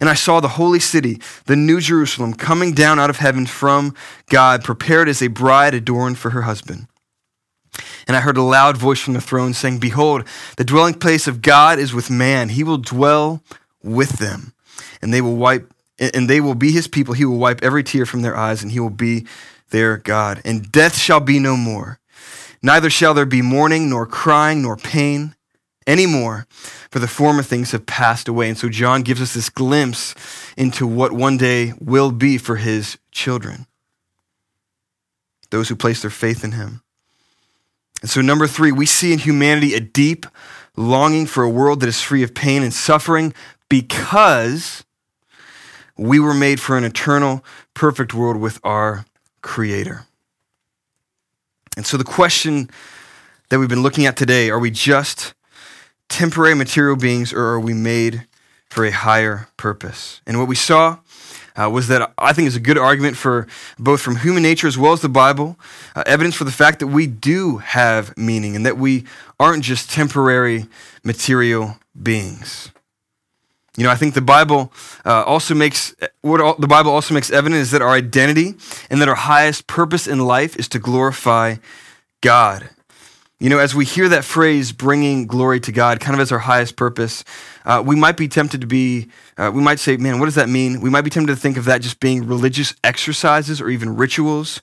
And 0.00 0.08
I 0.08 0.14
saw 0.14 0.40
the 0.40 0.48
holy 0.48 0.80
city, 0.80 1.20
the 1.46 1.56
new 1.56 1.80
Jerusalem, 1.80 2.34
coming 2.34 2.72
down 2.72 2.98
out 2.98 3.10
of 3.10 3.18
heaven 3.18 3.46
from 3.46 3.94
God, 4.28 4.64
prepared 4.64 5.08
as 5.08 5.22
a 5.22 5.28
bride 5.28 5.74
adorned 5.74 6.18
for 6.18 6.30
her 6.30 6.42
husband. 6.42 6.86
And 8.06 8.16
I 8.16 8.20
heard 8.20 8.36
a 8.36 8.42
loud 8.42 8.76
voice 8.76 9.00
from 9.00 9.14
the 9.14 9.20
throne 9.20 9.54
saying, 9.54 9.78
Behold, 9.78 10.26
the 10.56 10.64
dwelling 10.64 10.94
place 10.94 11.26
of 11.26 11.42
God 11.42 11.78
is 11.78 11.94
with 11.94 12.10
man. 12.10 12.50
He 12.50 12.64
will 12.64 12.78
dwell 12.78 13.42
with 13.82 14.18
them, 14.18 14.52
and 15.00 15.14
they 15.14 15.20
will 15.20 15.36
wipe 15.36 15.72
and 16.00 16.28
they 16.28 16.40
will 16.40 16.54
be 16.54 16.72
his 16.72 16.88
people. 16.88 17.14
He 17.14 17.26
will 17.26 17.36
wipe 17.36 17.62
every 17.62 17.84
tear 17.84 18.06
from 18.06 18.22
their 18.22 18.36
eyes, 18.36 18.62
and 18.62 18.72
he 18.72 18.80
will 18.80 18.90
be 18.90 19.26
their 19.68 19.98
God. 19.98 20.40
And 20.44 20.72
death 20.72 20.96
shall 20.96 21.20
be 21.20 21.38
no 21.38 21.56
more. 21.56 22.00
Neither 22.62 22.90
shall 22.90 23.14
there 23.14 23.26
be 23.26 23.42
mourning, 23.42 23.90
nor 23.90 24.06
crying, 24.06 24.62
nor 24.62 24.76
pain 24.76 25.34
anymore, 25.86 26.46
for 26.90 26.98
the 26.98 27.08
former 27.08 27.42
things 27.42 27.72
have 27.72 27.86
passed 27.86 28.28
away. 28.28 28.48
And 28.48 28.58
so 28.58 28.68
John 28.68 29.02
gives 29.02 29.20
us 29.20 29.34
this 29.34 29.50
glimpse 29.50 30.14
into 30.56 30.86
what 30.86 31.12
one 31.12 31.36
day 31.36 31.72
will 31.80 32.12
be 32.12 32.38
for 32.38 32.56
his 32.56 32.98
children, 33.12 33.66
those 35.50 35.68
who 35.68 35.76
place 35.76 36.02
their 36.02 36.10
faith 36.10 36.44
in 36.44 36.52
him. 36.52 36.82
And 38.00 38.10
so, 38.10 38.20
number 38.20 38.46
three, 38.46 38.72
we 38.72 38.86
see 38.86 39.12
in 39.12 39.18
humanity 39.18 39.74
a 39.74 39.80
deep 39.80 40.26
longing 40.76 41.26
for 41.26 41.42
a 41.42 41.50
world 41.50 41.80
that 41.80 41.88
is 41.88 42.00
free 42.00 42.22
of 42.22 42.34
pain 42.34 42.62
and 42.62 42.72
suffering 42.72 43.34
because 43.68 44.84
we 45.96 46.18
were 46.18 46.34
made 46.34 46.60
for 46.60 46.78
an 46.78 46.84
eternal, 46.84 47.44
perfect 47.74 48.14
world 48.14 48.38
with 48.38 48.58
our 48.64 49.04
Creator. 49.42 50.06
And 51.76 51.86
so, 51.86 51.96
the 51.96 52.04
question 52.04 52.70
that 53.48 53.58
we've 53.58 53.68
been 53.68 53.82
looking 53.82 54.06
at 54.06 54.16
today 54.16 54.50
are 54.50 54.58
we 54.58 54.70
just 54.70 55.34
temporary 56.08 56.54
material 56.54 56.96
beings 56.96 57.32
or 57.32 57.42
are 57.42 57.60
we 57.60 57.74
made 57.74 58.26
for 58.68 58.84
a 58.84 58.90
higher 58.90 59.48
purpose? 59.56 60.20
And 60.26 60.38
what 60.38 60.48
we 60.48 60.56
saw 60.56 60.98
uh, 61.60 61.68
was 61.68 61.88
that 61.88 62.12
I 62.16 62.32
think 62.32 62.48
is 62.48 62.56
a 62.56 62.60
good 62.60 62.78
argument 62.78 63.16
for 63.16 63.46
both 63.78 64.00
from 64.00 64.16
human 64.16 64.42
nature 64.42 64.66
as 64.66 64.78
well 64.78 64.92
as 64.92 65.00
the 65.00 65.08
Bible, 65.08 65.58
uh, 65.94 66.02
evidence 66.06 66.34
for 66.34 66.44
the 66.44 66.52
fact 66.52 66.78
that 66.80 66.86
we 66.86 67.06
do 67.06 67.58
have 67.58 68.16
meaning 68.16 68.56
and 68.56 68.64
that 68.64 68.78
we 68.78 69.04
aren't 69.38 69.64
just 69.64 69.90
temporary 69.90 70.66
material 71.04 71.76
beings. 72.00 72.70
You 73.76 73.84
know, 73.84 73.90
I 73.90 73.94
think 73.94 74.14
the 74.14 74.20
Bible 74.20 74.72
uh, 75.04 75.22
also 75.22 75.54
makes 75.54 75.94
what 76.22 76.40
all, 76.40 76.54
the 76.54 76.66
Bible 76.66 76.90
also 76.90 77.14
makes 77.14 77.30
evident 77.30 77.60
is 77.60 77.70
that 77.70 77.82
our 77.82 77.92
identity 77.92 78.54
and 78.90 79.00
that 79.00 79.08
our 79.08 79.14
highest 79.14 79.66
purpose 79.66 80.06
in 80.06 80.18
life 80.20 80.56
is 80.56 80.68
to 80.68 80.78
glorify 80.78 81.56
God. 82.20 82.70
You 83.42 83.48
know, 83.48 83.58
as 83.58 83.74
we 83.74 83.86
hear 83.86 84.06
that 84.10 84.22
phrase, 84.22 84.70
bringing 84.70 85.26
glory 85.26 85.60
to 85.60 85.72
God, 85.72 85.98
kind 85.98 86.14
of 86.14 86.20
as 86.20 86.30
our 86.30 86.40
highest 86.40 86.76
purpose, 86.76 87.24
uh, 87.64 87.82
we 87.84 87.96
might 87.96 88.18
be 88.18 88.28
tempted 88.28 88.60
to 88.60 88.66
be, 88.66 89.08
uh, 89.38 89.50
we 89.52 89.62
might 89.62 89.78
say, 89.78 89.96
man, 89.96 90.18
what 90.18 90.26
does 90.26 90.34
that 90.34 90.50
mean? 90.50 90.82
We 90.82 90.90
might 90.90 91.00
be 91.00 91.10
tempted 91.10 91.34
to 91.34 91.40
think 91.40 91.56
of 91.56 91.64
that 91.64 91.80
just 91.80 92.00
being 92.00 92.26
religious 92.26 92.74
exercises 92.84 93.58
or 93.58 93.70
even 93.70 93.96
rituals, 93.96 94.60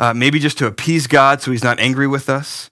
uh, 0.00 0.12
maybe 0.12 0.40
just 0.40 0.58
to 0.58 0.66
appease 0.66 1.06
God 1.06 1.40
so 1.40 1.52
he's 1.52 1.62
not 1.62 1.78
angry 1.78 2.08
with 2.08 2.28
us. 2.28 2.68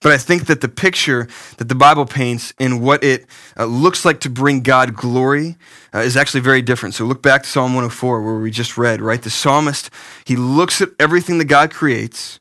But 0.00 0.12
I 0.12 0.18
think 0.18 0.46
that 0.46 0.60
the 0.60 0.68
picture 0.68 1.26
that 1.56 1.68
the 1.68 1.74
Bible 1.74 2.06
paints 2.06 2.54
in 2.60 2.80
what 2.80 3.02
it 3.02 3.26
uh, 3.58 3.64
looks 3.64 4.04
like 4.04 4.20
to 4.20 4.30
bring 4.30 4.60
God 4.60 4.94
glory 4.94 5.56
uh, 5.92 5.98
is 5.98 6.16
actually 6.16 6.42
very 6.42 6.62
different. 6.62 6.94
So 6.94 7.04
look 7.04 7.20
back 7.20 7.42
to 7.42 7.48
Psalm 7.48 7.74
104, 7.74 8.22
where 8.22 8.36
we 8.36 8.52
just 8.52 8.78
read, 8.78 9.00
right? 9.00 9.20
The 9.20 9.30
psalmist, 9.30 9.90
he 10.24 10.36
looks 10.36 10.80
at 10.80 10.90
everything 11.00 11.38
that 11.38 11.46
God 11.46 11.72
creates 11.72 12.38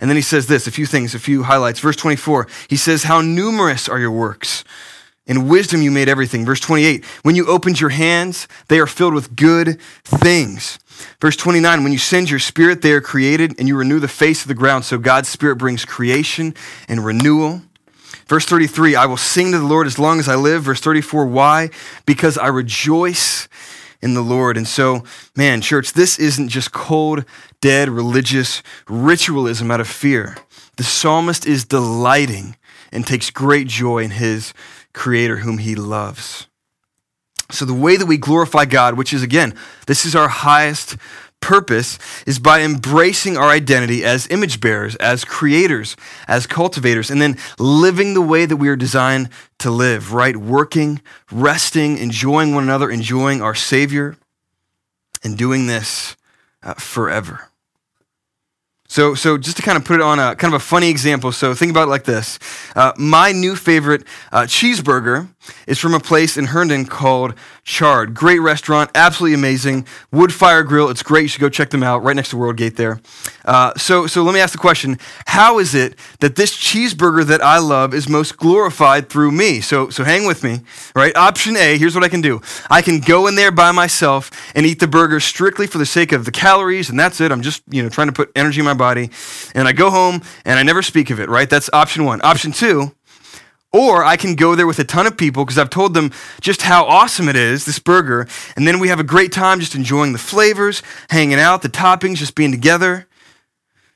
and 0.00 0.08
then 0.10 0.16
he 0.16 0.22
says 0.22 0.46
this 0.46 0.66
a 0.66 0.70
few 0.70 0.86
things, 0.86 1.14
a 1.14 1.18
few 1.18 1.42
highlights. 1.42 1.80
Verse 1.80 1.96
24, 1.96 2.46
he 2.68 2.76
says, 2.76 3.04
How 3.04 3.20
numerous 3.20 3.88
are 3.88 3.98
your 3.98 4.10
works. 4.10 4.64
In 5.26 5.46
wisdom 5.46 5.82
you 5.82 5.90
made 5.90 6.08
everything. 6.08 6.46
Verse 6.46 6.60
28, 6.60 7.04
when 7.22 7.36
you 7.36 7.46
opened 7.46 7.80
your 7.80 7.90
hands, 7.90 8.48
they 8.68 8.80
are 8.80 8.86
filled 8.86 9.12
with 9.12 9.36
good 9.36 9.78
things. 10.02 10.78
Verse 11.20 11.36
29, 11.36 11.82
when 11.82 11.92
you 11.92 11.98
send 11.98 12.30
your 12.30 12.38
spirit, 12.38 12.80
they 12.80 12.92
are 12.92 13.02
created 13.02 13.54
and 13.58 13.68
you 13.68 13.76
renew 13.76 14.00
the 14.00 14.08
face 14.08 14.40
of 14.42 14.48
the 14.48 14.54
ground. 14.54 14.86
So 14.86 14.96
God's 14.96 15.28
spirit 15.28 15.56
brings 15.56 15.84
creation 15.84 16.54
and 16.88 17.04
renewal. 17.04 17.60
Verse 18.26 18.46
33, 18.46 18.96
I 18.96 19.04
will 19.04 19.18
sing 19.18 19.52
to 19.52 19.58
the 19.58 19.66
Lord 19.66 19.86
as 19.86 19.98
long 19.98 20.18
as 20.18 20.28
I 20.28 20.34
live. 20.34 20.62
Verse 20.62 20.80
34, 20.80 21.26
why? 21.26 21.70
Because 22.06 22.38
I 22.38 22.48
rejoice 22.48 23.48
in 24.00 24.14
the 24.14 24.22
Lord. 24.22 24.56
And 24.56 24.66
so, 24.66 25.04
man, 25.36 25.60
church, 25.60 25.92
this 25.92 26.18
isn't 26.18 26.48
just 26.48 26.72
cold, 26.72 27.24
dead 27.60 27.88
religious 27.88 28.62
ritualism 28.88 29.70
out 29.70 29.80
of 29.80 29.88
fear. 29.88 30.36
The 30.76 30.84
psalmist 30.84 31.46
is 31.46 31.64
delighting 31.64 32.56
and 32.92 33.06
takes 33.06 33.30
great 33.30 33.66
joy 33.66 33.98
in 33.98 34.12
his 34.12 34.54
creator 34.92 35.38
whom 35.38 35.58
he 35.58 35.74
loves. 35.74 36.46
So, 37.50 37.64
the 37.64 37.74
way 37.74 37.96
that 37.96 38.06
we 38.06 38.18
glorify 38.18 38.66
God, 38.66 38.96
which 38.96 39.12
is 39.12 39.22
again, 39.22 39.54
this 39.86 40.04
is 40.04 40.14
our 40.14 40.28
highest 40.28 40.96
purpose, 41.40 41.98
is 42.26 42.38
by 42.38 42.60
embracing 42.60 43.36
our 43.36 43.48
identity 43.48 44.04
as 44.04 44.28
image 44.28 44.60
bearers, 44.60 44.96
as 44.96 45.24
creators, 45.24 45.96
as 46.26 46.46
cultivators, 46.46 47.10
and 47.10 47.20
then 47.22 47.36
living 47.58 48.14
the 48.14 48.22
way 48.22 48.44
that 48.46 48.56
we 48.56 48.68
are 48.68 48.76
designed 48.76 49.28
to 49.58 49.70
live, 49.70 50.12
right? 50.12 50.36
Working, 50.36 51.00
resting, 51.30 51.98
enjoying 51.98 52.54
one 52.54 52.64
another, 52.64 52.90
enjoying 52.90 53.40
our 53.40 53.54
Savior, 53.54 54.16
and 55.24 55.36
doing 55.36 55.66
this 55.66 56.16
uh, 56.62 56.74
forever. 56.74 57.48
So, 58.90 59.14
so 59.14 59.36
just 59.36 59.58
to 59.58 59.62
kind 59.62 59.76
of 59.76 59.84
put 59.84 59.96
it 59.96 60.02
on 60.02 60.18
a 60.18 60.34
kind 60.34 60.54
of 60.54 60.62
a 60.62 60.64
funny 60.64 60.88
example, 60.88 61.30
so 61.30 61.54
think 61.54 61.70
about 61.70 61.88
it 61.88 61.90
like 61.90 62.04
this. 62.04 62.38
Uh, 62.74 62.92
my 62.96 63.32
new 63.32 63.54
favorite 63.54 64.04
uh, 64.32 64.42
cheeseburger 64.42 65.28
is 65.66 65.78
from 65.78 65.92
a 65.92 66.00
place 66.00 66.38
in 66.38 66.46
Herndon 66.46 66.86
called 66.86 67.34
Chard. 67.68 68.14
Great 68.14 68.38
restaurant, 68.38 68.90
absolutely 68.94 69.34
amazing. 69.34 69.86
Wood 70.10 70.32
fire 70.32 70.62
grill, 70.62 70.88
it's 70.88 71.02
great. 71.02 71.20
You 71.20 71.28
should 71.28 71.42
go 71.42 71.50
check 71.50 71.68
them 71.68 71.82
out 71.82 72.02
right 72.02 72.16
next 72.16 72.30
to 72.30 72.36
Worldgate 72.36 72.76
there. 72.76 72.98
Uh, 73.44 73.74
so, 73.76 74.06
so 74.06 74.22
let 74.22 74.32
me 74.32 74.40
ask 74.40 74.52
the 74.52 74.58
question 74.58 74.98
How 75.26 75.58
is 75.58 75.74
it 75.74 75.94
that 76.20 76.34
this 76.36 76.56
cheeseburger 76.56 77.26
that 77.26 77.44
I 77.44 77.58
love 77.58 77.92
is 77.92 78.08
most 78.08 78.38
glorified 78.38 79.10
through 79.10 79.32
me? 79.32 79.60
So, 79.60 79.90
so 79.90 80.02
hang 80.02 80.26
with 80.26 80.42
me, 80.42 80.60
right? 80.96 81.14
Option 81.14 81.58
A 81.58 81.76
here's 81.76 81.94
what 81.94 82.02
I 82.02 82.08
can 82.08 82.22
do 82.22 82.40
I 82.70 82.80
can 82.80 83.00
go 83.00 83.26
in 83.26 83.34
there 83.34 83.52
by 83.52 83.70
myself 83.70 84.30
and 84.54 84.64
eat 84.64 84.80
the 84.80 84.88
burger 84.88 85.20
strictly 85.20 85.66
for 85.66 85.76
the 85.76 85.86
sake 85.86 86.12
of 86.12 86.24
the 86.24 86.32
calories, 86.32 86.88
and 86.88 86.98
that's 86.98 87.20
it. 87.20 87.30
I'm 87.30 87.42
just, 87.42 87.62
you 87.68 87.82
know, 87.82 87.90
trying 87.90 88.08
to 88.08 88.14
put 88.14 88.32
energy 88.34 88.60
in 88.60 88.64
my 88.64 88.72
body. 88.72 89.10
And 89.54 89.68
I 89.68 89.72
go 89.72 89.90
home 89.90 90.22
and 90.46 90.58
I 90.58 90.62
never 90.62 90.80
speak 90.80 91.10
of 91.10 91.20
it, 91.20 91.28
right? 91.28 91.50
That's 91.50 91.68
option 91.74 92.06
one. 92.06 92.22
Option 92.24 92.50
two, 92.50 92.94
or 93.72 94.04
I 94.04 94.16
can 94.16 94.34
go 94.34 94.54
there 94.54 94.66
with 94.66 94.78
a 94.78 94.84
ton 94.84 95.06
of 95.06 95.16
people 95.16 95.44
because 95.44 95.58
I've 95.58 95.70
told 95.70 95.94
them 95.94 96.10
just 96.40 96.62
how 96.62 96.84
awesome 96.86 97.28
it 97.28 97.36
is, 97.36 97.64
this 97.64 97.78
burger. 97.78 98.26
And 98.56 98.66
then 98.66 98.78
we 98.78 98.88
have 98.88 99.00
a 99.00 99.04
great 99.04 99.32
time 99.32 99.60
just 99.60 99.74
enjoying 99.74 100.12
the 100.12 100.18
flavors, 100.18 100.82
hanging 101.10 101.38
out, 101.38 101.62
the 101.62 101.68
toppings, 101.68 102.16
just 102.16 102.34
being 102.34 102.50
together. 102.50 103.06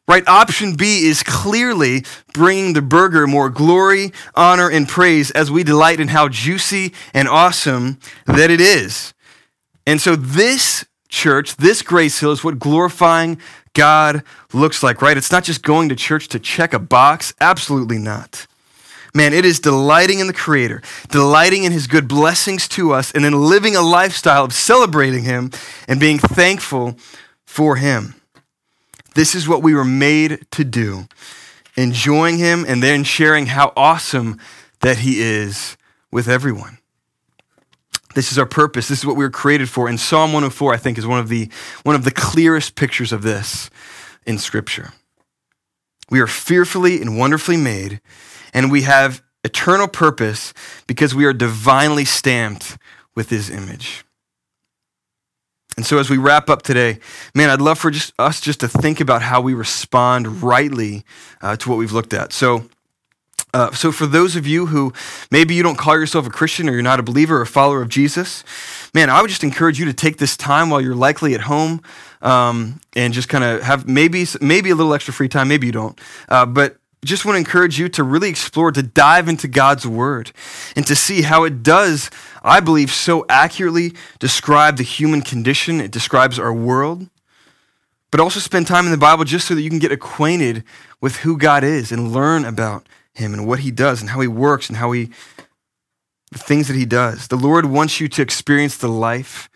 Right? 0.09 0.27
Option 0.29 0.75
B 0.75 1.07
is 1.07 1.23
clearly 1.23 2.05
bringing 2.35 2.73
the 2.73 2.83
burger 2.83 3.27
more 3.27 3.49
glory, 3.49 4.13
honor, 4.35 4.69
and 4.69 4.87
praise 4.89 5.31
as 5.31 5.51
we 5.51 5.63
delight 5.63 6.01
in 6.01 6.09
how 6.09 6.29
juicy 6.29 6.93
and 7.15 7.29
awesome 7.29 7.99
that 8.27 8.51
it 8.51 8.61
is. 8.61 9.15
And 9.87 10.01
so, 10.01 10.17
this 10.17 10.85
church, 11.09 11.57
this 11.57 11.83
Grace 11.83 12.19
Hill, 12.19 12.33
is 12.33 12.43
what 12.43 12.59
glorifying 12.59 13.39
God 13.75 14.23
looks 14.53 14.83
like, 14.83 15.01
right? 15.01 15.17
It's 15.17 15.33
not 15.33 15.45
just 15.45 15.63
going 15.63 15.89
to 15.89 15.97
church 15.97 16.29
to 16.29 16.39
check 16.39 16.75
a 16.75 16.79
box. 16.79 17.33
Absolutely 17.41 17.99
not. 17.99 18.47
Man, 19.15 19.35
it 19.35 19.45
is 19.45 19.61
delighting 19.61 20.21
in 20.21 20.27
the 20.27 20.33
Creator, 20.33 20.83
delighting 21.09 21.65
in 21.65 21.73
His 21.73 21.87
good 21.87 22.09
blessings 22.09 22.67
to 22.69 22.93
us, 22.93 23.13
and 23.13 23.25
then 23.25 23.35
living 23.35 23.77
a 23.77 23.83
lifestyle 23.83 24.45
of 24.45 24.55
celebrating 24.55 25.25
Him 25.25 25.51
and 25.87 26.01
being 26.01 26.19
thankful 26.19 26.97
for 27.45 27.77
Him. 27.77 28.15
This 29.15 29.35
is 29.35 29.47
what 29.47 29.63
we 29.63 29.75
were 29.75 29.85
made 29.85 30.47
to 30.53 30.65
do 30.65 31.07
enjoying 31.75 32.39
Him 32.39 32.65
and 32.67 32.83
then 32.83 33.05
sharing 33.05 33.47
how 33.47 33.73
awesome 33.77 34.39
that 34.81 34.99
He 34.99 35.21
is 35.21 35.77
with 36.11 36.29
everyone. 36.29 36.79
This 38.15 38.31
is 38.31 38.39
our 38.39 38.47
purpose. 38.47 38.89
This 38.89 39.01
is 39.01 39.07
what 39.07 39.17
we 39.17 39.25
were 39.25 39.31
created 39.31 39.69
for. 39.69 39.89
And 39.89 39.99
Psalm 39.99 40.33
104, 40.33 40.75
I 40.75 40.77
think, 40.77 40.99
is 40.99 41.07
one 41.07 41.19
of 41.19 41.29
the, 41.29 41.49
one 41.83 41.95
of 41.95 42.05
the 42.05 42.11
clearest 42.11 42.75
pictures 42.75 43.13
of 43.13 43.23
this 43.23 43.71
in 44.27 44.39
Scripture. 44.39 44.93
We 46.11 46.21
are 46.21 46.27
fearfully 46.27 47.01
and 47.01 47.17
wonderfully 47.19 47.57
made, 47.57 48.01
and 48.53 48.71
we 48.71 48.83
have 48.83 49.23
eternal 49.45 49.89
purpose 49.89 50.53
because 50.87 51.15
we 51.15 51.25
are 51.25 51.33
divinely 51.33 52.05
stamped 52.05 52.79
with 53.15 53.31
his 53.31 53.51
image. 53.51 54.05
And 55.77 55.87
so 55.87 55.99
as 55.99 56.11
we 56.11 56.19
wrap 56.19 56.51
up 56.51 56.63
today, 56.63 56.99
man, 57.35 57.49
I'd 57.49 57.61
love 57.61 57.79
for 57.79 57.91
just 57.91 58.13
us 58.19 58.41
just 58.41 58.61
to 58.61 58.69
think 58.69 59.01
about 59.01 59.23
how 59.23 59.41
we 59.41 59.55
respond 59.55 60.43
rightly 60.43 61.05
uh, 61.41 61.57
to 61.57 61.71
what 61.71 61.79
we've 61.79 61.93
looked 61.93 62.13
at. 62.13 62.33
So 62.33 62.69
uh, 63.55 63.71
so, 63.73 63.93
for 63.93 64.07
those 64.07 64.35
of 64.35 64.47
you 64.47 64.67
who 64.67 64.95
maybe 65.31 65.55
you 65.55 65.63
don't 65.63 65.77
call 65.77 65.99
yourself 65.99 66.27
a 66.27 66.31
Christian 66.31 66.71
or 66.71 66.73
you're 66.73 66.81
not 66.81 66.99
a 66.99 67.03
believer 67.03 67.37
or 67.37 67.43
a 67.43 67.47
follower 67.47 67.83
of 67.83 67.91
Jesus, 67.91 68.45
man, 68.95 69.11
I 69.11 69.21
would 69.21 69.29
just 69.29 69.45
encourage 69.45 69.79
you 69.79 69.85
to 69.85 69.93
take 69.93 70.17
this 70.17 70.39
time 70.39 70.71
while 70.71 70.81
you're 70.81 70.95
likely 70.95 71.35
at 71.35 71.43
home 71.43 71.83
um, 72.23 72.81
and 72.97 73.13
just 73.13 73.29
kind 73.29 73.45
of 73.45 73.61
have 73.63 73.87
maybe 73.87 74.25
maybe 74.41 74.71
a 74.71 74.75
little 74.75 74.95
extra 74.95 75.13
free 75.13 75.29
time. 75.29 75.49
Maybe 75.49 75.67
you 75.67 75.73
don't, 75.73 76.01
uh, 76.31 76.47
but 76.47 76.79
just 77.05 77.25
want 77.25 77.35
to 77.35 77.39
encourage 77.39 77.79
you 77.79 77.89
to 77.91 78.05
really 78.05 78.29
explore, 78.29 78.71
to 78.71 78.83
dive 78.83 79.29
into 79.29 79.49
God's 79.49 79.87
Word, 79.87 80.31
and 80.77 80.87
to 80.87 80.95
see 80.95 81.23
how 81.23 81.45
it 81.45 81.63
does, 81.63 82.11
I 82.43 82.61
believe, 82.61 82.93
so 82.93 83.27
accurately 83.29 83.95
describe 84.21 84.77
the 84.77 84.85
human 84.85 85.23
condition. 85.23 85.81
It 85.81 85.91
describes 85.91 86.39
our 86.39 86.53
world. 86.53 87.09
But 88.13 88.21
also 88.21 88.41
spend 88.41 88.67
time 88.67 88.85
in 88.85 88.91
the 88.93 88.99
Bible 88.99 89.25
just 89.25 89.49
so 89.49 89.55
that 89.55 89.63
you 89.63 89.71
can 89.71 89.79
get 89.79 89.91
acquainted 89.91 90.65
with 91.01 91.17
who 91.17 91.39
God 91.39 91.65
is 91.65 91.91
and 91.91 92.13
learn 92.13 92.45
about 92.45 92.87
Him 93.15 93.33
and 93.33 93.47
what 93.47 93.61
He 93.61 93.71
does 93.71 94.01
and 94.01 94.11
how 94.11 94.21
He 94.21 94.29
works 94.29 94.69
and 94.69 94.77
how 94.77 94.93
He, 94.93 95.11
the 96.31 96.39
things 96.39 96.69
that 96.69 96.77
He 96.77 96.85
does. 96.85 97.29
The 97.29 97.37
Lord 97.37 97.67
wants 97.67 98.01
you 98.01 98.09
to 98.09 98.23
experience 98.23 98.77
the 98.77 98.89
life 98.89 99.49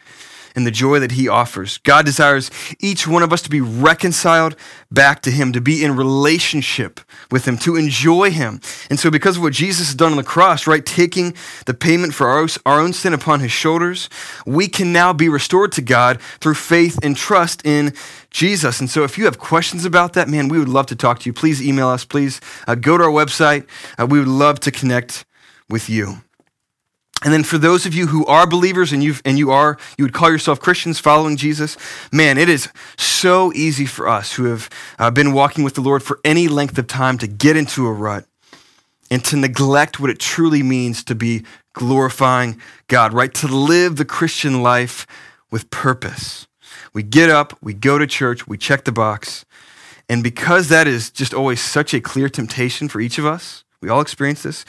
and 0.56 0.66
the 0.66 0.70
joy 0.70 0.98
that 0.98 1.12
he 1.12 1.28
offers. 1.28 1.78
God 1.78 2.06
desires 2.06 2.50
each 2.80 3.06
one 3.06 3.22
of 3.22 3.32
us 3.32 3.42
to 3.42 3.50
be 3.50 3.60
reconciled 3.60 4.56
back 4.90 5.20
to 5.22 5.30
him, 5.30 5.52
to 5.52 5.60
be 5.60 5.84
in 5.84 5.94
relationship 5.94 7.00
with 7.30 7.46
him, 7.46 7.58
to 7.58 7.76
enjoy 7.76 8.30
him. 8.30 8.60
And 8.88 8.98
so, 8.98 9.10
because 9.10 9.36
of 9.36 9.42
what 9.42 9.52
Jesus 9.52 9.88
has 9.88 9.94
done 9.94 10.12
on 10.12 10.16
the 10.16 10.24
cross, 10.24 10.66
right, 10.66 10.84
taking 10.84 11.34
the 11.66 11.74
payment 11.74 12.14
for 12.14 12.28
our, 12.28 12.48
our 12.64 12.80
own 12.80 12.94
sin 12.94 13.12
upon 13.12 13.40
his 13.40 13.52
shoulders, 13.52 14.08
we 14.46 14.66
can 14.66 14.92
now 14.92 15.12
be 15.12 15.28
restored 15.28 15.72
to 15.72 15.82
God 15.82 16.20
through 16.40 16.54
faith 16.54 16.98
and 17.02 17.16
trust 17.16 17.64
in 17.64 17.92
Jesus. 18.30 18.80
And 18.80 18.88
so, 18.88 19.04
if 19.04 19.18
you 19.18 19.26
have 19.26 19.38
questions 19.38 19.84
about 19.84 20.14
that, 20.14 20.28
man, 20.28 20.48
we 20.48 20.58
would 20.58 20.68
love 20.68 20.86
to 20.86 20.96
talk 20.96 21.20
to 21.20 21.28
you. 21.28 21.34
Please 21.34 21.62
email 21.62 21.88
us. 21.88 22.04
Please 22.04 22.40
uh, 22.66 22.74
go 22.74 22.96
to 22.96 23.04
our 23.04 23.10
website. 23.10 23.66
Uh, 23.98 24.06
we 24.06 24.18
would 24.18 24.28
love 24.28 24.58
to 24.60 24.70
connect 24.70 25.26
with 25.68 25.90
you. 25.90 26.22
And 27.26 27.32
then 27.32 27.42
for 27.42 27.58
those 27.58 27.86
of 27.86 27.92
you 27.92 28.06
who 28.06 28.24
are 28.26 28.46
believers 28.46 28.92
and 28.92 29.02
you 29.02 29.16
and 29.24 29.36
you 29.36 29.50
are 29.50 29.76
you 29.98 30.04
would 30.04 30.14
call 30.14 30.30
yourself 30.30 30.60
Christians 30.60 31.00
following 31.00 31.36
Jesus, 31.36 31.76
man, 32.12 32.38
it 32.38 32.48
is 32.48 32.68
so 32.96 33.52
easy 33.52 33.84
for 33.84 34.06
us 34.06 34.34
who 34.34 34.44
have 34.44 34.70
uh, 35.00 35.10
been 35.10 35.32
walking 35.32 35.64
with 35.64 35.74
the 35.74 35.80
Lord 35.80 36.04
for 36.04 36.20
any 36.24 36.46
length 36.46 36.78
of 36.78 36.86
time 36.86 37.18
to 37.18 37.26
get 37.26 37.56
into 37.56 37.84
a 37.88 37.92
rut 37.92 38.26
and 39.10 39.24
to 39.24 39.36
neglect 39.36 39.98
what 39.98 40.08
it 40.08 40.20
truly 40.20 40.62
means 40.62 41.02
to 41.02 41.16
be 41.16 41.42
glorifying 41.72 42.60
God, 42.86 43.12
right? 43.12 43.34
To 43.34 43.48
live 43.48 43.96
the 43.96 44.04
Christian 44.04 44.62
life 44.62 45.04
with 45.50 45.68
purpose. 45.70 46.46
We 46.94 47.02
get 47.02 47.28
up, 47.28 47.58
we 47.60 47.74
go 47.74 47.98
to 47.98 48.06
church, 48.06 48.46
we 48.46 48.56
check 48.56 48.84
the 48.84 48.92
box. 48.92 49.44
And 50.08 50.22
because 50.22 50.68
that 50.68 50.86
is 50.86 51.10
just 51.10 51.34
always 51.34 51.60
such 51.60 51.92
a 51.92 52.00
clear 52.00 52.28
temptation 52.28 52.88
for 52.88 53.00
each 53.00 53.18
of 53.18 53.26
us, 53.26 53.64
we 53.80 53.88
all 53.88 54.00
experience 54.00 54.44
this 54.44 54.64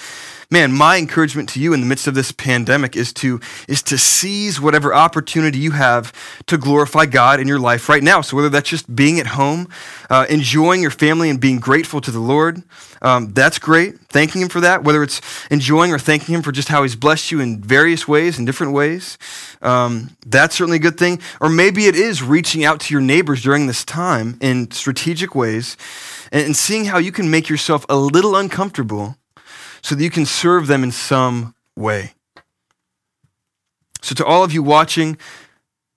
man, 0.50 0.72
my 0.72 0.98
encouragement 0.98 1.50
to 1.50 1.60
you 1.60 1.74
in 1.74 1.82
the 1.82 1.86
midst 1.86 2.08
of 2.08 2.16
this 2.16 2.32
pandemic 2.32 2.96
is 2.96 3.12
to, 3.12 3.40
is 3.68 3.84
to 3.84 3.98
seize 3.98 4.62
whatever 4.62 4.94
opportunity 4.94 5.60
you 5.60 5.72
have 5.72 6.14
to 6.46 6.58
glorify 6.58 7.06
God 7.06 7.40
in 7.40 7.48
your 7.48 7.60
life 7.60 7.90
right 7.90 8.02
now. 8.02 8.22
So 8.22 8.38
whether 8.38 8.50
that's 8.50 8.70
just 8.70 8.94
being 8.96 9.20
at 9.20 9.28
home, 9.28 9.68
uh, 10.10 10.26
enjoying 10.30 10.82
your 10.82 10.92
family 10.92 11.30
and 11.30 11.40
being 11.40 11.60
grateful 11.60 12.00
to 12.00 12.12
the 12.12 12.20
Lord, 12.20 12.64
um, 13.02 13.34
that's 13.34 13.60
great. 13.60 14.00
Thanking 14.08 14.42
Him 14.42 14.50
for 14.50 14.62
that. 14.62 14.84
Whether 14.84 15.04
it's 15.04 15.22
enjoying 15.52 15.92
or 15.92 16.00
thanking 16.00 16.34
Him 16.34 16.42
for 16.42 16.54
just 16.54 16.70
how 16.70 16.84
He's 16.84 16.96
blessed 16.96 17.30
you 17.32 17.42
in 17.42 17.62
various 17.62 18.08
ways, 18.08 18.40
in 18.40 18.46
different 18.46 18.72
ways, 18.72 19.18
um, 19.62 20.16
that's 20.26 20.56
certainly 20.56 20.78
a 20.78 20.82
good 20.82 20.98
thing. 20.98 21.20
Or 21.42 21.50
maybe 21.50 21.88
it 21.88 21.96
is 21.96 22.24
reaching 22.24 22.64
out 22.64 22.80
to 22.82 22.94
your 22.94 23.02
neighbors 23.02 23.44
during 23.44 23.68
this 23.68 23.84
time 23.84 24.38
in 24.40 24.72
strategic 24.72 25.36
ways 25.36 25.76
and, 26.32 26.46
and 26.46 26.56
seeing 26.56 26.86
how 26.86 27.00
you 27.00 27.12
can 27.12 27.30
make 27.30 27.50
yourself 27.50 27.86
a 27.90 27.98
little 27.98 28.36
uncomfortable 28.36 29.18
so 29.88 29.96
that 29.96 30.04
you 30.04 30.10
can 30.10 30.26
serve 30.26 30.68
them 30.68 30.84
in 30.84 30.92
some 30.92 31.56
way. 31.74 32.12
So, 34.02 34.14
to 34.16 34.26
all 34.26 34.44
of 34.44 34.52
you 34.52 34.62
watching, 34.62 35.18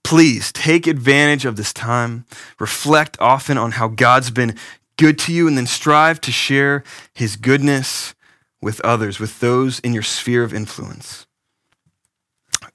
please 0.05 0.53
take 0.53 0.87
advantage 0.87 1.45
of 1.45 1.57
this 1.57 1.73
time. 1.73 2.25
Reflect 2.61 3.17
often 3.19 3.59
on 3.59 3.73
how 3.73 3.89
God's 3.89 4.31
been 4.31 4.55
good 4.97 5.19
to 5.19 5.33
you, 5.33 5.49
and 5.49 5.59
then 5.59 5.67
strive 5.67 6.21
to 6.21 6.31
share 6.31 6.85
his 7.15 7.35
goodness 7.35 8.15
with 8.63 8.81
others, 8.83 9.19
with 9.19 9.41
those 9.41 9.81
in 9.81 9.93
your 9.93 10.05
sphere 10.05 10.45
of 10.45 10.55
influence. 10.55 11.27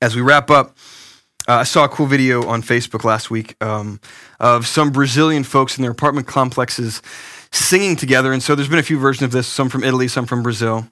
As 0.02 0.18
we 0.18 0.22
wrap 0.22 0.52
up, 0.52 0.76
uh, 1.48 1.60
I 1.60 1.64
saw 1.64 1.86
a 1.86 1.90
cool 1.90 2.08
video 2.08 2.46
on 2.46 2.62
Facebook 2.62 3.06
last 3.06 3.32
week 3.32 3.56
um, 3.64 4.02
of 4.42 4.68
some 4.68 4.92
Brazilian 4.92 5.46
folks 5.46 5.78
in 5.78 5.82
their 5.82 5.92
apartment 5.92 6.28
complexes 6.28 7.02
singing 7.54 7.96
together. 7.96 8.34
And 8.34 8.44
so 8.44 8.54
there's 8.54 8.68
been 8.68 8.80
a 8.80 8.84
few 8.84 9.00
versions 9.00 9.24
of 9.24 9.32
this, 9.32 9.48
some 9.48 9.70
from 9.70 9.84
Italy, 9.84 10.10
some 10.10 10.26
from 10.26 10.44
Brazil. 10.44 10.90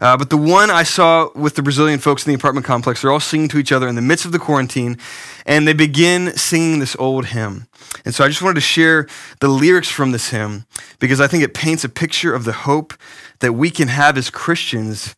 Uh, 0.00 0.16
but 0.16 0.30
the 0.30 0.36
one 0.36 0.70
I 0.70 0.84
saw 0.84 1.28
with 1.34 1.56
the 1.56 1.62
Brazilian 1.62 1.98
folks 1.98 2.24
in 2.24 2.30
the 2.30 2.36
apartment 2.36 2.64
complex, 2.64 3.02
they're 3.02 3.10
all 3.10 3.18
singing 3.18 3.48
to 3.48 3.58
each 3.58 3.72
other 3.72 3.88
in 3.88 3.96
the 3.96 4.02
midst 4.02 4.24
of 4.24 4.32
the 4.32 4.38
quarantine, 4.38 4.96
and 5.44 5.66
they 5.66 5.72
begin 5.72 6.36
singing 6.36 6.78
this 6.78 6.94
old 6.98 7.26
hymn. 7.26 7.66
And 8.04 8.14
so 8.14 8.24
I 8.24 8.28
just 8.28 8.42
wanted 8.42 8.56
to 8.56 8.60
share 8.60 9.08
the 9.40 9.48
lyrics 9.48 9.88
from 9.88 10.12
this 10.12 10.30
hymn 10.30 10.66
because 11.00 11.20
I 11.20 11.26
think 11.26 11.42
it 11.42 11.54
paints 11.54 11.82
a 11.82 11.88
picture 11.88 12.32
of 12.32 12.44
the 12.44 12.52
hope 12.52 12.94
that 13.40 13.54
we 13.54 13.70
can 13.70 13.88
have 13.88 14.16
as 14.16 14.30
Christians 14.30 15.16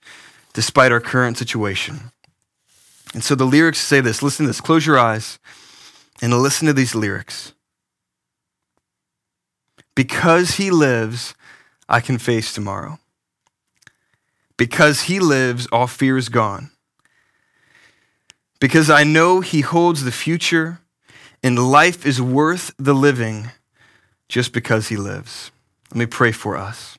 despite 0.54 0.92
our 0.92 1.00
current 1.00 1.36
situation. 1.36 2.12
And 3.12 3.24
so 3.24 3.34
the 3.34 3.44
lyrics 3.44 3.78
say 3.78 4.00
this 4.00 4.22
listen 4.22 4.44
to 4.44 4.48
this, 4.48 4.60
close 4.60 4.86
your 4.86 4.98
eyes 4.98 5.38
and 6.22 6.32
listen 6.32 6.66
to 6.66 6.72
these 6.72 6.94
lyrics. 6.94 7.52
Because 9.94 10.52
he 10.52 10.70
lives, 10.70 11.34
I 11.88 12.00
can 12.00 12.18
face 12.18 12.54
tomorrow. 12.54 12.99
Because 14.60 15.04
he 15.04 15.20
lives, 15.20 15.66
all 15.72 15.86
fear 15.86 16.18
is 16.18 16.28
gone. 16.28 16.70
Because 18.60 18.90
I 18.90 19.04
know 19.04 19.40
he 19.40 19.62
holds 19.62 20.04
the 20.04 20.12
future, 20.12 20.80
and 21.42 21.58
life 21.58 22.04
is 22.04 22.20
worth 22.20 22.74
the 22.76 22.92
living 22.92 23.52
just 24.28 24.52
because 24.52 24.88
he 24.88 24.98
lives. 24.98 25.50
Let 25.90 25.96
me 25.96 26.04
pray 26.04 26.30
for 26.30 26.58
us. 26.58 26.98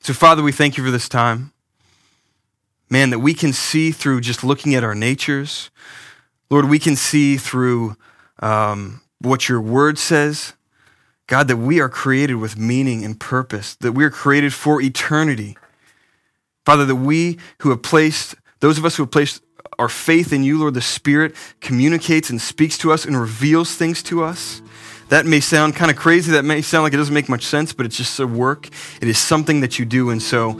So, 0.00 0.14
Father, 0.14 0.42
we 0.42 0.50
thank 0.50 0.78
you 0.78 0.84
for 0.84 0.90
this 0.90 1.10
time. 1.10 1.52
Man, 2.88 3.10
that 3.10 3.18
we 3.18 3.34
can 3.34 3.52
see 3.52 3.90
through 3.90 4.22
just 4.22 4.42
looking 4.42 4.74
at 4.74 4.82
our 4.82 4.94
natures. 4.94 5.70
Lord, 6.48 6.70
we 6.70 6.78
can 6.78 6.96
see 6.96 7.36
through 7.36 7.96
um, 8.38 9.02
what 9.20 9.50
your 9.50 9.60
word 9.60 9.98
says. 9.98 10.54
God, 11.30 11.46
that 11.46 11.58
we 11.58 11.78
are 11.78 11.88
created 11.88 12.34
with 12.34 12.58
meaning 12.58 13.04
and 13.04 13.18
purpose, 13.18 13.76
that 13.76 13.92
we 13.92 14.02
are 14.02 14.10
created 14.10 14.52
for 14.52 14.82
eternity. 14.82 15.56
Father, 16.66 16.84
that 16.84 16.96
we 16.96 17.38
who 17.58 17.70
have 17.70 17.82
placed, 17.82 18.34
those 18.58 18.78
of 18.78 18.84
us 18.84 18.96
who 18.96 19.04
have 19.04 19.12
placed 19.12 19.40
our 19.78 19.88
faith 19.88 20.32
in 20.32 20.42
you, 20.42 20.58
Lord, 20.58 20.74
the 20.74 20.82
Spirit 20.82 21.36
communicates 21.60 22.30
and 22.30 22.40
speaks 22.40 22.76
to 22.78 22.90
us 22.92 23.04
and 23.04 23.16
reveals 23.16 23.76
things 23.76 24.02
to 24.02 24.24
us. 24.24 24.60
That 25.10 25.24
may 25.24 25.38
sound 25.38 25.76
kind 25.76 25.88
of 25.88 25.96
crazy. 25.96 26.32
That 26.32 26.44
may 26.44 26.62
sound 26.62 26.82
like 26.82 26.94
it 26.94 26.96
doesn't 26.96 27.14
make 27.14 27.28
much 27.28 27.44
sense, 27.46 27.72
but 27.72 27.86
it's 27.86 27.96
just 27.96 28.18
a 28.18 28.26
work. 28.26 28.68
It 29.00 29.06
is 29.06 29.16
something 29.16 29.60
that 29.60 29.78
you 29.78 29.84
do. 29.84 30.10
And 30.10 30.20
so, 30.20 30.54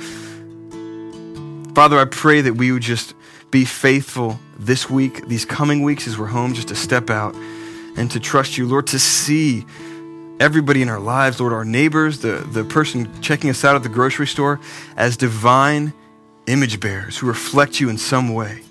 Father, 1.75 1.99
I 1.99 2.05
pray 2.05 2.43
that 2.43 2.55
we 2.55 2.71
would 2.71 2.83
just 2.83 3.15
be 3.51 3.65
faithful 3.65 4.39
this 4.57 4.89
week, 4.89 5.27
these 5.27 5.45
coming 5.45 5.83
weeks 5.83 6.07
as 6.07 6.17
we're 6.17 6.27
home, 6.27 6.55
just 6.55 6.69
to 6.69 6.77
step 6.77 7.11
out 7.11 7.35
and 7.97 8.09
to 8.13 8.21
trust 8.21 8.57
you, 8.57 8.69
Lord, 8.69 8.87
to 8.87 9.01
see 9.01 9.67
everybody 10.41 10.81
in 10.81 10.89
our 10.89 10.99
lives, 10.99 11.39
Lord, 11.39 11.53
our 11.53 11.65
neighbors, 11.65 12.21
the, 12.21 12.45
the 12.51 12.65
person 12.65 13.21
checking 13.21 13.51
us 13.51 13.65
out 13.65 13.77
at 13.77 13.83
the 13.83 13.89
grocery 13.91 14.27
store, 14.27 14.59
as 14.97 15.17
divine 15.17 15.93
image 16.47 16.81
bearers 16.81 17.19
who 17.19 17.27
reflect 17.27 17.79
you 17.79 17.91
in 17.91 17.99
some 17.99 18.33
way, 18.33 18.63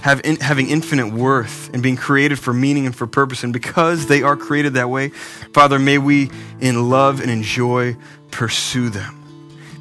have 0.00 0.22
in, 0.24 0.36
having 0.36 0.70
infinite 0.70 1.12
worth 1.12 1.72
and 1.74 1.82
being 1.82 1.96
created 1.96 2.38
for 2.38 2.54
meaning 2.54 2.86
and 2.86 2.96
for 2.96 3.06
purpose. 3.06 3.44
And 3.44 3.52
because 3.52 4.06
they 4.06 4.22
are 4.22 4.34
created 4.34 4.74
that 4.74 4.88
way, 4.88 5.10
Father, 5.10 5.78
may 5.78 5.98
we 5.98 6.30
in 6.60 6.88
love 6.88 7.20
and 7.20 7.30
in 7.30 7.42
joy 7.42 7.96
pursue 8.30 8.88
them. 8.88 9.18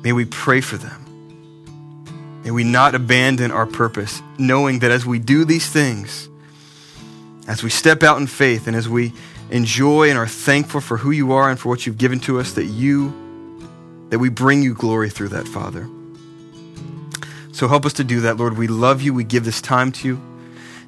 May 0.03 0.11
we 0.11 0.25
pray 0.25 0.61
for 0.61 0.77
them. 0.77 0.97
May 2.43 2.51
we 2.51 2.63
not 2.63 2.95
abandon 2.95 3.51
our 3.51 3.65
purpose, 3.65 4.21
knowing 4.37 4.79
that 4.79 4.91
as 4.91 5.05
we 5.05 5.19
do 5.19 5.45
these 5.45 5.69
things, 5.69 6.27
as 7.47 7.63
we 7.63 7.69
step 7.69 8.03
out 8.03 8.17
in 8.17 8.27
faith 8.27 8.67
and 8.67 8.75
as 8.75 8.89
we 8.89 9.13
enjoy 9.51 10.09
and 10.09 10.17
are 10.17 10.27
thankful 10.27 10.81
for 10.81 10.97
who 10.97 11.11
you 11.11 11.33
are 11.33 11.49
and 11.49 11.59
for 11.59 11.69
what 11.69 11.85
you've 11.85 11.97
given 11.97 12.19
to 12.21 12.39
us, 12.39 12.53
that 12.53 12.65
you, 12.65 13.13
that 14.09 14.19
we 14.19 14.29
bring 14.29 14.63
you 14.63 14.73
glory 14.73 15.09
through 15.09 15.29
that, 15.29 15.47
Father. 15.47 15.87
So 17.51 17.67
help 17.67 17.85
us 17.85 17.93
to 17.93 18.03
do 18.03 18.21
that, 18.21 18.37
Lord. 18.37 18.57
We 18.57 18.67
love 18.67 19.01
you. 19.01 19.13
We 19.13 19.23
give 19.23 19.45
this 19.45 19.61
time 19.61 19.91
to 19.93 20.07
you. 20.07 20.21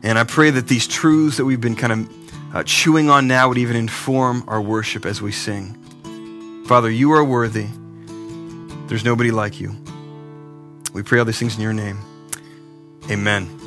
And 0.01 0.17
I 0.17 0.23
pray 0.23 0.49
that 0.49 0.67
these 0.67 0.87
truths 0.87 1.37
that 1.37 1.45
we've 1.45 1.61
been 1.61 1.75
kind 1.75 1.93
of 1.93 2.55
uh, 2.55 2.63
chewing 2.63 3.09
on 3.09 3.27
now 3.27 3.47
would 3.49 3.57
even 3.57 3.75
inform 3.75 4.43
our 4.47 4.61
worship 4.61 5.05
as 5.05 5.21
we 5.21 5.31
sing. 5.31 5.77
Father, 6.67 6.89
you 6.89 7.11
are 7.11 7.23
worthy. 7.23 7.67
There's 8.87 9.03
nobody 9.03 9.31
like 9.31 9.59
you. 9.59 9.75
We 10.93 11.03
pray 11.03 11.19
all 11.19 11.25
these 11.25 11.39
things 11.39 11.55
in 11.55 11.61
your 11.61 11.73
name. 11.73 11.99
Amen. 13.09 13.62